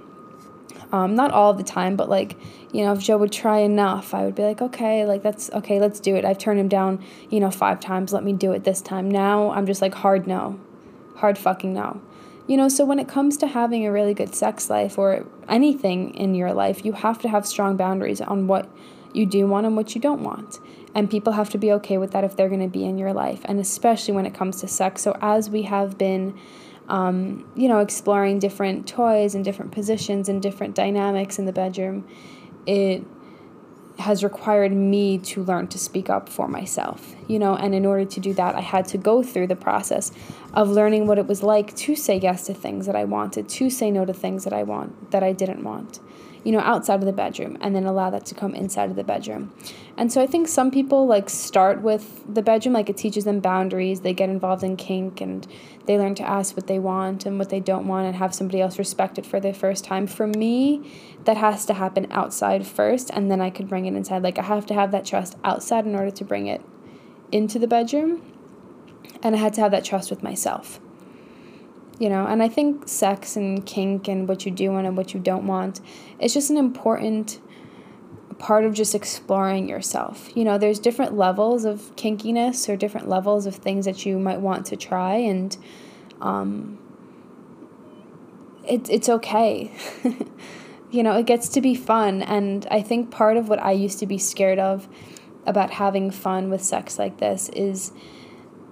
Um, 0.92 1.16
not 1.16 1.32
all 1.32 1.54
the 1.54 1.64
time, 1.64 1.96
but 1.96 2.10
like 2.10 2.38
you 2.72 2.84
know, 2.84 2.94
if 2.94 3.00
Joe 3.00 3.18
would 3.18 3.32
try 3.32 3.60
enough, 3.60 4.14
I 4.14 4.26
would 4.26 4.36
be 4.36 4.44
like, 4.44 4.62
okay, 4.62 5.06
like 5.06 5.24
that's 5.24 5.50
okay, 5.52 5.80
let's 5.80 6.00
do 6.00 6.16
it. 6.16 6.26
I've 6.26 6.38
turned 6.38 6.60
him 6.60 6.68
down, 6.68 7.04
you 7.30 7.40
know, 7.40 7.52
five 7.52 7.80
times. 7.80 8.14
Let 8.14 8.24
me 8.24 8.34
do 8.34 8.52
it 8.52 8.64
this 8.64 8.82
time. 8.82 9.10
Now 9.10 9.52
I'm 9.52 9.66
just 9.66 9.82
like 9.82 9.96
hard 9.96 10.28
no, 10.28 10.60
hard 11.16 11.38
fucking 11.38 11.74
no. 11.74 12.02
You 12.46 12.56
know, 12.56 12.70
so 12.70 12.86
when 12.86 13.00
it 13.00 13.10
comes 13.10 13.36
to 13.38 13.48
having 13.48 13.86
a 13.86 13.92
really 13.92 14.14
good 14.14 14.34
sex 14.34 14.70
life 14.70 14.98
or 14.98 15.26
anything 15.50 16.14
in 16.16 16.34
your 16.34 16.54
life, 16.54 16.86
you 16.86 16.94
have 16.94 17.22
to 17.24 17.30
have 17.30 17.46
strong 17.46 17.76
boundaries 17.76 18.22
on 18.22 18.48
what 18.48 18.70
you 19.18 19.26
do 19.26 19.48
want 19.48 19.66
and 19.66 19.76
what 19.76 19.96
you 19.96 20.02
don't 20.02 20.22
want. 20.22 20.60
And 20.96 21.10
people 21.10 21.34
have 21.34 21.50
to 21.52 21.58
be 21.58 21.72
okay 21.74 21.98
with 21.98 22.12
that 22.12 22.24
if 22.24 22.36
they're 22.36 22.50
going 22.50 22.62
to 22.62 22.68
be 22.68 22.86
in 22.86 22.98
your 22.98 23.14
life, 23.14 23.42
and 23.46 23.60
especially 23.60 24.14
when 24.14 24.26
it 24.26 24.34
comes 24.34 24.62
to 24.62 24.68
sex. 24.68 25.02
So, 25.02 25.18
as 25.22 25.50
we 25.50 25.64
have 25.64 25.98
been, 25.98 26.40
um, 26.88 27.50
you 27.56 27.68
know, 27.68 27.80
exploring 27.80 28.40
different 28.40 28.88
toys 28.88 29.36
and 29.36 29.44
different 29.44 29.72
positions 29.72 30.30
and 30.30 30.42
different 30.42 30.76
dynamics 30.76 31.38
in 31.38 31.46
the 31.46 31.52
bedroom, 31.52 32.08
it 32.66 33.04
has 34.00 34.24
required 34.24 34.72
me 34.72 35.18
to 35.18 35.44
learn 35.44 35.68
to 35.68 35.78
speak 35.78 36.10
up 36.10 36.30
for 36.30 36.48
myself, 36.48 37.16
you 37.28 37.40
know, 37.40 37.56
and 37.56 37.74
in 37.74 37.86
order 37.86 38.06
to 38.06 38.20
do 38.20 38.34
that, 38.34 38.56
I 38.56 38.62
had 38.62 38.88
to 38.90 38.98
go 38.98 39.24
through 39.24 39.48
the 39.48 39.56
process 39.56 40.12
of 40.54 40.70
learning 40.70 41.08
what 41.08 41.18
it 41.18 41.26
was 41.26 41.42
like 41.42 41.76
to 41.78 41.96
say 41.96 42.18
yes 42.18 42.46
to 42.46 42.54
things 42.54 42.86
that 42.86 42.96
I 42.96 43.06
wanted, 43.06 43.50
to 43.50 43.70
say 43.70 43.90
no 43.90 44.06
to 44.06 44.14
things 44.14 44.44
that 44.44 44.54
I 44.54 44.64
want 44.64 45.12
that 45.12 45.24
I 45.24 45.34
didn't 45.34 45.64
want 45.64 46.00
you 46.48 46.54
know, 46.54 46.60
outside 46.60 46.96
of 47.02 47.06
the 47.06 47.12
bedroom 47.12 47.58
and 47.60 47.76
then 47.76 47.86
allow 47.86 48.10
that 48.10 48.26
to 48.26 48.34
come 48.34 48.56
inside 48.56 48.90
of 48.90 48.96
the 48.96 49.04
bedroom. 49.04 49.54
And 49.98 50.14
so 50.14 50.22
I 50.22 50.28
think 50.28 50.48
some 50.48 50.72
people 50.72 51.06
like 51.06 51.30
start 51.30 51.82
with 51.82 52.24
the 52.34 52.42
bedroom, 52.42 52.74
like 52.74 52.90
it 52.90 52.96
teaches 52.96 53.26
them 53.26 53.42
boundaries. 53.42 54.00
They 54.00 54.14
get 54.14 54.30
involved 54.30 54.64
in 54.64 54.78
kink 54.78 55.20
and 55.20 55.46
they 55.88 55.98
learn 55.98 56.16
to 56.16 56.24
ask 56.24 56.56
what 56.56 56.68
they 56.68 56.80
want 56.80 57.26
and 57.26 57.38
what 57.38 57.50
they 57.50 57.60
don't 57.60 57.86
want 57.86 58.08
and 58.08 58.16
have 58.16 58.34
somebody 58.34 58.62
else 58.62 58.80
respect 58.80 59.18
it 59.18 59.26
for 59.26 59.42
the 59.42 59.54
first 59.54 59.84
time. 59.84 60.08
For 60.08 60.26
me, 60.26 60.90
that 61.26 61.36
has 61.36 61.66
to 61.66 61.74
happen 61.74 62.08
outside 62.12 62.66
first 62.66 63.10
and 63.10 63.30
then 63.30 63.42
I 63.42 63.50
could 63.50 63.68
bring 63.68 63.86
it 63.86 63.94
inside. 63.94 64.24
Like 64.24 64.40
I 64.40 64.44
have 64.44 64.66
to 64.68 64.74
have 64.74 64.92
that 64.92 65.04
trust 65.04 65.36
outside 65.44 65.86
in 65.86 65.96
order 65.96 66.12
to 66.12 66.24
bring 66.24 66.48
it 66.48 66.62
into 67.30 67.60
the 67.60 67.68
bedroom. 67.68 68.22
And 69.22 69.36
I 69.36 69.40
had 69.40 69.54
to 69.56 69.62
have 69.62 69.72
that 69.72 69.84
trust 69.84 70.10
with 70.10 70.24
myself. 70.24 70.80
You 72.00 72.10
know? 72.10 72.26
And 72.26 72.44
i 72.44 72.50
think 72.50 72.88
sex 72.88 73.36
and 73.36 73.66
kink 73.66 74.08
and 74.08 74.28
what 74.28 74.46
you 74.46 74.52
do 74.52 74.72
want 74.72 74.88
and 74.88 74.96
what 74.96 75.14
you 75.14 75.20
don't 75.20 75.48
want 75.48 75.82
is 76.20 76.34
just 76.34 76.50
an 76.50 76.58
important 76.58 77.40
part 78.40 78.66
of 78.66 78.74
just 78.74 78.94
exploring 78.94 79.68
yourself. 79.68 80.30
You 80.36 80.44
know 80.46 80.58
there's 80.58 80.80
different 80.80 81.16
levels 81.16 81.66
of 81.66 81.96
kinkiness 81.96 82.70
or 82.70 82.76
different 82.76 83.10
levels 83.10 83.46
of 83.46 83.56
things 83.56 83.86
that 83.86 84.06
you 84.06 84.20
might 84.20 84.40
want 84.40 84.66
to 84.68 84.76
try 84.78 85.16
and 85.16 85.58
um, 86.22 86.78
it, 88.64 88.90
it's 88.90 89.10
okay. 89.10 89.72
You 90.90 91.04
know 91.04 91.18
it 91.18 91.26
gets 91.26 91.50
to 91.50 91.60
be 91.60 91.76
fun. 91.76 92.22
And 92.22 92.66
i 92.72 92.82
think 92.82 93.12
part 93.12 93.36
of 93.36 93.50
what 93.50 93.62
i 93.62 93.72
used 93.72 94.00
to 94.00 94.06
be 94.06 94.18
scared 94.18 94.58
of 94.58 94.88
about 95.46 95.72
having 95.72 96.12
fun 96.12 96.50
with 96.50 96.64
sex 96.64 96.98
like 96.98 97.18
this 97.18 97.50
is 97.50 97.92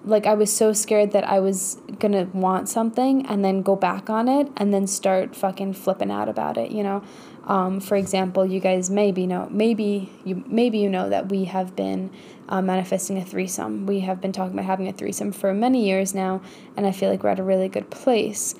like 0.06 0.26
I 0.26 0.36
was 0.36 0.56
so 0.56 0.72
scared 0.72 1.12
that 1.12 1.28
I 1.28 1.40
was 1.40 1.78
gonna 2.00 2.26
want 2.34 2.70
something 2.70 3.26
and 3.26 3.44
then 3.44 3.62
go 3.62 3.76
back 3.76 4.10
on 4.10 4.28
it 4.28 4.48
and 4.56 4.74
then 4.74 4.88
start 4.88 5.36
fucking 5.36 5.74
flipping 5.74 6.12
out 6.12 6.30
about 6.30 6.58
it, 6.58 6.72
you 6.72 6.84
know. 6.84 7.04
Um, 7.46 7.80
for 7.80 7.96
example, 7.96 8.46
you 8.46 8.60
guys 8.60 8.90
maybe 8.90 9.28
know 9.28 9.48
maybe 9.52 10.10
you 10.24 10.44
maybe 10.48 10.78
you 10.78 10.90
know 10.90 11.10
that 11.10 11.30
we 11.30 11.46
have 11.46 11.76
been 11.76 12.12
uh, 12.48 12.62
manifesting 12.62 13.18
a 13.18 13.26
threesome. 13.26 13.86
We 13.86 14.02
have 14.02 14.22
been 14.22 14.32
talking 14.32 14.54
about 14.54 14.66
having 14.66 14.88
a 14.88 14.94
threesome 14.94 15.32
for 15.32 15.54
many 15.54 15.86
years 15.86 16.14
now, 16.14 16.42
and 16.78 16.86
I 16.86 16.92
feel 16.92 17.10
like 17.10 17.24
we're 17.24 17.30
at 17.30 17.40
a 17.40 17.44
really 17.44 17.68
good 17.68 17.90
place. 17.90 18.56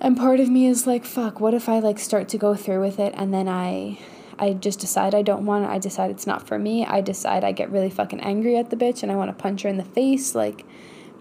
And 0.00 0.16
part 0.16 0.40
of 0.40 0.48
me 0.48 0.66
is 0.66 0.86
like, 0.86 1.04
fuck, 1.04 1.40
what 1.40 1.52
if 1.52 1.68
I 1.68 1.78
like 1.78 1.98
start 1.98 2.28
to 2.30 2.38
go 2.38 2.54
through 2.54 2.80
with 2.80 2.98
it 2.98 3.12
and 3.16 3.34
then 3.34 3.48
I 3.48 3.98
I 4.40 4.54
just 4.54 4.80
decide 4.80 5.14
I 5.14 5.20
don't 5.20 5.44
want 5.44 5.66
it. 5.66 5.68
I 5.68 5.78
decide 5.78 6.10
it's 6.10 6.26
not 6.26 6.48
for 6.48 6.58
me. 6.58 6.86
I 6.86 7.02
decide 7.02 7.44
I 7.44 7.52
get 7.52 7.70
really 7.70 7.90
fucking 7.90 8.20
angry 8.20 8.56
at 8.56 8.70
the 8.70 8.76
bitch 8.76 9.02
and 9.02 9.12
I 9.12 9.14
want 9.14 9.28
to 9.28 9.40
punch 9.40 9.62
her 9.62 9.68
in 9.68 9.76
the 9.76 9.84
face. 9.84 10.34
Like, 10.34 10.64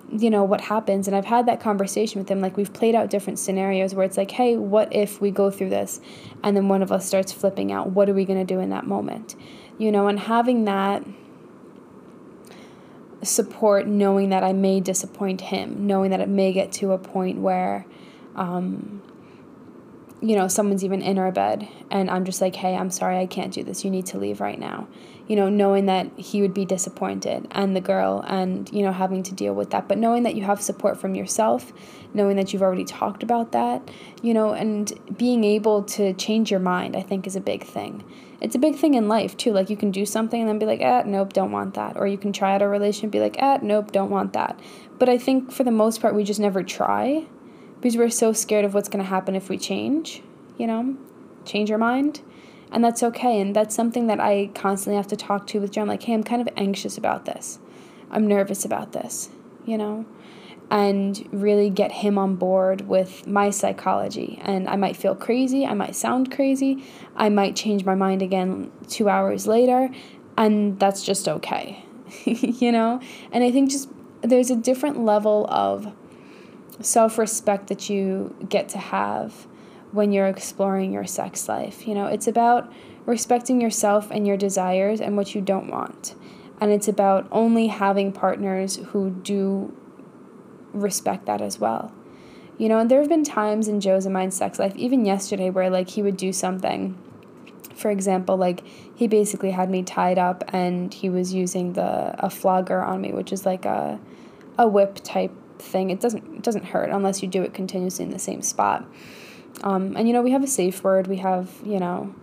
you 0.10 0.30
know, 0.30 0.46
what 0.46 0.62
happens? 0.62 1.06
And 1.06 1.16
I've 1.16 1.26
had 1.26 1.46
that 1.48 1.60
conversation 1.60 2.20
with 2.20 2.30
him. 2.30 2.40
Like, 2.40 2.56
we've 2.56 2.72
played 2.72 2.96
out 2.96 3.10
different 3.10 3.38
scenarios 3.38 3.94
where 3.94 4.06
it's 4.06 4.16
like, 4.16 4.32
hey, 4.32 4.56
what 4.56 4.96
if 4.96 5.20
we 5.20 5.32
go 5.32 5.52
through 5.52 5.70
this 5.70 6.00
and 6.42 6.56
then 6.56 6.70
one 6.70 6.82
of 6.82 6.94
us 6.94 7.06
starts 7.06 7.34
flipping 7.34 7.74
out? 7.74 7.90
What 7.90 8.10
are 8.10 8.14
we 8.14 8.24
going 8.24 8.40
to 8.40 8.54
do 8.54 8.62
in 8.62 8.70
that 8.70 8.88
moment? 8.88 9.36
You 9.78 9.92
know, 9.92 10.08
and 10.08 10.18
having 10.18 10.64
that 10.64 11.06
support, 13.22 13.86
knowing 13.86 14.30
that 14.30 14.46
I 14.46 14.54
may 14.54 14.80
disappoint 14.80 15.42
him, 15.42 15.86
knowing 15.86 16.12
that 16.12 16.22
it 16.22 16.30
may 16.30 16.54
get 16.54 16.72
to 16.74 16.94
a 16.94 16.98
point 16.98 17.40
where, 17.40 17.86
um, 18.36 19.02
you 20.22 20.36
know, 20.36 20.48
someone's 20.48 20.84
even 20.84 21.02
in 21.02 21.18
our 21.18 21.32
bed 21.32 21.68
and 21.90 22.10
I'm 22.10 22.26
just 22.26 22.42
like, 22.42 22.56
hey, 22.56 22.76
I'm 22.76 22.90
sorry, 22.90 23.18
I 23.20 23.26
can't 23.26 23.54
do 23.54 23.64
this. 23.64 23.86
You 23.86 23.92
need 23.92 24.06
to 24.08 24.18
leave 24.18 24.42
right 24.42 24.60
now. 24.60 24.88
You 25.28 25.36
know, 25.36 25.48
knowing 25.48 25.86
that 25.86 26.12
he 26.18 26.42
would 26.42 26.54
be 26.54 26.66
disappointed 26.66 27.48
and 27.52 27.76
the 27.76 27.82
girl 27.82 28.26
and, 28.28 28.70
you 28.74 28.82
know, 28.82 28.92
having 28.92 29.24
to 29.24 29.34
deal 29.34 29.54
with 29.54 29.70
that. 29.70 29.88
But 29.88 29.98
knowing 29.98 30.24
that 30.24 30.36
you 30.36 30.44
have 30.44 30.62
support 30.62 31.00
from 31.00 31.16
yourself, 31.16 31.72
knowing 32.14 32.36
that 32.36 32.52
you've 32.52 32.64
already 32.64 32.84
talked 32.84 33.22
about 33.22 33.52
that, 33.52 33.90
you 34.22 34.34
know, 34.34 34.54
and 34.54 34.92
being 35.18 35.44
able 35.44 35.84
to 35.84 36.14
change 36.14 36.50
your 36.50 36.60
mind, 36.60 36.96
I 36.96 37.02
think 37.02 37.28
is 37.28 37.36
a 37.36 37.42
big 37.42 37.64
thing. 37.64 38.04
It's 38.42 38.56
a 38.56 38.60
big 38.60 38.76
thing 38.76 38.96
in 38.96 39.08
life 39.08 39.38
too. 39.38 39.52
Like 39.54 39.70
you 39.70 39.78
can 39.78 39.92
do 39.92 40.06
something 40.06 40.40
and 40.40 40.50
then 40.50 40.60
be 40.60 40.66
like, 40.66 40.82
ah, 40.82 41.04
nope, 41.06 41.34
don't 41.34 41.52
want 41.52 41.76
that. 41.76 41.96
Or 41.96 42.08
you 42.08 42.18
can 42.18 42.34
try 42.34 42.56
out 42.56 42.62
a 42.62 42.68
relationship 42.68 43.04
and 43.04 43.12
be 43.12 43.20
like, 43.20 43.38
ah, 43.40 43.60
nope, 43.62 43.92
don't 43.92 44.10
want 44.10 44.34
that. 44.34 44.60
But 44.98 45.10
I 45.10 45.18
think 45.18 45.52
for 45.52 45.64
the 45.64 45.72
most 45.72 46.02
part, 46.02 46.16
we 46.16 46.24
just 46.24 46.40
never 46.40 46.64
try 46.64 47.26
because 47.80 47.98
we're 47.98 48.10
so 48.10 48.34
scared 48.34 48.66
of 48.66 48.74
what's 48.74 48.90
going 48.90 49.04
to 49.04 49.10
happen 49.10 49.36
if 49.36 49.50
we 49.50 49.58
change, 49.58 50.22
you 50.58 50.68
know, 50.68 50.98
change 51.46 51.72
our 51.72 51.78
mind. 51.78 52.22
And 52.72 52.84
that's 52.84 53.02
okay. 53.02 53.40
And 53.40 53.56
that's 53.56 53.74
something 53.74 54.08
that 54.08 54.20
I 54.20 54.52
constantly 54.54 54.98
have 54.98 55.08
to 55.08 55.16
talk 55.16 55.48
to 55.48 55.60
with 55.60 55.72
John. 55.72 55.88
Like, 55.88 56.04
hey, 56.04 56.14
I'm 56.14 56.24
kind 56.24 56.42
of 56.42 56.50
anxious 56.56 56.98
about 56.98 57.26
this. 57.26 57.60
I'm 58.12 58.28
nervous 58.28 58.66
about 58.66 58.92
this, 58.92 59.30
you 59.66 59.78
know, 59.78 60.06
and 60.70 61.28
really 61.32 61.70
get 61.70 61.92
him 61.92 62.18
on 62.18 62.36
board 62.36 62.88
with 62.88 63.26
my 63.26 63.50
psychology. 63.50 64.40
And 64.44 64.68
I 64.68 64.76
might 64.76 64.96
feel 64.96 65.16
crazy. 65.16 65.66
I 65.66 65.74
might 65.74 65.96
sound 65.96 66.32
crazy. 66.32 66.84
I 67.16 67.30
might 67.30 67.56
change 67.56 67.86
my 67.86 67.96
mind 67.96 68.22
again 68.22 68.72
two 68.88 69.10
hours 69.10 69.48
later. 69.48 69.90
And 70.38 70.80
that's 70.80 71.04
just 71.04 71.28
okay, 71.28 71.84
you 72.26 72.72
know? 72.72 73.00
And 73.32 73.44
I 73.44 73.52
think 73.52 73.72
just 73.72 73.90
there's 74.22 74.52
a 74.52 74.56
different 74.56 75.04
level 75.04 75.48
of 75.50 75.94
self 76.82 77.18
respect 77.18 77.68
that 77.68 77.90
you 77.90 78.36
get 78.48 78.70
to 78.70 78.78
have 78.78 79.48
when 79.92 80.12
you're 80.12 80.28
exploring 80.28 80.94
your 80.94 81.06
sex 81.06 81.50
life. 81.50 81.88
You 81.88 81.96
know, 81.96 82.06
it's 82.06 82.28
about 82.28 82.72
respecting 83.06 83.60
yourself 83.60 84.12
and 84.12 84.28
your 84.28 84.38
desires 84.38 85.02
and 85.02 85.18
what 85.18 85.34
you 85.34 85.42
don't 85.42 85.70
want. 85.70 86.16
And 86.62 86.72
it's 86.72 86.88
about 86.88 87.28
only 87.32 87.68
having 87.68 88.12
partners 88.12 88.78
who 88.78 89.10
do 89.10 89.76
respect 90.74 91.26
that 91.26 91.42
as 91.42 91.60
well. 91.60 91.92
You 92.58 92.68
know, 92.68 92.80
and 92.80 92.92
there 92.92 93.00
have 93.00 93.10
been 93.10 93.24
times 93.24 93.68
in 93.68 93.80
Joe's 93.80 94.06
and 94.06 94.14
mine's 94.14 94.36
sex 94.36 94.60
life, 94.60 94.76
even 94.76 95.06
yesterday, 95.06 95.50
where 95.50 95.70
like 95.70 95.90
he 95.90 96.02
would 96.02 96.18
do 96.18 96.34
something. 96.34 96.98
For 97.74 97.90
example, 97.90 98.36
like 98.36 98.64
he 98.94 99.08
basically 99.08 99.52
had 99.52 99.70
me 99.70 99.84
tied 99.84 100.18
up 100.18 100.44
and 100.50 100.94
he 100.94 101.10
was 101.10 101.34
using 101.34 101.74
the 101.74 102.14
a 102.24 102.30
flogger 102.30 102.82
on 102.82 103.00
me, 103.00 103.14
which 103.14 103.32
is 103.32 103.46
like 103.46 103.64
a 103.66 104.00
a 104.58 104.68
whip 104.68 105.00
type 105.02 105.32
thing. 105.62 105.90
It 105.90 106.00
doesn't 106.00 106.38
it 106.38 106.44
doesn't 106.44 106.66
hurt 106.66 106.90
unless 106.90 107.22
you 107.22 107.28
do 107.28 107.44
it 107.44 107.54
continuously 107.54 108.06
in 108.06 108.12
the 108.12 108.20
same 108.20 108.42
spot. 108.42 108.86
Um, 109.62 109.96
and 109.98 110.08
you 110.08 110.14
know 110.14 110.22
we 110.22 110.32
have 110.32 110.44
a 110.44 110.48
safe 110.48 110.84
word. 110.84 111.08
We 111.08 111.18
have 111.18 111.50
you 111.64 111.80
know 111.80 112.14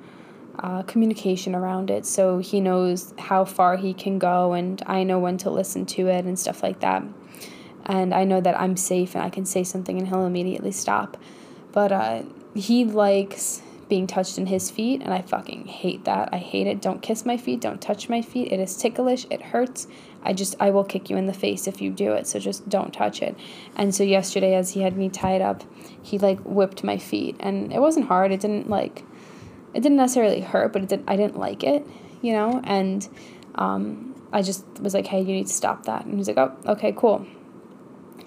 uh, 0.59 0.83
communication 0.83 1.55
around 1.55 1.91
it, 1.91 2.07
so 2.07 2.39
he 2.39 2.61
knows 2.61 3.15
how 3.19 3.45
far 3.45 3.77
he 3.77 3.95
can 3.95 4.19
go, 4.19 4.53
and 4.53 4.83
I 4.87 5.03
know 5.03 5.19
when 5.19 5.37
to 5.39 5.51
listen 5.51 5.87
to 5.87 6.09
it 6.09 6.25
and 6.25 6.39
stuff 6.39 6.63
like 6.63 6.81
that. 6.81 7.03
And 7.87 8.13
I 8.13 8.25
know 8.25 8.41
that 8.41 8.59
I'm 8.61 8.77
safe 8.77 9.15
and 9.15 9.23
I 9.23 9.31
can 9.31 9.47
say 9.47 9.63
something 9.63 9.97
and 9.97 10.09
he'll 10.09 10.27
immediately 10.27 10.73
stop. 10.73 11.17
But 11.71 11.93
uh, 11.93 12.23
he 12.53 12.85
likes 12.85 13.63
being 13.89 14.07
touched 14.07 14.39
in 14.39 14.47
his 14.47 14.71
feet, 14.71 15.03
and 15.03 15.13
I 15.13 15.23
fucking 15.23 15.67
hate 15.67 16.05
that. 16.05 16.31
I 16.33 16.39
hate 16.39 16.67
it. 16.67 16.81
Don't 16.81 17.03
kiss 17.03 17.25
my 17.25 17.37
feet. 17.37 17.61
Don't 17.61 17.81
touch 17.81 18.09
my 18.09 18.23
feet. 18.23 18.51
It 18.51 18.59
is 18.59 18.77
ticklish. 18.77 19.27
It 19.31 19.43
hurts. 19.43 19.87
I 20.27 20.33
just, 20.33 20.57
I 20.61 20.71
will 20.71 20.85
kick 20.85 21.09
you 21.09 21.17
in 21.17 21.27
the 21.27 21.33
face 21.33 21.67
if 21.67 21.81
you 21.81 21.91
do 21.91 22.13
it. 22.13 22.27
So 22.27 22.39
just 22.39 22.69
don't 22.69 22.93
touch 22.93 23.23
it. 23.23 23.37
And 23.77 23.95
so 23.95 24.03
yesterday, 24.03 24.55
as 24.55 24.73
he 24.73 24.83
had 24.83 24.97
me 24.97 25.09
tied 25.09 25.41
up, 25.41 25.63
he 26.03 26.19
like 26.19 26.41
whipped 26.41 26.85
my 26.85 26.99
feet, 26.99 27.37
and 27.41 27.73
it 27.73 27.81
wasn't 27.81 28.07
hard. 28.07 28.33
It 28.33 28.41
didn't 28.41 28.69
like, 28.69 29.05
it 29.73 29.81
didn't 29.81 29.99
necessarily 29.99 30.41
hurt, 30.41 30.73
but 30.73 30.83
it 30.83 30.89
did, 30.89 31.05
I 31.07 31.17
didn't 31.17 31.39
like 31.39 31.65
it, 31.65 31.87
you 32.23 32.33
know. 32.33 32.61
And 32.65 33.09
um, 33.55 34.15
I 34.33 34.43
just 34.43 34.65
was 34.81 34.95
like, 34.95 35.07
hey, 35.07 35.21
you 35.21 35.33
need 35.33 35.47
to 35.47 35.53
stop 35.53 35.87
that. 35.87 36.05
And 36.05 36.19
he's 36.19 36.29
like, 36.29 36.39
oh, 36.39 36.57
okay, 36.67 36.93
cool. 36.93 37.27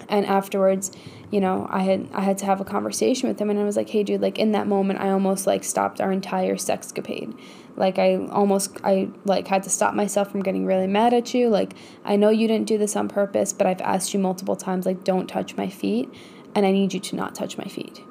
And 0.08 0.26
afterwards, 0.26 0.90
you 1.30 1.40
know, 1.40 1.68
I 1.70 1.82
had 1.82 2.08
I 2.12 2.22
had 2.22 2.38
to 2.38 2.46
have 2.46 2.60
a 2.60 2.64
conversation 2.64 3.28
with 3.28 3.40
him 3.40 3.50
and 3.50 3.58
I 3.58 3.64
was 3.64 3.76
like, 3.76 3.88
"Hey 3.88 4.02
dude, 4.02 4.20
like 4.20 4.38
in 4.38 4.50
that 4.52 4.66
moment 4.66 5.00
I 5.00 5.10
almost 5.10 5.46
like 5.46 5.62
stopped 5.62 6.00
our 6.00 6.10
entire 6.10 6.56
sexcapade. 6.56 7.38
Like 7.76 7.98
I 7.98 8.16
almost 8.26 8.76
I 8.84 9.08
like 9.24 9.48
had 9.48 9.62
to 9.64 9.70
stop 9.70 9.94
myself 9.94 10.30
from 10.30 10.42
getting 10.42 10.66
really 10.66 10.86
mad 10.86 11.14
at 11.14 11.34
you. 11.34 11.48
Like 11.48 11.74
I 12.04 12.16
know 12.16 12.30
you 12.30 12.48
didn't 12.48 12.66
do 12.66 12.78
this 12.78 12.96
on 12.96 13.08
purpose, 13.08 13.52
but 13.52 13.66
I've 13.66 13.80
asked 13.80 14.12
you 14.14 14.20
multiple 14.20 14.56
times 14.56 14.86
like 14.86 15.04
don't 15.04 15.26
touch 15.26 15.56
my 15.56 15.68
feet 15.68 16.08
and 16.54 16.66
I 16.66 16.72
need 16.72 16.92
you 16.94 17.00
to 17.00 17.16
not 17.16 17.34
touch 17.34 17.58
my 17.58 17.64
feet." 17.64 18.02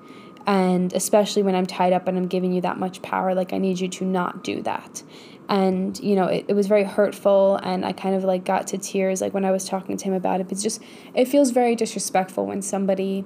And 0.48 0.94
especially 0.94 1.44
when 1.44 1.54
I'm 1.54 1.68
tied 1.68 1.94
up 1.94 2.08
and 2.08 2.18
I'm 2.18 2.28
giving 2.28 2.54
you 2.54 2.62
that 2.62 2.80
much 2.80 3.02
power, 3.02 3.36
like 3.36 3.54
I 3.54 3.60
need 3.60 3.80
you 3.80 3.88
to 3.90 4.06
not 4.06 4.44
do 4.44 4.62
that 4.64 5.04
and 5.50 6.00
you 6.00 6.16
know 6.16 6.26
it, 6.26 6.46
it 6.48 6.54
was 6.54 6.68
very 6.68 6.84
hurtful 6.84 7.60
and 7.64 7.84
i 7.84 7.92
kind 7.92 8.16
of 8.16 8.24
like 8.24 8.46
got 8.46 8.68
to 8.68 8.78
tears 8.78 9.20
like 9.20 9.34
when 9.34 9.44
i 9.44 9.52
was 9.52 9.66
talking 9.66 9.98
to 9.98 10.06
him 10.06 10.14
about 10.14 10.40
it 10.40 10.50
it's 10.52 10.64
just 10.64 10.82
it 11.14 11.26
feels 11.26 11.50
very 11.50 11.76
disrespectful 11.76 12.46
when 12.46 12.62
somebody 12.62 13.26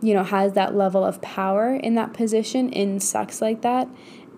you 0.00 0.14
know 0.14 0.24
has 0.24 0.54
that 0.54 0.74
level 0.74 1.04
of 1.04 1.20
power 1.20 1.74
in 1.74 1.94
that 1.94 2.12
position 2.14 2.70
in 2.70 2.98
sex 2.98 3.42
like 3.42 3.60
that 3.60 3.86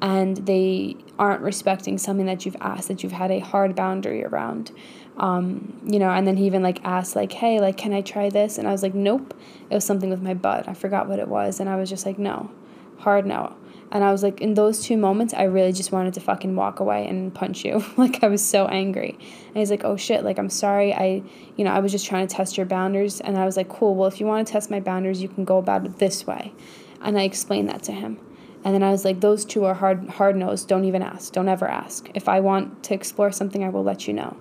and 0.02 0.38
they 0.38 0.96
aren't 1.18 1.42
respecting 1.42 1.98
something 1.98 2.26
that 2.26 2.44
you've 2.44 2.56
asked 2.60 2.88
that 2.88 3.02
you've 3.02 3.12
had 3.12 3.30
a 3.30 3.38
hard 3.38 3.74
boundary 3.74 4.24
around 4.24 4.72
um, 5.18 5.80
you 5.84 5.98
know 5.98 6.10
and 6.10 6.26
then 6.26 6.36
he 6.36 6.46
even 6.46 6.62
like 6.62 6.82
asked 6.84 7.14
like 7.14 7.32
hey 7.32 7.60
like 7.60 7.76
can 7.76 7.92
i 7.92 8.00
try 8.00 8.28
this 8.28 8.58
and 8.58 8.66
i 8.66 8.72
was 8.72 8.82
like 8.82 8.94
nope 8.94 9.34
it 9.68 9.74
was 9.74 9.84
something 9.84 10.10
with 10.10 10.22
my 10.22 10.34
butt 10.34 10.68
i 10.68 10.74
forgot 10.74 11.08
what 11.08 11.18
it 11.18 11.28
was 11.28 11.60
and 11.60 11.68
i 11.68 11.76
was 11.76 11.88
just 11.88 12.06
like 12.06 12.18
no 12.18 12.50
hard 12.98 13.26
no 13.26 13.54
and 13.92 14.04
I 14.04 14.12
was 14.12 14.22
like, 14.22 14.40
in 14.40 14.54
those 14.54 14.82
two 14.82 14.96
moments, 14.96 15.34
I 15.34 15.44
really 15.44 15.72
just 15.72 15.90
wanted 15.90 16.14
to 16.14 16.20
fucking 16.20 16.54
walk 16.54 16.78
away 16.78 17.08
and 17.08 17.34
punch 17.34 17.64
you. 17.64 17.84
like, 17.96 18.22
I 18.22 18.28
was 18.28 18.44
so 18.44 18.66
angry. 18.66 19.18
And 19.48 19.56
he's 19.56 19.70
like, 19.70 19.84
oh 19.84 19.96
shit, 19.96 20.22
like, 20.22 20.38
I'm 20.38 20.50
sorry. 20.50 20.94
I, 20.94 21.22
you 21.56 21.64
know, 21.64 21.72
I 21.72 21.80
was 21.80 21.90
just 21.90 22.06
trying 22.06 22.26
to 22.26 22.34
test 22.34 22.56
your 22.56 22.66
boundaries. 22.66 23.20
And 23.20 23.36
I 23.36 23.44
was 23.44 23.56
like, 23.56 23.68
cool, 23.68 23.96
well, 23.96 24.06
if 24.06 24.20
you 24.20 24.26
want 24.26 24.46
to 24.46 24.52
test 24.52 24.70
my 24.70 24.78
boundaries, 24.78 25.20
you 25.20 25.28
can 25.28 25.44
go 25.44 25.58
about 25.58 25.84
it 25.84 25.98
this 25.98 26.26
way. 26.26 26.52
And 27.00 27.18
I 27.18 27.22
explained 27.22 27.68
that 27.68 27.82
to 27.84 27.92
him. 27.92 28.20
And 28.64 28.74
then 28.74 28.82
I 28.82 28.90
was 28.90 29.04
like, 29.04 29.20
those 29.20 29.44
two 29.44 29.64
are 29.64 29.74
hard, 29.74 30.08
hard 30.08 30.36
nosed. 30.36 30.68
Don't 30.68 30.84
even 30.84 31.02
ask. 31.02 31.32
Don't 31.32 31.48
ever 31.48 31.66
ask. 31.66 32.10
If 32.14 32.28
I 32.28 32.40
want 32.40 32.82
to 32.84 32.94
explore 32.94 33.32
something, 33.32 33.64
I 33.64 33.70
will 33.70 33.84
let 33.84 34.06
you 34.06 34.12
know. 34.12 34.36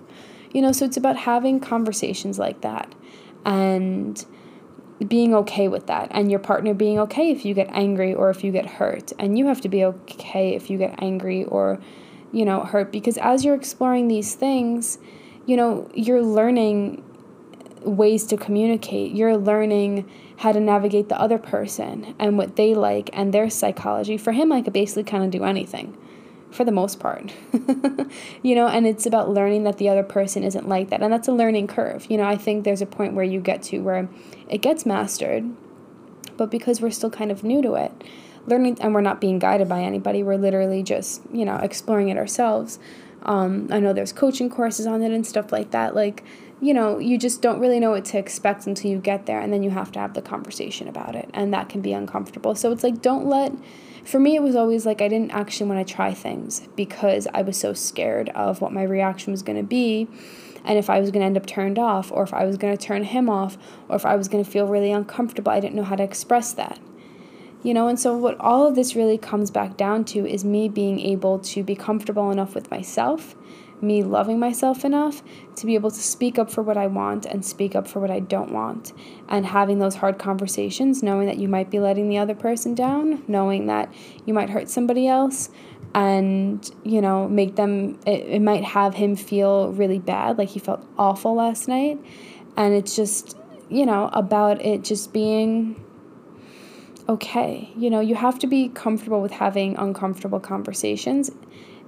You 0.52 0.62
know, 0.62 0.72
so 0.72 0.84
it's 0.84 0.96
about 0.96 1.16
having 1.16 1.60
conversations 1.60 2.38
like 2.38 2.60
that. 2.60 2.94
And, 3.44 4.24
being 5.08 5.34
okay 5.34 5.66
with 5.66 5.86
that 5.86 6.08
and 6.10 6.30
your 6.30 6.40
partner 6.40 6.74
being 6.74 6.98
okay 6.98 7.30
if 7.30 7.44
you 7.44 7.54
get 7.54 7.68
angry 7.72 8.12
or 8.12 8.28
if 8.28 8.44
you 8.44 8.52
get 8.52 8.66
hurt 8.66 9.12
and 9.18 9.38
you 9.38 9.46
have 9.46 9.60
to 9.60 9.68
be 9.68 9.82
okay 9.82 10.54
if 10.54 10.68
you 10.68 10.76
get 10.76 10.94
angry 11.02 11.44
or 11.44 11.80
you 12.32 12.44
know 12.44 12.60
hurt 12.60 12.92
because 12.92 13.16
as 13.18 13.44
you're 13.44 13.54
exploring 13.54 14.08
these 14.08 14.34
things 14.34 14.98
you 15.46 15.56
know 15.56 15.88
you're 15.94 16.22
learning 16.22 17.02
ways 17.82 18.26
to 18.26 18.36
communicate. 18.36 19.12
You're 19.12 19.36
learning 19.36 20.10
how 20.38 20.52
to 20.52 20.60
navigate 20.60 21.08
the 21.08 21.20
other 21.20 21.38
person 21.38 22.14
and 22.18 22.38
what 22.38 22.56
they 22.56 22.74
like 22.74 23.10
and 23.12 23.32
their 23.32 23.50
psychology. 23.50 24.16
For 24.16 24.32
him, 24.32 24.52
I 24.52 24.62
could 24.62 24.72
basically 24.72 25.04
kind 25.04 25.24
of 25.24 25.30
do 25.30 25.44
anything 25.44 25.96
for 26.50 26.64
the 26.64 26.72
most 26.72 26.98
part. 26.98 27.32
you 28.42 28.54
know, 28.54 28.66
and 28.66 28.86
it's 28.86 29.06
about 29.06 29.30
learning 29.30 29.64
that 29.64 29.78
the 29.78 29.88
other 29.88 30.02
person 30.02 30.42
isn't 30.42 30.68
like 30.68 30.90
that. 30.90 31.02
And 31.02 31.12
that's 31.12 31.28
a 31.28 31.32
learning 31.32 31.68
curve. 31.68 32.06
You 32.10 32.16
know, 32.16 32.24
I 32.24 32.36
think 32.36 32.64
there's 32.64 32.82
a 32.82 32.86
point 32.86 33.14
where 33.14 33.24
you 33.24 33.40
get 33.40 33.62
to 33.64 33.78
where 33.80 34.08
it 34.48 34.58
gets 34.58 34.84
mastered, 34.84 35.44
but 36.36 36.50
because 36.50 36.80
we're 36.80 36.90
still 36.90 37.10
kind 37.10 37.30
of 37.30 37.44
new 37.44 37.62
to 37.62 37.74
it, 37.74 37.92
learning 38.46 38.78
and 38.80 38.94
we're 38.94 39.00
not 39.00 39.20
being 39.20 39.38
guided 39.38 39.68
by 39.68 39.82
anybody, 39.82 40.22
we're 40.22 40.36
literally 40.36 40.82
just, 40.82 41.22
you 41.32 41.44
know, 41.44 41.56
exploring 41.56 42.08
it 42.08 42.16
ourselves. 42.16 42.78
Um, 43.22 43.68
I 43.70 43.80
know 43.80 43.92
there's 43.92 44.12
coaching 44.12 44.48
courses 44.48 44.86
on 44.86 45.02
it 45.02 45.12
and 45.12 45.26
stuff 45.26 45.52
like 45.52 45.70
that. 45.72 45.94
Like, 45.94 46.24
you 46.60 46.74
know, 46.74 46.98
you 46.98 47.16
just 47.16 47.40
don't 47.40 47.58
really 47.58 47.80
know 47.80 47.90
what 47.90 48.04
to 48.06 48.18
expect 48.18 48.66
until 48.66 48.90
you 48.90 48.98
get 48.98 49.26
there, 49.26 49.40
and 49.40 49.52
then 49.52 49.62
you 49.62 49.70
have 49.70 49.90
to 49.92 49.98
have 49.98 50.14
the 50.14 50.22
conversation 50.22 50.88
about 50.88 51.16
it, 51.16 51.30
and 51.32 51.54
that 51.54 51.68
can 51.68 51.80
be 51.80 51.92
uncomfortable. 51.92 52.54
So 52.54 52.70
it's 52.70 52.84
like, 52.84 53.00
don't 53.00 53.26
let. 53.26 53.52
For 54.04 54.18
me, 54.18 54.34
it 54.34 54.42
was 54.42 54.56
always 54.56 54.84
like 54.84 55.00
I 55.00 55.08
didn't 55.08 55.30
actually 55.30 55.70
want 55.70 55.86
to 55.86 55.94
try 55.94 56.12
things 56.12 56.68
because 56.76 57.26
I 57.32 57.42
was 57.42 57.56
so 57.56 57.72
scared 57.72 58.30
of 58.30 58.60
what 58.60 58.72
my 58.72 58.82
reaction 58.82 59.30
was 59.30 59.42
going 59.42 59.58
to 59.58 59.66
be, 59.66 60.06
and 60.64 60.78
if 60.78 60.90
I 60.90 61.00
was 61.00 61.10
going 61.10 61.20
to 61.20 61.26
end 61.26 61.36
up 61.38 61.46
turned 61.46 61.78
off, 61.78 62.12
or 62.12 62.22
if 62.22 62.34
I 62.34 62.44
was 62.44 62.58
going 62.58 62.76
to 62.76 62.82
turn 62.82 63.04
him 63.04 63.30
off, 63.30 63.56
or 63.88 63.96
if 63.96 64.04
I 64.04 64.16
was 64.16 64.28
going 64.28 64.44
to 64.44 64.50
feel 64.50 64.66
really 64.66 64.92
uncomfortable. 64.92 65.52
I 65.52 65.60
didn't 65.60 65.76
know 65.76 65.84
how 65.84 65.96
to 65.96 66.02
express 66.02 66.52
that. 66.54 66.78
You 67.62 67.74
know, 67.74 67.88
and 67.88 68.00
so 68.00 68.16
what 68.16 68.40
all 68.40 68.66
of 68.66 68.74
this 68.74 68.96
really 68.96 69.18
comes 69.18 69.50
back 69.50 69.76
down 69.76 70.04
to 70.06 70.26
is 70.26 70.44
me 70.44 70.68
being 70.68 70.98
able 70.98 71.38
to 71.40 71.62
be 71.62 71.74
comfortable 71.74 72.30
enough 72.30 72.54
with 72.54 72.70
myself 72.70 73.34
me 73.82 74.02
loving 74.02 74.38
myself 74.38 74.84
enough 74.84 75.22
to 75.56 75.66
be 75.66 75.74
able 75.74 75.90
to 75.90 76.00
speak 76.00 76.38
up 76.38 76.50
for 76.50 76.62
what 76.62 76.76
I 76.76 76.86
want 76.86 77.26
and 77.26 77.44
speak 77.44 77.74
up 77.74 77.86
for 77.88 78.00
what 78.00 78.10
I 78.10 78.20
don't 78.20 78.52
want. 78.52 78.92
And 79.28 79.46
having 79.46 79.78
those 79.78 79.96
hard 79.96 80.18
conversations, 80.18 81.02
knowing 81.02 81.26
that 81.26 81.38
you 81.38 81.48
might 81.48 81.70
be 81.70 81.78
letting 81.78 82.08
the 82.08 82.18
other 82.18 82.34
person 82.34 82.74
down, 82.74 83.22
knowing 83.28 83.66
that 83.66 83.92
you 84.26 84.34
might 84.34 84.50
hurt 84.50 84.68
somebody 84.68 85.06
else, 85.06 85.50
and, 85.94 86.70
you 86.84 87.00
know, 87.00 87.28
make 87.28 87.56
them, 87.56 87.98
it, 88.06 88.26
it 88.26 88.42
might 88.42 88.62
have 88.62 88.94
him 88.94 89.16
feel 89.16 89.72
really 89.72 89.98
bad, 89.98 90.38
like 90.38 90.50
he 90.50 90.60
felt 90.60 90.86
awful 90.96 91.34
last 91.34 91.66
night. 91.66 91.98
And 92.56 92.74
it's 92.74 92.94
just, 92.94 93.36
you 93.68 93.86
know, 93.86 94.08
about 94.12 94.64
it 94.64 94.84
just 94.84 95.12
being 95.12 95.84
okay. 97.08 97.72
You 97.76 97.90
know, 97.90 98.00
you 98.00 98.14
have 98.14 98.38
to 98.40 98.46
be 98.46 98.68
comfortable 98.68 99.20
with 99.20 99.32
having 99.32 99.76
uncomfortable 99.76 100.38
conversations 100.38 101.30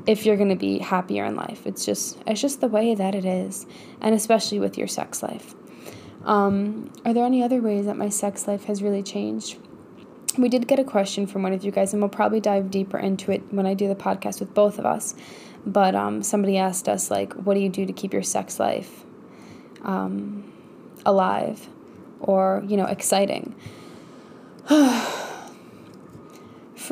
if 0.06 0.26
you're 0.26 0.36
going 0.36 0.48
to 0.48 0.56
be 0.56 0.78
happier 0.78 1.24
in 1.24 1.36
life. 1.36 1.66
It's 1.66 1.84
just 1.84 2.18
it's 2.26 2.40
just 2.40 2.60
the 2.60 2.68
way 2.68 2.94
that 2.94 3.14
it 3.14 3.24
is, 3.24 3.66
and 4.00 4.14
especially 4.14 4.58
with 4.58 4.76
your 4.76 4.88
sex 4.88 5.22
life. 5.22 5.54
Um, 6.24 6.92
are 7.04 7.12
there 7.12 7.24
any 7.24 7.42
other 7.42 7.60
ways 7.60 7.86
that 7.86 7.96
my 7.96 8.08
sex 8.08 8.46
life 8.46 8.64
has 8.64 8.82
really 8.82 9.02
changed? 9.02 9.58
We 10.38 10.48
did 10.48 10.66
get 10.66 10.78
a 10.78 10.84
question 10.84 11.26
from 11.26 11.42
one 11.42 11.52
of 11.52 11.64
you 11.64 11.70
guys, 11.70 11.92
and 11.92 12.00
we'll 12.00 12.08
probably 12.08 12.40
dive 12.40 12.70
deeper 12.70 12.98
into 12.98 13.32
it 13.32 13.42
when 13.52 13.66
I 13.66 13.74
do 13.74 13.88
the 13.88 13.94
podcast 13.94 14.40
with 14.40 14.54
both 14.54 14.78
of 14.78 14.86
us. 14.86 15.14
But 15.66 15.94
um, 15.94 16.22
somebody 16.22 16.56
asked 16.58 16.88
us 16.88 17.10
like, 17.10 17.32
what 17.34 17.54
do 17.54 17.60
you 17.60 17.68
do 17.68 17.86
to 17.86 17.92
keep 17.92 18.12
your 18.12 18.22
sex 18.22 18.58
life 18.58 19.04
um, 19.82 20.50
alive, 21.04 21.68
or 22.20 22.62
you 22.66 22.76
know, 22.76 22.86
exciting? 22.86 23.54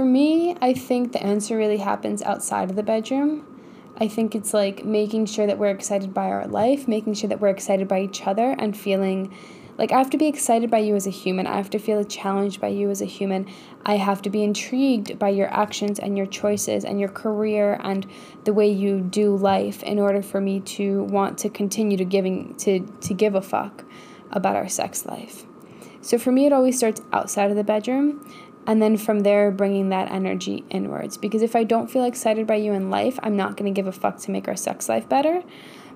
For 0.01 0.07
me, 0.07 0.57
I 0.63 0.73
think 0.73 1.13
the 1.13 1.23
answer 1.23 1.59
really 1.59 1.77
happens 1.77 2.23
outside 2.23 2.71
of 2.71 2.77
the 2.77 2.83
bedroom. 2.83 3.45
I 3.99 4.09
think 4.09 4.35
it's 4.35 4.55
like 4.55 4.83
making 4.83 5.27
sure 5.27 5.47
that 5.47 5.59
we're 5.59 5.69
excited 5.69 6.15
by 6.15 6.31
our 6.31 6.47
life, 6.47 6.89
making 6.89 7.13
sure 7.13 7.29
that 7.29 7.39
we're 7.39 7.51
excited 7.51 7.87
by 7.87 8.01
each 8.01 8.27
other, 8.27 8.57
and 8.59 8.75
feeling 8.75 9.31
like 9.77 9.93
I 9.93 9.99
have 9.99 10.09
to 10.09 10.17
be 10.17 10.27
excited 10.27 10.71
by 10.71 10.79
you 10.79 10.97
as 10.97 11.07
a 11.07 11.11
human. 11.11 11.47
I 11.47 11.59
have 11.59 11.69
to 11.69 11.79
feel 11.79 12.03
challenged 12.03 12.63
by 12.63 12.69
you 12.69 12.89
as 12.89 13.03
a 13.03 13.05
human. 13.05 13.47
I 13.85 13.99
have 13.99 14.23
to 14.23 14.31
be 14.31 14.43
intrigued 14.43 15.19
by 15.19 15.29
your 15.29 15.53
actions 15.53 15.99
and 15.99 16.17
your 16.17 16.25
choices 16.25 16.83
and 16.87 16.99
your 16.99 17.11
career 17.11 17.79
and 17.85 18.07
the 18.45 18.55
way 18.55 18.71
you 18.71 19.03
do 19.03 19.37
life 19.37 19.83
in 19.83 19.99
order 19.99 20.23
for 20.23 20.41
me 20.41 20.61
to 20.61 21.03
want 21.05 21.37
to 21.41 21.51
continue 21.51 21.99
to 21.99 22.07
giving 22.07 22.55
to 22.55 22.81
to 22.81 23.13
give 23.13 23.35
a 23.35 23.43
fuck 23.43 23.85
about 24.31 24.57
our 24.57 24.67
sex 24.67 25.05
life. 25.05 25.45
So 26.01 26.17
for 26.17 26.33
me 26.33 26.47
it 26.47 26.55
always 26.55 26.79
starts 26.79 27.03
outside 27.13 27.51
of 27.51 27.57
the 27.59 27.65
bedroom 27.65 28.27
and 28.71 28.81
then 28.81 28.97
from 28.97 29.21
there 29.21 29.51
bringing 29.51 29.89
that 29.89 30.13
energy 30.13 30.63
inwards. 30.71 31.17
Because 31.17 31.43
if 31.43 31.57
i 31.57 31.65
don't 31.65 31.91
feel 31.91 32.05
excited 32.05 32.47
by 32.47 32.55
you 32.55 32.73
in 32.73 32.89
life 32.89 33.19
i'm 33.21 33.37
not 33.37 33.57
going 33.57 33.73
to 33.73 33.77
give 33.77 33.89
a 33.89 33.93
fuck 33.93 34.19
to 34.19 34.31
make 34.31 34.47
our 34.47 34.55
sex 34.55 34.89
life 34.89 35.09
better. 35.09 35.43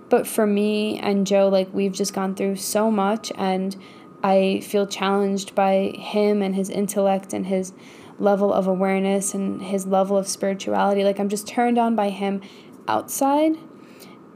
But 0.08 0.26
for 0.26 0.44
me 0.44 0.98
and 0.98 1.24
joe 1.24 1.48
like 1.48 1.72
we've 1.72 1.92
just 1.92 2.12
gone 2.12 2.34
through 2.34 2.56
so 2.56 2.90
much 2.90 3.30
and 3.36 3.76
i 4.24 4.60
feel 4.64 4.88
challenged 4.88 5.54
by 5.54 5.92
him 5.96 6.42
and 6.42 6.56
his 6.56 6.68
intellect 6.68 7.32
and 7.32 7.46
his 7.46 7.72
level 8.18 8.52
of 8.52 8.66
awareness 8.66 9.34
and 9.34 9.62
his 9.62 9.86
level 9.86 10.16
of 10.16 10.26
spirituality. 10.26 11.04
Like 11.04 11.20
i'm 11.20 11.28
just 11.28 11.46
turned 11.46 11.78
on 11.78 11.94
by 11.94 12.10
him 12.10 12.40
outside 12.88 13.52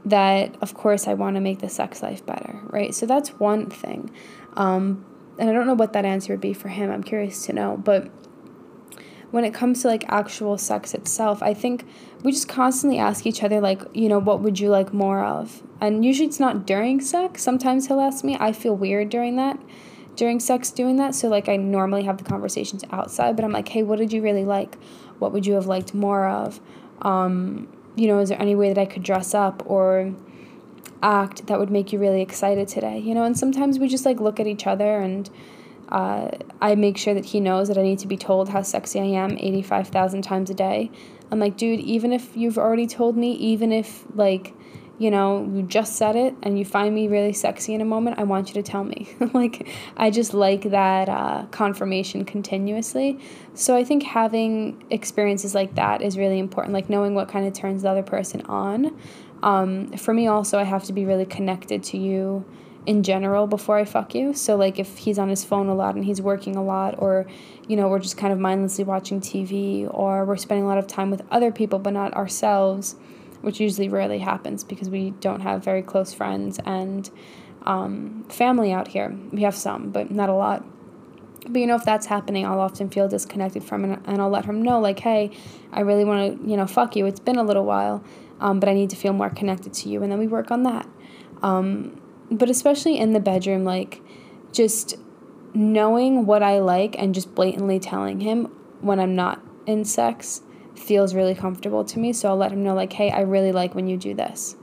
that 0.05 0.55
of 0.61 0.73
course 0.73 1.09
i 1.09 1.13
want 1.13 1.35
to 1.35 1.41
make 1.41 1.59
the 1.59 1.67
sex 1.67 2.01
life 2.01 2.25
better 2.25 2.61
right? 2.67 2.95
So 2.95 3.05
that's 3.05 3.31
one 3.31 3.69
thing. 3.69 4.09
Um, 4.53 5.05
and 5.37 5.49
i 5.49 5.53
don't 5.53 5.67
know 5.67 5.73
what 5.73 5.91
that 5.91 6.05
answer 6.05 6.31
would 6.31 6.41
be 6.41 6.53
for 6.53 6.69
him. 6.69 6.89
I'm 6.89 7.03
curious 7.03 7.45
to 7.47 7.53
know. 7.53 7.75
But 7.75 8.09
when 9.31 9.43
it 9.43 9.53
comes 9.53 9.81
to 9.81 9.87
like 9.87 10.03
actual 10.07 10.57
sex 10.57 10.93
itself, 10.93 11.43
I 11.43 11.53
think 11.53 11.85
we 12.23 12.31
just 12.31 12.47
constantly 12.47 12.99
ask 12.99 13.25
each 13.25 13.43
other 13.43 13.61
like, 13.61 13.81
you 13.93 14.09
know, 14.09 14.19
what 14.19 14.41
would 14.41 14.59
you 14.59 14.69
like 14.69 14.93
more 14.93 15.23
of? 15.23 15.61
And 15.79 16.03
usually 16.03 16.27
it's 16.27 16.39
not 16.39 16.65
during 16.65 16.99
sex. 16.99 17.43
Sometimes 17.43 17.87
he'll 17.87 17.99
ask 17.99 18.23
me. 18.23 18.35
I 18.39 18.51
feel 18.51 18.75
weird 18.75 19.09
during 19.09 19.35
that. 19.37 19.59
During 20.15 20.39
sex 20.39 20.71
doing 20.71 20.97
that. 20.97 21.15
So 21.15 21.29
like 21.29 21.47
I 21.47 21.55
normally 21.55 22.03
have 22.03 22.17
the 22.17 22.23
conversations 22.23 22.83
outside, 22.91 23.35
but 23.35 23.45
I'm 23.45 23.53
like, 23.53 23.69
"Hey, 23.69 23.83
what 23.83 23.99
did 23.99 24.11
you 24.11 24.21
really 24.21 24.43
like? 24.43 24.75
What 25.19 25.31
would 25.31 25.45
you 25.45 25.53
have 25.53 25.67
liked 25.67 25.93
more 25.93 26.27
of?" 26.27 26.59
Um, 27.01 27.69
you 27.95 28.07
know, 28.07 28.19
is 28.19 28.29
there 28.29 28.41
any 28.41 28.55
way 28.55 28.73
that 28.73 28.81
I 28.81 28.85
could 28.85 29.03
dress 29.03 29.33
up 29.33 29.63
or 29.65 30.13
act 31.01 31.47
that 31.47 31.59
would 31.59 31.69
make 31.69 31.93
you 31.93 31.99
really 31.99 32.21
excited 32.21 32.67
today? 32.67 32.97
You 32.99 33.13
know, 33.13 33.23
and 33.23 33.37
sometimes 33.37 33.79
we 33.79 33.87
just 33.87 34.05
like 34.05 34.19
look 34.19 34.39
at 34.39 34.47
each 34.47 34.67
other 34.67 34.99
and 34.99 35.29
uh, 35.89 36.29
I 36.61 36.75
make 36.75 36.97
sure 36.97 37.13
that 37.13 37.25
he 37.25 37.39
knows 37.39 37.67
that 37.67 37.77
I 37.77 37.81
need 37.81 37.99
to 37.99 38.07
be 38.07 38.17
told 38.17 38.49
how 38.49 38.61
sexy 38.61 38.99
I 38.99 39.05
am 39.05 39.37
85,000 39.37 40.21
times 40.21 40.49
a 40.49 40.53
day. 40.53 40.91
I'm 41.31 41.39
like, 41.39 41.57
dude, 41.57 41.79
even 41.79 42.13
if 42.13 42.35
you've 42.35 42.57
already 42.57 42.87
told 42.87 43.17
me, 43.17 43.33
even 43.33 43.71
if, 43.71 44.03
like, 44.15 44.53
you 44.99 45.09
know, 45.09 45.49
you 45.53 45.63
just 45.63 45.95
said 45.95 46.15
it 46.15 46.35
and 46.43 46.59
you 46.59 46.65
find 46.65 46.93
me 46.93 47.07
really 47.07 47.33
sexy 47.33 47.73
in 47.73 47.81
a 47.81 47.85
moment, 47.85 48.19
I 48.19 48.23
want 48.23 48.49
you 48.49 48.55
to 48.55 48.63
tell 48.63 48.83
me. 48.83 49.09
like, 49.33 49.67
I 49.95 50.11
just 50.11 50.33
like 50.33 50.63
that 50.63 51.09
uh, 51.09 51.45
confirmation 51.51 52.25
continuously. 52.25 53.17
So 53.53 53.75
I 53.75 53.83
think 53.83 54.03
having 54.03 54.83
experiences 54.89 55.55
like 55.55 55.75
that 55.75 56.01
is 56.01 56.17
really 56.17 56.37
important, 56.37 56.73
like 56.73 56.89
knowing 56.89 57.15
what 57.15 57.29
kind 57.29 57.47
of 57.47 57.53
turns 57.53 57.83
the 57.83 57.89
other 57.89 58.03
person 58.03 58.41
on. 58.41 58.95
Um, 59.41 59.91
for 59.93 60.13
me, 60.13 60.27
also, 60.27 60.59
I 60.59 60.63
have 60.63 60.83
to 60.85 60.93
be 60.93 61.05
really 61.05 61.25
connected 61.25 61.81
to 61.85 61.97
you 61.97 62.45
in 62.85 63.03
general 63.03 63.47
before 63.47 63.77
I 63.77 63.85
fuck 63.85 64.15
you. 64.15 64.33
So 64.33 64.55
like 64.55 64.79
if 64.79 64.97
he's 64.97 65.19
on 65.19 65.29
his 65.29 65.43
phone 65.43 65.67
a 65.67 65.75
lot 65.75 65.95
and 65.95 66.05
he's 66.05 66.21
working 66.21 66.55
a 66.55 66.63
lot 66.63 66.95
or 66.97 67.25
you 67.67 67.75
know, 67.75 67.87
we're 67.87 67.99
just 67.99 68.17
kind 68.17 68.33
of 68.33 68.39
mindlessly 68.39 68.83
watching 68.83 69.21
TV 69.21 69.87
or 69.93 70.25
we're 70.25 70.37
spending 70.37 70.65
a 70.65 70.67
lot 70.67 70.77
of 70.77 70.87
time 70.87 71.11
with 71.11 71.21
other 71.29 71.51
people 71.51 71.77
but 71.77 71.93
not 71.93 72.13
ourselves, 72.13 72.95
which 73.41 73.59
usually 73.59 73.89
rarely 73.89 74.19
happens 74.19 74.63
because 74.63 74.89
we 74.89 75.11
don't 75.19 75.41
have 75.41 75.63
very 75.63 75.83
close 75.83 76.13
friends 76.13 76.59
and 76.65 77.11
um, 77.63 78.25
family 78.29 78.71
out 78.71 78.87
here. 78.87 79.15
We 79.31 79.43
have 79.43 79.55
some, 79.55 79.91
but 79.91 80.09
not 80.11 80.29
a 80.29 80.33
lot. 80.33 80.65
But 81.47 81.59
you 81.59 81.67
know, 81.67 81.75
if 81.75 81.85
that's 81.85 82.05
happening, 82.05 82.45
I'll 82.45 82.59
often 82.59 82.89
feel 82.89 83.07
disconnected 83.07 83.63
from 83.63 83.85
it, 83.85 83.99
and 84.05 84.21
I'll 84.21 84.29
let 84.29 84.45
him 84.45 84.61
know, 84.61 84.79
like, 84.79 84.99
hey, 84.99 85.31
I 85.71 85.81
really 85.81 86.03
want 86.03 86.41
to, 86.41 86.49
you 86.49 86.57
know, 86.57 86.67
fuck 86.67 86.95
you. 86.95 87.05
It's 87.05 87.19
been 87.19 87.37
a 87.37 87.43
little 87.43 87.65
while, 87.65 88.03
um, 88.39 88.59
but 88.59 88.69
I 88.69 88.73
need 88.73 88.89
to 88.89 88.95
feel 88.95 89.13
more 89.13 89.29
connected 89.29 89.73
to 89.73 89.89
you, 89.89 90.03
and 90.03 90.11
then 90.11 90.19
we 90.19 90.27
work 90.27 90.51
on 90.51 90.63
that. 90.63 90.87
Um, 91.41 91.99
but 92.31 92.49
especially 92.49 92.97
in 92.97 93.13
the 93.13 93.19
bedroom, 93.19 93.63
like 93.63 94.01
just 94.51 94.95
knowing 95.53 96.25
what 96.25 96.43
I 96.43 96.59
like 96.59 96.95
and 96.97 97.13
just 97.13 97.33
blatantly 97.33 97.79
telling 97.79 98.19
him 98.19 98.45
when 98.81 98.99
I'm 98.99 99.15
not 99.15 99.41
in 99.65 99.85
sex 99.85 100.41
feels 100.75 101.13
really 101.13 101.35
comfortable 101.35 101.83
to 101.85 101.99
me. 101.99 102.13
So 102.13 102.29
I'll 102.29 102.37
let 102.37 102.51
him 102.51 102.63
know, 102.63 102.73
like, 102.73 102.93
hey, 102.93 103.11
I 103.11 103.21
really 103.21 103.51
like 103.51 103.75
when 103.75 103.87
you 103.87 103.97
do 103.97 104.13
this. 104.13 104.55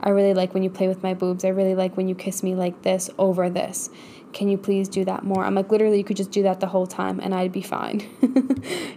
I 0.00 0.10
really 0.10 0.34
like 0.34 0.52
when 0.52 0.62
you 0.62 0.70
play 0.70 0.88
with 0.88 1.02
my 1.02 1.14
boobs. 1.14 1.44
I 1.44 1.48
really 1.48 1.74
like 1.74 1.96
when 1.96 2.08
you 2.08 2.14
kiss 2.14 2.42
me 2.42 2.54
like 2.54 2.82
this 2.82 3.08
over 3.18 3.48
this. 3.48 3.88
Can 4.32 4.48
you 4.48 4.56
please 4.56 4.88
do 4.88 5.04
that 5.04 5.24
more? 5.24 5.44
I'm 5.44 5.54
like, 5.54 5.70
literally, 5.70 5.98
you 5.98 6.04
could 6.04 6.16
just 6.16 6.30
do 6.30 6.42
that 6.44 6.60
the 6.60 6.66
whole 6.66 6.86
time 6.86 7.20
and 7.20 7.34
I'd 7.34 7.52
be 7.52 7.62
fine. 7.62 8.00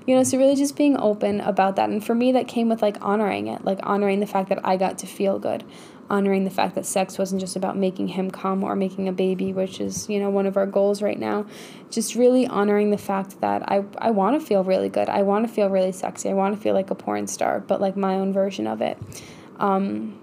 you 0.05 0.15
know, 0.15 0.23
so 0.23 0.37
really 0.37 0.55
just 0.55 0.75
being 0.75 0.97
open 0.97 1.41
about 1.41 1.75
that. 1.75 1.89
And 1.89 2.03
for 2.03 2.15
me, 2.15 2.31
that 2.33 2.47
came 2.47 2.69
with 2.69 2.81
like 2.81 2.97
honoring 3.01 3.47
it, 3.47 3.65
like 3.65 3.79
honoring 3.83 4.19
the 4.19 4.27
fact 4.27 4.49
that 4.49 4.65
I 4.65 4.77
got 4.77 4.97
to 4.99 5.07
feel 5.07 5.37
good, 5.37 5.63
honoring 6.09 6.43
the 6.45 6.49
fact 6.49 6.75
that 6.75 6.85
sex 6.85 7.17
wasn't 7.17 7.41
just 7.41 7.55
about 7.55 7.77
making 7.77 8.09
him 8.09 8.31
come 8.31 8.63
or 8.63 8.75
making 8.75 9.07
a 9.07 9.11
baby, 9.11 9.51
which 9.51 9.81
is, 9.81 10.07
you 10.07 10.19
know, 10.19 10.29
one 10.29 10.45
of 10.45 10.55
our 10.55 10.65
goals 10.65 11.01
right 11.01 11.19
now. 11.19 11.45
Just 11.89 12.15
really 12.15 12.47
honoring 12.47 12.91
the 12.91 12.97
fact 12.97 13.41
that 13.41 13.69
I, 13.69 13.83
I 13.97 14.11
want 14.11 14.39
to 14.39 14.45
feel 14.45 14.63
really 14.63 14.89
good. 14.89 15.09
I 15.09 15.23
want 15.23 15.47
to 15.47 15.53
feel 15.53 15.69
really 15.69 15.91
sexy. 15.91 16.29
I 16.29 16.33
want 16.33 16.55
to 16.55 16.61
feel 16.61 16.73
like 16.73 16.91
a 16.91 16.95
porn 16.95 17.27
star, 17.27 17.59
but 17.59 17.81
like 17.81 17.97
my 17.97 18.15
own 18.15 18.31
version 18.31 18.67
of 18.67 18.81
it. 18.81 18.97
Um, 19.57 20.19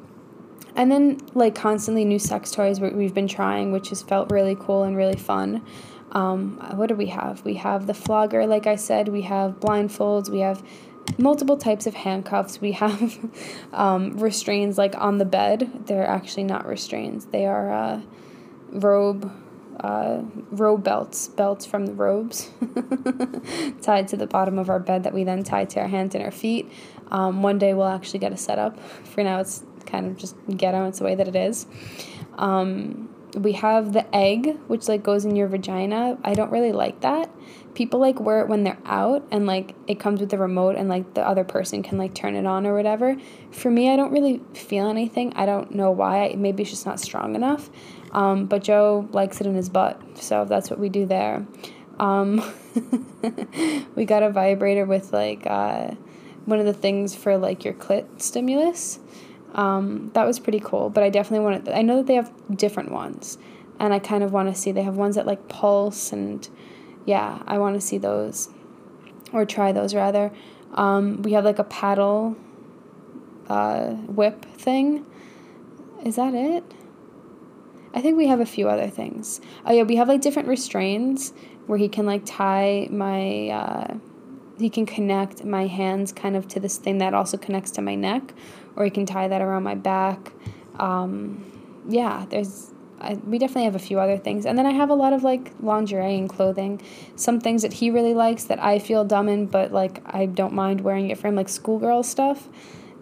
and 0.77 0.91
then 0.91 1.21
like 1.35 1.55
constantly 1.55 2.05
new 2.05 2.19
sex 2.19 2.51
toys 2.51 2.81
we've 2.81 3.15
been 3.15 3.29
trying, 3.29 3.73
which 3.73 3.91
has 3.91 4.03
felt 4.03 4.31
really 4.31 4.57
cool 4.59 4.83
and 4.85 4.97
really 4.97 5.17
fun. 5.17 5.65
Um, 6.13 6.59
what 6.75 6.89
do 6.89 6.95
we 6.95 7.07
have? 7.07 7.45
We 7.45 7.55
have 7.55 7.87
the 7.87 7.95
flogger, 7.95 8.47
like 8.47 8.67
I 8.67 8.77
said. 8.77 9.09
We 9.09 9.23
have 9.23 9.61
blindfolds. 9.61 10.29
We 10.29 10.41
have 10.41 10.63
multiple 11.19 11.57
types 11.57 11.87
of 11.87 11.95
handcuffs. 11.95 12.61
We 12.61 12.73
have 12.73 13.19
um, 13.73 14.19
restraints 14.19 14.79
like 14.79 14.95
on 14.97 15.19
the 15.19 15.25
bed. 15.25 15.87
They're 15.87 16.07
actually 16.07 16.45
not 16.45 16.67
restraints. 16.67 17.27
They 17.27 17.47
are 17.47 17.73
uh, 17.73 18.01
robe 18.71 19.33
uh, 19.81 20.23
robe 20.51 20.85
belts, 20.85 21.29
belts 21.29 21.65
from 21.67 21.87
the 21.87 21.93
robes, 21.95 22.51
tied 23.83 24.07
to 24.09 24.17
the 24.17 24.27
bottom 24.27 24.59
of 24.59 24.69
our 24.69 24.79
bed 24.79 25.03
that 25.05 25.13
we 25.13 25.25
then 25.25 25.43
tie 25.43 25.65
to 25.65 25.81
our 25.81 25.89
hands 25.89 26.15
and 26.15 26.23
our 26.23 26.31
feet. 26.31 26.71
Um, 27.11 27.43
one 27.43 27.59
day 27.59 27.75
we'll 27.75 27.87
actually 27.87 28.21
get 28.21 28.33
a 28.33 28.37
setup. 28.37 28.79
For 29.07 29.25
now, 29.25 29.41
it's 29.41 29.65
kind 29.83 30.07
of 30.07 30.17
just 30.17 30.37
ghetto. 30.57 30.87
It's 30.89 30.99
the 30.99 31.05
way 31.05 31.15
that 31.15 31.29
it 31.29 31.37
is. 31.37 31.67
Um, 32.39 33.09
we 33.35 33.53
have 33.53 33.93
the 33.93 34.15
egg, 34.15 34.59
which 34.67 34.89
like 34.89 35.03
goes 35.03 35.25
in 35.25 35.37
your 35.37 35.49
vagina. 35.49 36.19
I 36.23 36.35
don't 36.35 36.51
really 36.51 36.73
like 36.73 37.01
that. 37.01 37.31
People 37.75 38.01
like 38.01 38.21
wear 38.21 38.41
it 38.41 38.49
when 38.49 38.65
they're 38.65 38.79
out 38.85 39.27
and 39.31 39.47
like 39.47 39.75
it 39.87 39.99
comes 39.99 40.21
with 40.21 40.29
the 40.29 40.37
remote 40.37 40.77
and 40.77 40.89
like 40.89 41.15
the 41.15 41.27
other 41.27 41.45
person 41.45 41.83
can 41.83 41.97
like 41.97 42.15
turn 42.15 42.37
it 42.37 42.45
on 42.45 42.67
or 42.67 42.75
whatever. 42.75 43.17
For 43.51 43.71
me, 43.71 43.91
I 43.91 43.97
don't 43.97 44.13
really 44.13 44.43
feel 44.53 44.89
anything. 44.89 45.33
I 45.35 45.47
don't 45.47 45.75
know 45.75 45.91
why. 45.91 46.35
Maybe 46.37 46.63
it's 46.63 46.71
just 46.71 46.85
not 46.85 47.01
strong 47.01 47.35
enough. 47.35 47.71
Um, 48.13 48.45
but 48.47 48.63
Joe 48.63 49.09
likes 49.13 49.41
it 49.41 49.47
in 49.47 49.55
his 49.55 49.71
butt, 49.71 49.99
so 50.19 50.45
that's 50.45 50.69
what 50.69 50.79
we 50.79 50.91
do 50.91 51.07
there. 51.07 51.47
Um, 51.99 52.43
we 53.95 54.05
got 54.05 54.23
a 54.23 54.29
vibrator 54.29 54.85
with 54.85 55.15
like 55.15 55.47
uh, 55.47 55.93
one 56.45 56.59
of 56.59 56.67
the 56.67 56.75
things 56.75 57.15
for 57.15 57.39
like 57.39 57.65
your 57.65 57.75
clit 57.75 58.21
stimulus. 58.21 58.99
Um, 59.53 60.11
that 60.15 60.27
was 60.27 60.39
pretty 60.41 60.61
cool, 60.61 60.89
but 60.91 61.03
I 61.03 61.11
definitely 61.11 61.45
want 61.45 61.65
to. 61.67 61.77
I 61.77 61.83
know 61.83 61.97
that 61.99 62.07
they 62.07 62.15
have 62.15 62.33
different 62.57 62.91
ones, 62.91 63.39
and 63.79 63.93
I 63.93 63.99
kind 63.99 64.25
of 64.25 64.33
want 64.33 64.49
to 64.49 64.59
see. 64.59 64.73
They 64.73 64.83
have 64.83 64.97
ones 64.97 65.17
that 65.17 65.27
like 65.27 65.49
pulse, 65.49 66.13
and 66.13 66.49
yeah, 67.05 67.43
I 67.47 67.59
want 67.59 67.75
to 67.75 67.81
see 67.81 67.99
those, 67.99 68.49
or 69.33 69.45
try 69.45 69.73
those 69.73 69.95
rather. 69.95 70.33
Um, 70.75 71.23
we 71.23 71.33
have 71.33 71.45
like 71.45 71.59
a 71.59 71.65
paddle 71.65 72.37
uh, 73.49 73.91
whip 73.91 74.45
thing. 74.45 75.05
Is 76.05 76.17
that 76.17 76.35
it? 76.35 76.65
I 77.95 78.01
think 78.01 78.17
we 78.17 78.27
have 78.29 78.41
a 78.41 78.47
few 78.47 78.69
other 78.69 78.89
things. 78.89 79.41
Oh 79.67 79.73
yeah, 79.73 79.83
we 79.83 79.97
have 79.97 80.09
like 80.09 80.23
different 80.23 80.49
restraints 80.49 81.35
where 81.67 81.79
he 81.79 81.89
can 81.89 82.07
like 82.07 82.23
tie 82.25 82.89
my. 82.91 83.49
Uh, 83.49 83.95
he 84.59 84.71
can 84.71 84.87
connect 84.87 85.45
my 85.45 85.67
hands 85.67 86.13
kind 86.13 86.37
of 86.37 86.47
to 86.49 86.61
this 86.61 86.77
thing 86.77 86.99
that 86.99 87.15
also 87.15 87.37
connects 87.37 87.71
to 87.73 87.83
my 87.83 87.95
neck, 87.95 88.35
or 88.77 88.85
you 88.85 88.91
can 88.91 89.07
tie 89.07 89.29
that 89.29 89.43
around 89.43 89.63
my 89.63 89.75
back. 89.75 90.33
Um, 90.79 91.45
yeah, 91.89 92.27
there's 92.29 92.73
I, 93.03 93.15
we 93.15 93.39
definitely 93.39 93.65
have 93.65 93.75
a 93.75 93.81
few 93.81 93.99
other 93.99 94.17
things. 94.17 94.47
And 94.47 94.57
then 94.57 94.65
I 94.65 94.71
have 94.71 94.89
a 94.89 94.95
lot 94.95 95.13
of 95.13 95.25
like 95.25 95.53
lingerie 95.61 96.17
and 96.17 96.29
clothing. 96.29 96.81
Some 97.17 97.41
things 97.41 97.63
that 97.63 97.75
he 97.75 97.91
really 97.91 98.15
likes 98.15 98.45
that 98.45 98.63
I 98.63 98.79
feel 98.79 99.05
dumb 99.05 99.29
in, 99.29 99.47
but 99.47 99.73
like 99.73 100.01
I 100.07 100.27
don't 100.27 100.55
mind 100.55 100.83
wearing 100.83 101.11
it 101.11 101.19
for 101.19 101.29
him, 101.29 101.35
like 101.35 101.49
schoolgirl 101.49 102.05
stuff. 102.05 102.49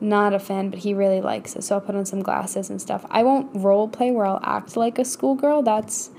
Not 0.01 0.33
a 0.33 0.39
fan, 0.39 0.71
but 0.71 0.79
he 0.79 0.95
really 0.95 1.21
likes 1.21 1.55
it. 1.55 1.63
So 1.63 1.75
I'll 1.75 1.81
put 1.83 1.95
on 1.95 2.07
some 2.07 2.23
glasses 2.23 2.71
and 2.71 2.81
stuff. 2.81 3.05
I 3.11 3.23
won't 3.23 3.51
role 3.55 3.87
play 3.89 4.11
where 4.11 4.25
I'll 4.25 4.41
act 4.43 4.75
like 4.75 4.99
a 4.99 5.05
schoolgirl. 5.05 5.63
That's, 5.63 6.11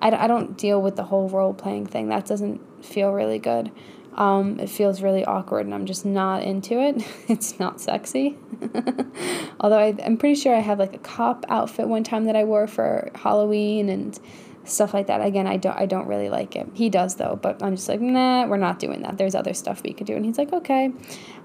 I, 0.00 0.10
I 0.10 0.26
don't 0.26 0.58
deal 0.58 0.82
with 0.82 0.96
the 0.96 1.04
whole 1.04 1.30
role 1.30 1.54
playing 1.54 1.86
thing. 1.86 2.10
That 2.10 2.26
doesn't 2.26 2.84
feel 2.84 3.12
really 3.12 3.38
good. 3.38 3.72
Um, 4.16 4.58
it 4.58 4.70
feels 4.70 5.02
really 5.02 5.24
awkward 5.26 5.66
and 5.66 5.74
I'm 5.74 5.84
just 5.84 6.06
not 6.06 6.42
into 6.42 6.80
it. 6.80 7.06
it's 7.28 7.58
not 7.60 7.80
sexy. 7.80 8.38
Although 9.60 9.78
I, 9.78 9.94
I'm 10.02 10.16
pretty 10.16 10.34
sure 10.34 10.54
I 10.54 10.60
have 10.60 10.78
like 10.78 10.94
a 10.94 10.98
cop 10.98 11.44
outfit 11.48 11.86
one 11.86 12.02
time 12.02 12.24
that 12.24 12.34
I 12.34 12.44
wore 12.44 12.66
for 12.66 13.10
Halloween 13.14 13.90
and 13.90 14.18
stuff 14.64 14.94
like 14.94 15.06
that. 15.06 15.20
Again, 15.20 15.46
I 15.46 15.58
don't 15.58 15.76
I 15.76 15.86
don't 15.86 16.06
really 16.06 16.30
like 16.30 16.56
it. 16.56 16.66
He 16.74 16.88
does 16.88 17.16
though, 17.16 17.38
but 17.40 17.62
I'm 17.62 17.76
just 17.76 17.88
like, 17.88 18.00
nah, 18.00 18.46
we're 18.46 18.56
not 18.56 18.78
doing 18.78 19.02
that. 19.02 19.18
There's 19.18 19.34
other 19.34 19.54
stuff 19.54 19.82
we 19.82 19.92
could 19.92 20.06
do. 20.06 20.16
And 20.16 20.24
he's 20.24 20.38
like, 20.38 20.52
okay. 20.52 20.92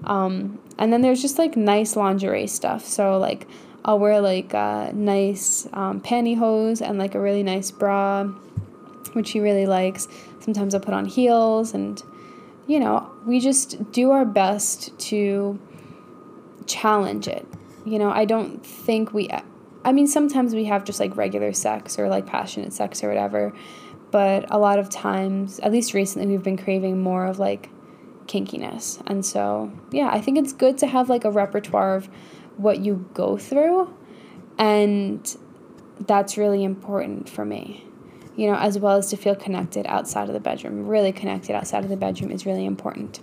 Um, 0.04 0.58
and 0.78 0.92
then 0.92 1.02
there's 1.02 1.20
just 1.20 1.38
like 1.38 1.56
nice 1.56 1.94
lingerie 1.94 2.46
stuff. 2.46 2.86
So 2.86 3.18
like 3.18 3.46
I'll 3.84 3.98
wear 3.98 4.20
like 4.20 4.54
uh, 4.54 4.92
nice 4.94 5.68
um, 5.74 6.00
pantyhose 6.00 6.80
and 6.80 6.98
like 6.98 7.14
a 7.14 7.20
really 7.20 7.42
nice 7.42 7.70
bra, 7.70 8.24
which 9.12 9.32
he 9.32 9.40
really 9.40 9.66
likes. 9.66 10.08
Sometimes 10.40 10.74
I'll 10.74 10.80
put 10.80 10.94
on 10.94 11.04
heels 11.04 11.74
and 11.74 12.02
you 12.66 12.78
know, 12.78 13.10
we 13.26 13.40
just 13.40 13.92
do 13.92 14.10
our 14.10 14.24
best 14.24 14.96
to 14.98 15.58
challenge 16.66 17.28
it. 17.28 17.46
You 17.84 17.98
know, 17.98 18.10
I 18.10 18.24
don't 18.24 18.64
think 18.64 19.12
we, 19.12 19.28
I 19.84 19.92
mean, 19.92 20.06
sometimes 20.06 20.54
we 20.54 20.64
have 20.64 20.84
just 20.84 21.00
like 21.00 21.16
regular 21.16 21.52
sex 21.52 21.98
or 21.98 22.08
like 22.08 22.26
passionate 22.26 22.72
sex 22.72 23.02
or 23.02 23.08
whatever, 23.08 23.52
but 24.10 24.50
a 24.50 24.58
lot 24.58 24.78
of 24.78 24.88
times, 24.88 25.58
at 25.60 25.72
least 25.72 25.94
recently, 25.94 26.28
we've 26.28 26.42
been 26.42 26.56
craving 26.56 27.02
more 27.02 27.26
of 27.26 27.38
like 27.38 27.70
kinkiness. 28.26 29.02
And 29.06 29.24
so, 29.24 29.72
yeah, 29.90 30.10
I 30.12 30.20
think 30.20 30.38
it's 30.38 30.52
good 30.52 30.78
to 30.78 30.86
have 30.86 31.08
like 31.08 31.24
a 31.24 31.30
repertoire 31.30 31.96
of 31.96 32.08
what 32.56 32.80
you 32.80 33.08
go 33.14 33.36
through. 33.36 33.92
And 34.58 35.36
that's 35.98 36.36
really 36.36 36.62
important 36.62 37.28
for 37.28 37.44
me 37.44 37.86
you 38.36 38.50
know, 38.50 38.56
as 38.56 38.78
well 38.78 38.96
as 38.96 39.10
to 39.10 39.16
feel 39.16 39.34
connected 39.34 39.86
outside 39.86 40.28
of 40.28 40.34
the 40.34 40.40
bedroom. 40.40 40.86
Really 40.86 41.12
connected 41.12 41.54
outside 41.54 41.84
of 41.84 41.90
the 41.90 41.96
bedroom 41.96 42.30
is 42.30 42.46
really 42.46 42.64
important. 42.64 43.20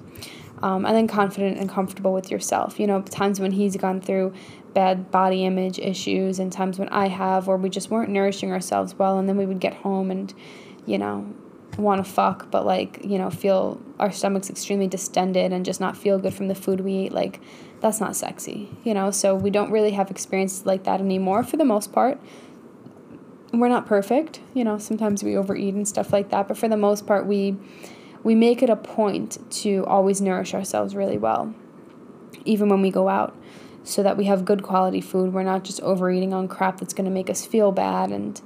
Um, 0.62 0.86
and 0.86 0.96
then 0.96 1.08
confident 1.08 1.58
and 1.58 1.70
comfortable 1.70 2.14
with 2.14 2.30
yourself. 2.30 2.80
You 2.80 2.88
know, 2.88 3.02
times 3.02 3.40
when 3.40 3.52
he's 3.52 3.78
gone 3.78 4.02
through 4.02 4.34
bad 4.74 5.10
body 5.10 5.46
image 5.46 5.80
issues, 5.80 6.38
and 6.38 6.52
times 6.52 6.78
when 6.78 6.90
I 6.90 7.08
have, 7.08 7.48
or 7.48 7.58
we 7.58 7.70
just 7.70 7.90
weren't 7.90 8.10
nourishing 8.10 8.52
ourselves 8.52 8.94
well, 8.96 9.18
and 9.18 9.28
then 9.28 9.38
we 9.38 9.46
would 9.46 9.60
get 9.60 9.74
home 9.74 10.12
and, 10.12 10.34
you 10.86 10.98
know, 10.98 11.34
want 11.78 12.04
to 12.04 12.12
fuck, 12.12 12.52
but 12.52 12.66
like, 12.66 13.00
you 13.04 13.18
know, 13.18 13.30
feel 13.30 13.82
our 14.00 14.12
stomachs 14.12 14.50
extremely 14.50 14.88
distended 14.88 15.54
and 15.54 15.66
just 15.66 15.80
not 15.80 15.96
feel 15.96 16.20
good 16.20 16.34
from 16.34 16.48
the 16.48 16.56
food 16.56 16.82
we 16.82 16.94
eat. 16.94 17.12
Like, 17.12 17.40
that's 17.80 18.02
not 18.02 18.16
sexy, 18.16 18.70
you 18.84 18.94
know? 18.94 19.12
So 19.12 19.36
we 19.36 19.50
don't 19.50 19.72
really 19.72 19.92
have 19.92 20.12
experiences 20.12 20.66
like 20.66 20.84
that 20.84 21.00
anymore 21.00 21.44
for 21.44 21.58
the 21.58 21.66
most 21.66 21.94
part 21.94 22.20
we're 23.52 23.70
not 23.70 23.86
perfect 23.86 24.40
you 24.54 24.64
know 24.64 24.78
sometimes 24.78 25.24
we 25.24 25.36
overeat 25.36 25.74
and 25.74 25.88
stuff 25.88 26.14
like 26.14 26.30
that 26.30 26.48
but 26.48 26.58
for 26.58 26.68
the 26.68 26.78
most 26.78 27.08
part 27.08 27.26
we 27.26 27.56
we 28.24 28.36
make 28.36 28.62
it 28.62 28.70
a 28.70 28.76
point 28.76 29.38
to 29.50 29.84
always 29.86 30.22
nourish 30.22 30.54
ourselves 30.54 30.96
really 30.96 31.18
well 31.18 31.54
even 32.46 32.70
when 32.70 32.82
we 32.82 32.92
go 32.92 33.10
out 33.10 33.36
so 33.84 34.04
that 34.04 34.18
we 34.18 34.26
have 34.26 34.46
good 34.46 34.64
quality 34.64 35.02
food. 35.02 35.34
We're 35.34 35.44
not 35.44 35.64
just 35.64 35.82
overeating 35.82 36.34
on 36.34 36.48
crap 36.48 36.80
that's 36.80 36.94
going 36.94 37.06
to 37.06 37.12
make 37.12 37.30
us 37.30 37.46
feel 37.46 37.72
bad 37.72 38.12
and 38.12 38.40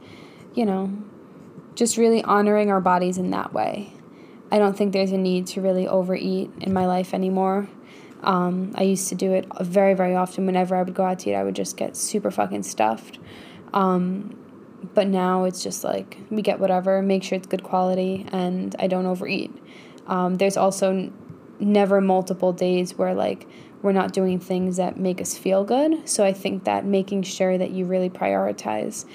you 0.54 0.66
know 0.66 0.91
just 1.76 1.97
really 1.97 2.24
honoring 2.24 2.70
our 2.70 2.82
bodies 2.82 3.18
in 3.18 3.32
that 3.32 3.54
way. 3.54 3.93
I 4.51 4.60
don't 4.60 4.78
think 4.78 4.93
there's 4.93 5.12
a 5.12 5.18
need 5.18 5.47
to 5.47 5.62
really 5.62 5.88
overeat 5.88 6.51
in 6.62 6.72
my 6.74 6.86
life 6.86 7.14
anymore. 7.14 7.68
Um, 8.22 8.72
i 8.76 8.84
used 8.84 9.10
to 9.10 9.16
do 9.16 9.34
it 9.34 9.45
very 9.60 9.93
very 9.93 10.16
often. 10.16 10.45
Whenever 10.45 10.76
i 10.76 10.84
would 10.84 10.93
go 10.93 11.04
out 11.04 11.20
to 11.20 11.32
eat 11.32 11.36
i 11.36 11.43
would 11.43 11.56
just 11.56 11.78
get 11.78 11.97
super 11.97 12.32
fucking 12.32 12.64
stuffed. 12.64 13.20
Um, 13.74 14.38
but 14.93 15.07
now 15.07 15.45
it's 15.45 15.63
just 15.63 15.84
like 15.84 16.17
we 16.29 16.41
get 16.41 16.59
whatever, 16.59 17.01
make 17.01 17.23
sure 17.23 17.38
it's 17.38 17.47
good 17.47 17.63
quality, 17.63 18.25
and 18.31 18.75
I 18.79 18.88
don't 18.88 19.05
overeat. 19.05 19.51
Um, 20.07 20.36
there's 20.36 20.57
also 20.57 20.91
n- 20.91 21.13
never 21.59 22.01
multiple 22.01 22.53
days 22.53 22.97
where 22.97 23.13
like 23.13 23.47
we're 23.81 23.91
not 23.91 24.13
doing 24.13 24.39
things 24.39 24.77
that 24.77 24.97
make 24.97 25.21
us 25.21 25.38
feel 25.38 25.63
good. 25.63 26.07
So 26.07 26.23
I 26.23 26.34
think 26.34 26.63
that 26.63 26.86
making 26.86 27.23
sure 27.23 27.57
that 27.57 27.71
you 27.71 27.86
really 27.86 28.09
prioritize 28.09 29.05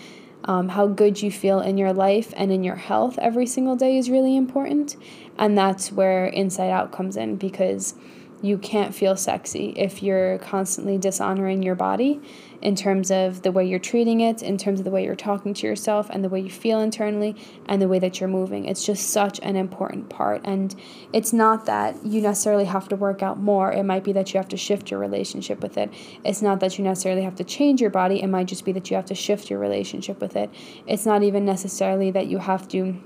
um, 0.44 0.68
how 0.68 0.86
good 0.86 1.20
you 1.20 1.30
feel 1.30 1.60
in 1.60 1.78
your 1.78 1.92
life 1.92 2.32
and 2.36 2.52
in 2.52 2.62
your 2.62 2.76
health 2.76 3.18
every 3.18 3.46
single 3.46 3.76
day 3.76 3.98
is 3.98 4.10
really 4.10 4.36
important. 4.36 4.96
And 5.38 5.56
that's 5.56 5.90
where 5.90 6.26
Inside 6.26 6.70
Out 6.70 6.92
comes 6.92 7.16
in 7.16 7.36
because 7.36 7.94
you 8.40 8.56
can't 8.56 8.94
feel 8.94 9.16
sexy 9.16 9.72
if 9.76 10.02
you're 10.02 10.38
constantly 10.38 10.96
dishonoring 10.96 11.62
your 11.62 11.74
body 11.74 12.20
in 12.60 12.74
terms 12.74 13.10
of 13.10 13.42
the 13.42 13.52
way 13.52 13.64
you're 13.64 13.78
treating 13.78 14.20
it, 14.20 14.42
in 14.42 14.58
terms 14.58 14.80
of 14.80 14.84
the 14.84 14.90
way 14.90 15.04
you're 15.04 15.14
talking 15.14 15.54
to 15.54 15.66
yourself, 15.66 16.08
and 16.10 16.24
the 16.24 16.28
way 16.28 16.40
you 16.40 16.50
feel 16.50 16.80
internally, 16.80 17.36
and 17.66 17.80
the 17.80 17.86
way 17.86 17.98
that 17.98 18.18
you're 18.18 18.28
moving. 18.28 18.64
It's 18.64 18.84
just 18.84 19.10
such 19.10 19.38
an 19.40 19.54
important 19.54 20.08
part. 20.08 20.40
And 20.44 20.74
it's 21.12 21.32
not 21.32 21.66
that 21.66 22.04
you 22.04 22.20
necessarily 22.20 22.64
have 22.64 22.88
to 22.88 22.96
work 22.96 23.22
out 23.22 23.38
more, 23.38 23.72
it 23.72 23.84
might 23.84 24.04
be 24.04 24.12
that 24.12 24.32
you 24.32 24.38
have 24.38 24.48
to 24.48 24.56
shift 24.56 24.90
your 24.90 24.98
relationship 24.98 25.62
with 25.62 25.76
it. 25.76 25.92
It's 26.24 26.42
not 26.42 26.60
that 26.60 26.78
you 26.78 26.84
necessarily 26.84 27.22
have 27.22 27.36
to 27.36 27.44
change 27.44 27.80
your 27.80 27.90
body, 27.90 28.22
it 28.22 28.28
might 28.28 28.46
just 28.46 28.64
be 28.64 28.72
that 28.72 28.90
you 28.90 28.96
have 28.96 29.06
to 29.06 29.14
shift 29.14 29.50
your 29.50 29.58
relationship 29.58 30.20
with 30.20 30.34
it. 30.36 30.50
It's 30.86 31.06
not 31.06 31.22
even 31.22 31.44
necessarily 31.44 32.10
that 32.10 32.26
you 32.26 32.38
have 32.38 32.66
to 32.68 33.00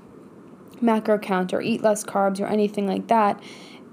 macro 0.81 1.19
count 1.19 1.53
or 1.55 1.61
eat 1.61 1.83
less 1.83 2.05
carbs 2.05 2.41
or 2.41 2.47
anything 2.47 2.87
like 2.87 3.07
that 3.07 3.41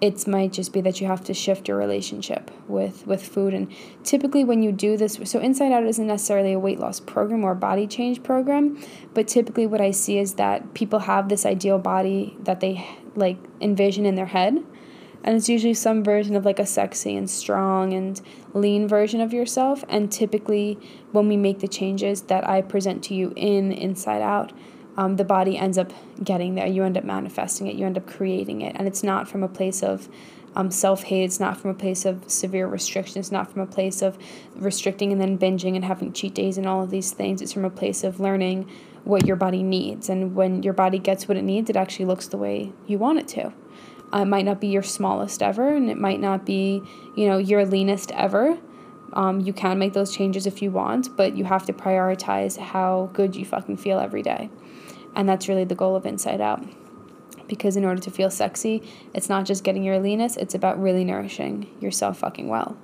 it 0.02 0.26
might 0.28 0.54
just 0.54 0.72
be 0.72 0.82
that 0.82 1.02
you 1.02 1.08
have 1.08 1.24
to 1.24 1.34
shift 1.34 1.68
your 1.68 1.78
relationship 1.78 2.52
with 2.68 3.06
with 3.06 3.26
food 3.26 3.54
and 3.54 3.72
typically 4.04 4.44
when 4.44 4.64
you 4.64 4.72
do 4.72 4.96
this 4.98 5.20
so 5.24 5.40
inside 5.40 5.72
out 5.72 5.84
isn't 5.84 6.08
necessarily 6.08 6.54
a 6.54 6.60
weight 6.60 6.80
loss 6.80 7.00
program 7.00 7.44
or 7.44 7.54
body 7.54 7.86
change 7.86 8.24
program 8.24 8.82
but 9.14 9.28
typically 9.28 9.66
what 9.68 9.82
i 9.82 9.92
see 9.92 10.18
is 10.18 10.36
that 10.36 10.74
people 10.74 11.00
have 11.00 11.30
this 11.30 11.46
ideal 11.46 11.80
body 11.80 12.38
that 12.40 12.60
they 12.60 12.86
like 13.16 13.38
envision 13.62 14.06
in 14.06 14.16
their 14.16 14.28
head 14.28 14.64
And 15.24 15.36
it's 15.36 15.50
usually 15.50 15.74
some 15.74 16.04
version 16.04 16.36
of 16.36 16.46
like 16.46 16.60
a 16.60 16.66
sexy 16.66 17.16
and 17.16 17.30
strong 17.30 17.94
and 17.94 18.22
lean 18.54 18.88
version 18.88 19.20
of 19.20 19.34
yourself. 19.34 19.84
And 19.90 20.12
typically, 20.12 20.80
when 21.12 21.28
we 21.28 21.36
make 21.36 21.60
the 21.60 21.68
changes 21.68 22.22
that 22.24 22.48
I 22.48 22.62
present 22.62 23.04
to 23.06 23.14
you 23.14 23.34
in 23.36 23.72
Inside 23.72 24.22
Out, 24.22 24.54
um, 25.00 25.16
the 25.16 25.24
body 25.24 25.58
ends 25.58 25.78
up 25.78 25.94
getting 26.22 26.56
there. 26.56 26.68
You 26.68 26.84
end 26.84 26.98
up 26.98 27.06
manifesting 27.06 27.68
it, 27.68 27.76
you 27.76 27.86
end 27.86 27.98
up 27.98 28.06
creating 28.06 28.62
it. 28.62 28.76
And 28.78 28.86
it's 28.86 29.02
not 29.02 29.30
from 29.30 29.44
a 29.44 29.48
place 29.48 29.82
of 29.82 30.10
um, 30.58 30.70
self 30.70 31.04
hate, 31.04 31.24
it's 31.24 31.40
not 31.40 31.56
from 31.56 31.72
a 31.72 31.74
place 31.74 32.04
of 32.04 32.30
severe 32.30 32.68
restriction, 32.68 33.18
it's 33.18 33.32
not 33.32 33.50
from 33.50 33.62
a 33.62 33.66
place 33.66 34.02
of 34.02 34.18
restricting 34.56 35.14
and 35.14 35.22
then 35.22 35.38
binging 35.38 35.78
and 35.78 35.86
having 35.86 36.12
cheat 36.12 36.34
days 36.34 36.58
and 36.58 36.68
all 36.68 36.84
of 36.84 36.90
these 36.90 37.12
things. 37.12 37.42
It's 37.42 37.54
from 37.54 37.64
a 37.64 37.70
place 37.70 38.04
of 38.04 38.20
learning 38.20 38.70
what 39.06 39.26
your 39.26 39.38
body 39.38 39.64
needs. 39.64 40.10
And 40.10 40.36
when 40.36 40.64
your 40.64 40.74
body 40.74 41.00
gets 41.00 41.30
what 41.30 41.38
it 41.38 41.44
needs, 41.44 41.70
it 41.70 41.78
actually 41.78 42.06
looks 42.06 42.28
the 42.28 42.38
way 42.38 42.74
you 42.86 42.98
want 42.98 43.20
it 43.20 43.28
to. 43.30 43.54
Uh, 44.14 44.24
it 44.24 44.26
might 44.26 44.44
not 44.44 44.60
be 44.60 44.68
your 44.68 44.84
smallest 44.84 45.42
ever, 45.42 45.70
and 45.70 45.90
it 45.90 45.98
might 45.98 46.20
not 46.20 46.46
be, 46.46 46.82
you 47.16 47.26
know, 47.26 47.38
your 47.38 47.66
leanest 47.66 48.12
ever. 48.12 48.58
Um, 49.14 49.40
you 49.40 49.54
can 49.54 49.80
make 49.80 49.94
those 49.94 50.14
changes 50.14 50.46
if 50.46 50.62
you 50.62 50.72
want, 50.72 51.16
but 51.16 51.38
you 51.38 51.46
have 51.46 51.66
to 51.68 51.74
prioritize 51.74 52.58
how 52.58 53.10
good 53.14 53.34
you 53.36 53.46
fucking 53.46 53.78
feel 53.78 53.98
every 53.98 54.24
day. 54.24 54.50
And 55.16 55.28
that's 55.28 55.48
really 55.48 55.64
the 55.64 55.76
goal 55.76 55.96
of 55.96 56.06
Inside 56.06 56.42
Out. 56.42 56.64
Because 57.48 57.76
in 57.76 57.84
order 57.84 58.02
to 58.02 58.12
feel 58.12 58.30
sexy, 58.30 58.84
it's 59.14 59.28
not 59.28 59.46
just 59.46 59.64
getting 59.64 59.84
your 59.84 60.00
leanness, 60.00 60.38
it's 60.38 60.54
about 60.54 60.82
really 60.82 61.04
nourishing 61.04 61.70
yourself 61.80 62.20
fucking 62.20 62.48
well. 62.48 62.78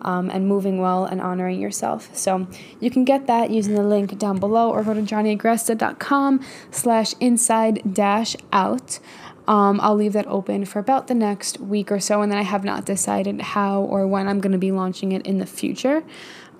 Um, 0.00 0.30
and 0.30 0.48
moving 0.48 0.80
well 0.80 1.04
and 1.04 1.20
honoring 1.20 1.60
yourself. 1.60 2.10
So 2.12 2.48
you 2.80 2.90
can 2.90 3.04
get 3.04 3.28
that 3.28 3.50
using 3.50 3.76
the 3.76 3.84
link 3.84 4.18
down 4.18 4.38
below 4.38 4.70
or 4.70 4.82
go 4.82 4.94
to 4.94 5.00
johnnyagresta.com 5.00 6.40
slash 6.72 7.14
inside 7.20 7.94
dash 7.94 8.34
out. 8.52 8.98
Um, 9.46 9.80
I'll 9.80 9.94
leave 9.94 10.12
that 10.12 10.26
open 10.26 10.64
for 10.64 10.78
about 10.78 11.08
the 11.08 11.14
next 11.14 11.60
week 11.60 11.90
or 11.90 12.00
so, 12.00 12.22
and 12.22 12.30
then 12.30 12.38
I 12.38 12.42
have 12.42 12.64
not 12.64 12.84
decided 12.84 13.40
how 13.40 13.82
or 13.82 14.06
when 14.06 14.28
I'm 14.28 14.40
going 14.40 14.52
to 14.52 14.58
be 14.58 14.72
launching 14.72 15.12
it 15.12 15.26
in 15.26 15.38
the 15.38 15.46
future. 15.46 16.04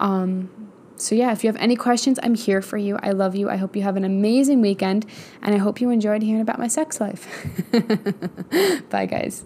Um, 0.00 0.50
so, 1.02 1.16
yeah, 1.16 1.32
if 1.32 1.42
you 1.42 1.48
have 1.48 1.60
any 1.60 1.74
questions, 1.74 2.20
I'm 2.22 2.36
here 2.36 2.62
for 2.62 2.76
you. 2.76 2.96
I 3.02 3.10
love 3.10 3.34
you. 3.34 3.50
I 3.50 3.56
hope 3.56 3.74
you 3.74 3.82
have 3.82 3.96
an 3.96 4.04
amazing 4.04 4.60
weekend, 4.60 5.04
and 5.42 5.52
I 5.52 5.58
hope 5.58 5.80
you 5.80 5.90
enjoyed 5.90 6.22
hearing 6.22 6.40
about 6.40 6.60
my 6.60 6.68
sex 6.68 7.00
life. 7.00 7.26
Bye, 8.88 9.06
guys. 9.06 9.44